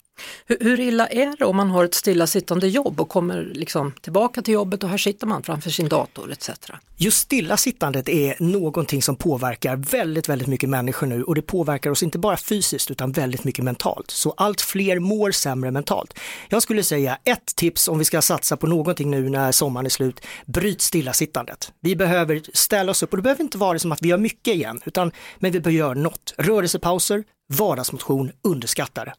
Hur, 0.46 0.58
hur 0.60 0.80
illa 0.80 1.06
är 1.06 1.36
det 1.38 1.44
om 1.44 1.56
man 1.56 1.70
har 1.70 1.84
ett 1.84 1.94
stillasittande 1.94 2.68
jobb 2.68 3.00
och 3.00 3.08
kommer 3.08 3.50
liksom 3.54 3.92
tillbaka 4.00 4.42
till 4.42 4.54
jobbet 4.54 4.84
och 4.84 4.90
här 4.90 4.98
sitter 4.98 5.26
man 5.26 5.42
framför 5.42 5.70
sin 5.70 5.88
dator 5.88 6.32
etc. 6.32 6.50
Just 6.96 7.18
stillasittandet 7.18 8.08
är 8.08 8.36
någonting 8.38 9.02
som 9.02 9.16
påverkar 9.16 9.76
väldigt, 9.76 10.28
väldigt 10.28 10.48
mycket 10.48 10.68
människor 10.68 11.06
nu 11.06 11.22
och 11.22 11.34
det 11.34 11.42
påverkar 11.42 11.90
oss 11.90 12.02
inte 12.02 12.18
bara 12.18 12.36
fysiskt 12.36 12.90
utan 12.90 13.12
väldigt 13.12 13.44
mycket 13.44 13.64
mentalt. 13.64 14.10
Så 14.10 14.34
allt 14.36 14.60
fler 14.60 14.98
mår 14.98 15.30
sämre 15.30 15.70
mentalt. 15.70 16.18
Jag 16.48 16.62
skulle 16.62 16.82
säga 16.82 17.18
ett 17.24 17.56
tips 17.56 17.88
om 17.88 17.98
vi 17.98 18.04
ska 18.04 18.22
satsa 18.22 18.56
på 18.56 18.66
någonting 18.66 19.10
nu 19.10 19.28
när 19.28 19.52
sommaren 19.52 19.86
är 19.86 19.90
slut, 19.90 20.20
bryt 20.46 20.80
stillasittandet. 20.80 21.72
Vi 21.80 21.96
behöver 21.96 22.42
ställa 22.52 22.90
oss 22.90 23.02
upp 23.02 23.10
och 23.10 23.16
det 23.16 23.22
behöver 23.22 23.42
inte 23.42 23.58
vara 23.58 23.78
som 23.78 23.92
att 23.92 24.02
vi 24.02 24.08
gör 24.08 24.18
mycket 24.18 24.54
igen, 24.54 24.80
utan 24.84 25.12
men 25.38 25.52
vi 25.52 25.60
behöver 25.60 25.78
göra 25.78 25.94
något. 25.94 26.34
Rörelsepauser, 26.36 27.24
vardagsmotion, 27.48 28.30
underskattade. 28.42 29.12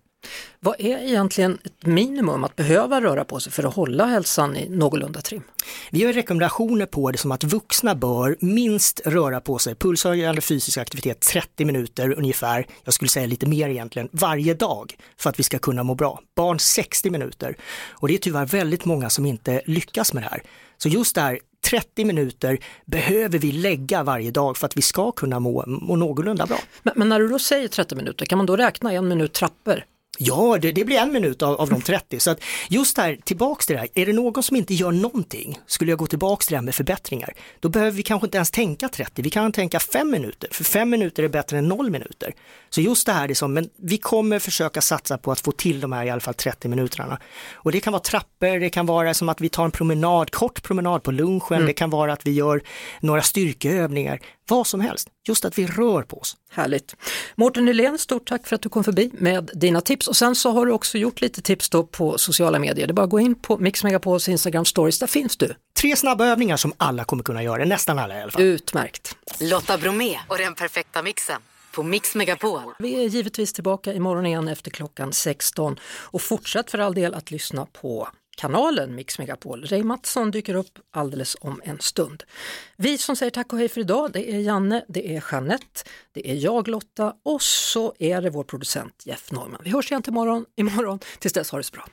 Vad 0.60 0.76
är 0.80 0.98
egentligen 0.98 1.58
ett 1.64 1.86
minimum 1.86 2.44
att 2.44 2.56
behöva 2.56 3.02
röra 3.02 3.24
på 3.24 3.40
sig 3.40 3.52
för 3.52 3.64
att 3.64 3.74
hålla 3.74 4.06
hälsan 4.06 4.56
i 4.56 4.70
någorlunda 4.70 5.22
trim? 5.22 5.42
Vi 5.92 6.06
har 6.06 6.14
rekommendationer 6.14 6.86
på 6.86 7.12
det 7.12 7.18
som 7.18 7.32
att 7.32 7.44
vuxna 7.44 7.96
bör 7.96 8.38
minst 8.40 9.02
röra 9.06 9.42
på 9.42 9.60
sig, 9.60 9.76
pulshöjande 9.76 10.42
fysisk 10.42 10.78
aktivitet 10.78 11.22
30 11.22 11.66
minuter 11.66 12.14
ungefär, 12.18 12.68
jag 12.84 12.94
skulle 12.94 13.10
säga 13.10 13.28
lite 13.28 13.46
mer 13.46 13.70
egentligen, 13.70 14.10
varje 14.12 14.54
dag 14.54 14.96
för 15.18 15.30
att 15.30 15.40
vi 15.40 15.44
ska 15.44 15.60
kunna 15.60 15.84
må 15.84 15.96
bra. 15.96 16.22
Barn 16.36 16.60
60 16.60 17.10
minuter. 17.10 17.58
Och 17.90 18.08
det 18.08 18.14
är 18.14 18.18
tyvärr 18.18 18.46
väldigt 18.46 18.86
många 18.86 19.10
som 19.10 19.26
inte 19.26 19.62
lyckas 19.66 20.14
med 20.14 20.24
det 20.24 20.30
här. 20.30 20.44
Så 20.78 20.90
just 20.90 21.16
det 21.16 21.22
här 21.22 21.40
30 21.70 22.06
minuter 22.06 22.60
behöver 22.86 23.40
vi 23.40 23.52
lägga 23.52 24.04
varje 24.04 24.32
dag 24.32 24.58
för 24.58 24.66
att 24.66 24.78
vi 24.78 24.82
ska 24.82 25.12
kunna 25.12 25.40
må, 25.40 25.64
må 25.68 25.96
någorlunda 25.96 26.46
bra. 26.46 26.60
Men, 26.84 26.94
men 26.98 27.10
när 27.10 27.20
du 27.20 27.28
då 27.28 27.40
säger 27.40 27.68
30 27.68 27.96
minuter, 27.96 28.26
kan 28.26 28.38
man 28.38 28.46
då 28.46 28.56
räkna 28.56 28.92
en 28.92 29.08
minut 29.08 29.34
trappor? 29.34 29.84
Ja, 30.18 30.58
det, 30.62 30.72
det 30.72 30.86
blir 30.86 30.98
en 30.98 31.14
minut 31.14 31.42
av, 31.42 31.62
av 31.62 31.70
de 31.70 31.82
30. 31.82 32.20
Så 32.20 32.32
att 32.32 32.40
just 32.70 32.96
där, 32.96 33.18
tillbaks 33.24 33.66
till 33.66 33.76
det 33.76 33.80
här, 33.80 33.90
är 33.94 34.06
det 34.06 34.14
någon 34.14 34.44
som 34.44 34.56
inte 34.56 34.74
gör 34.74 34.92
någonting, 34.92 35.60
skulle 35.68 35.92
jag 35.92 36.00
gå 36.00 36.08
tillbaks 36.08 36.48
till 36.48 36.54
det 36.54 36.58
här 36.58 36.64
med 36.64 36.76
förbättringar, 36.76 37.34
då 37.60 37.70
behöver 37.70 37.92
vi 37.92 38.04
kanske 38.04 38.28
inte 38.28 38.38
ens 38.38 38.52
tänka 38.52 38.90
30, 38.90 39.22
vi 39.22 39.30
kan 39.30 39.52
tänka 39.52 39.80
5 39.80 40.12
minuter, 40.12 40.50
för 40.52 40.64
5 40.64 40.90
minuter 40.90 41.24
är 41.24 41.28
bättre 41.28 41.58
än 41.58 41.68
0 41.68 41.90
minuter. 41.90 42.34
Så 42.70 42.82
just 42.82 43.06
det 43.06 43.12
här 43.12 43.30
är 43.30 43.34
som, 43.34 43.54
men 43.54 43.70
vi 43.78 43.98
kommer 43.98 44.40
försöka 44.40 44.82
satsa 44.82 45.18
på 45.18 45.32
att 45.32 45.40
få 45.40 45.52
till 45.52 45.80
de 45.80 45.92
här 45.92 46.06
i 46.06 46.10
alla 46.10 46.22
fall 46.22 46.34
30 46.34 46.68
minuterna. 46.68 47.20
Och 47.54 47.72
det 47.72 47.80
kan 47.80 47.94
vara 47.94 48.04
trappor, 48.04 48.60
det 48.60 48.70
kan 48.70 48.86
vara 48.86 49.14
som 49.14 49.30
att 49.30 49.42
vi 49.42 49.50
tar 49.50 49.66
en 49.66 49.72
promenad, 49.72 50.32
kort 50.32 50.64
promenad 50.64 51.04
på 51.04 51.12
lunchen, 51.12 51.66
det 51.66 51.74
kan 51.74 51.90
vara 51.90 52.14
att 52.14 52.28
vi 52.28 52.32
gör 52.32 52.62
några 53.00 53.22
styrkeövningar, 53.22 54.20
vad 54.48 54.68
som 54.68 54.80
helst, 54.80 55.08
just 55.28 55.46
att 55.46 55.60
vi 55.60 55.68
rör 55.68 56.02
på 56.02 56.18
oss. 56.18 56.38
Härligt. 56.52 56.96
Mårten 57.36 57.66
Nylén, 57.66 57.98
stort 57.98 58.28
tack 58.30 58.48
för 58.48 58.56
att 58.56 58.62
du 58.62 58.70
kom 58.70 58.84
förbi 58.84 59.12
med 59.14 59.52
dina 59.54 59.82
tips 59.82 60.08
och 60.08 60.16
sen 60.16 60.36
så 60.36 60.52
har 60.52 60.66
du 60.66 60.72
också 60.72 60.98
gjort 60.98 61.22
lite 61.22 61.42
tips 61.42 61.70
då 61.70 61.84
på 61.84 62.18
sociala 62.18 62.60
medier. 62.60 62.88
Det 62.88 62.92
är 62.92 62.94
bara 62.94 63.04
att 63.04 63.10
gå 63.10 63.20
in 63.20 63.36
på 63.36 63.58
Mix 63.58 63.84
Megapols 63.84 64.30
Instagram 64.30 64.66
stories, 64.66 65.00
där 65.00 65.08
finns 65.08 65.38
du. 65.38 65.56
Tre 65.82 65.96
snabba 65.96 66.26
övningar 66.26 66.58
som 66.58 66.74
alla 66.78 67.04
kommer 67.04 67.24
kunna 67.24 67.44
göra, 67.44 67.66
nästan 67.66 68.00
alla 68.00 68.20
i 68.20 68.22
alla 68.22 68.32
fall. 68.32 68.42
Utmärkt. 68.42 69.18
Lotta 69.40 69.78
Bromé 69.78 70.20
och 70.28 70.38
den 70.38 70.56
perfekta 70.56 71.04
mixen 71.04 71.42
på 71.78 71.84
Mix 71.84 72.16
Megapol. 72.16 72.62
Vi 72.80 73.04
är 73.04 73.08
givetvis 73.08 73.54
tillbaka 73.54 73.94
imorgon 73.94 74.26
igen 74.26 74.48
efter 74.48 74.72
klockan 74.72 75.14
16 75.14 75.80
och 75.86 76.22
fortsätt 76.22 76.72
för 76.72 76.80
all 76.80 76.94
del 76.94 77.14
att 77.14 77.32
lyssna 77.32 77.66
på 77.66 78.08
kanalen 78.38 78.96
Mix 78.96 79.20
Megapol. 79.20 79.66
Ray 79.66 79.84
Mattsson 79.84 80.32
dyker 80.32 80.56
upp 80.56 80.80
alldeles 80.92 81.38
om 81.42 81.62
en 81.64 81.80
stund. 81.80 82.24
Vi 82.78 82.98
som 82.98 83.16
säger 83.16 83.30
tack 83.30 83.54
och 83.54 83.60
hej 83.60 83.70
för 83.70 83.82
idag, 83.82 84.12
det 84.14 84.34
är 84.36 84.40
Janne, 84.40 84.86
det 84.88 85.16
är 85.16 85.24
Jeanette, 85.32 85.84
det 86.14 86.32
är 86.32 86.36
jag 86.36 86.68
Lotta 86.68 87.14
och 87.26 87.42
så 87.42 87.94
är 88.00 88.22
det 88.22 88.30
vår 88.30 88.44
producent 88.44 89.04
Jeff 89.06 89.32
Norman. 89.32 89.62
Vi 89.64 89.70
hörs 89.70 89.92
igen 89.92 90.02
till 90.02 90.12
imorgon, 90.12 90.46
imorgon. 90.56 91.00
Tills 91.20 91.34
dess, 91.34 91.52
ha 91.52 91.58
det 91.58 91.64
så 91.64 91.74
bra. 91.74 91.86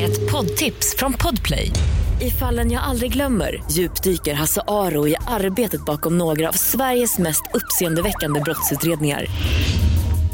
Ett 0.00 0.32
poddtips 0.32 0.96
från 0.96 1.12
Podplay. 1.12 1.70
I 2.20 2.30
fallen 2.30 2.70
jag 2.70 2.82
aldrig 2.82 3.12
glömmer 3.12 3.62
djupdyker 3.70 4.34
Hasse 4.34 4.62
Aro 4.68 5.08
i 5.08 5.16
arbetet 5.26 5.84
bakom 5.84 6.18
några 6.18 6.48
av 6.48 6.52
Sveriges 6.52 7.18
mest 7.18 7.42
uppseendeväckande 7.54 8.40
brottsutredningar. 8.40 9.26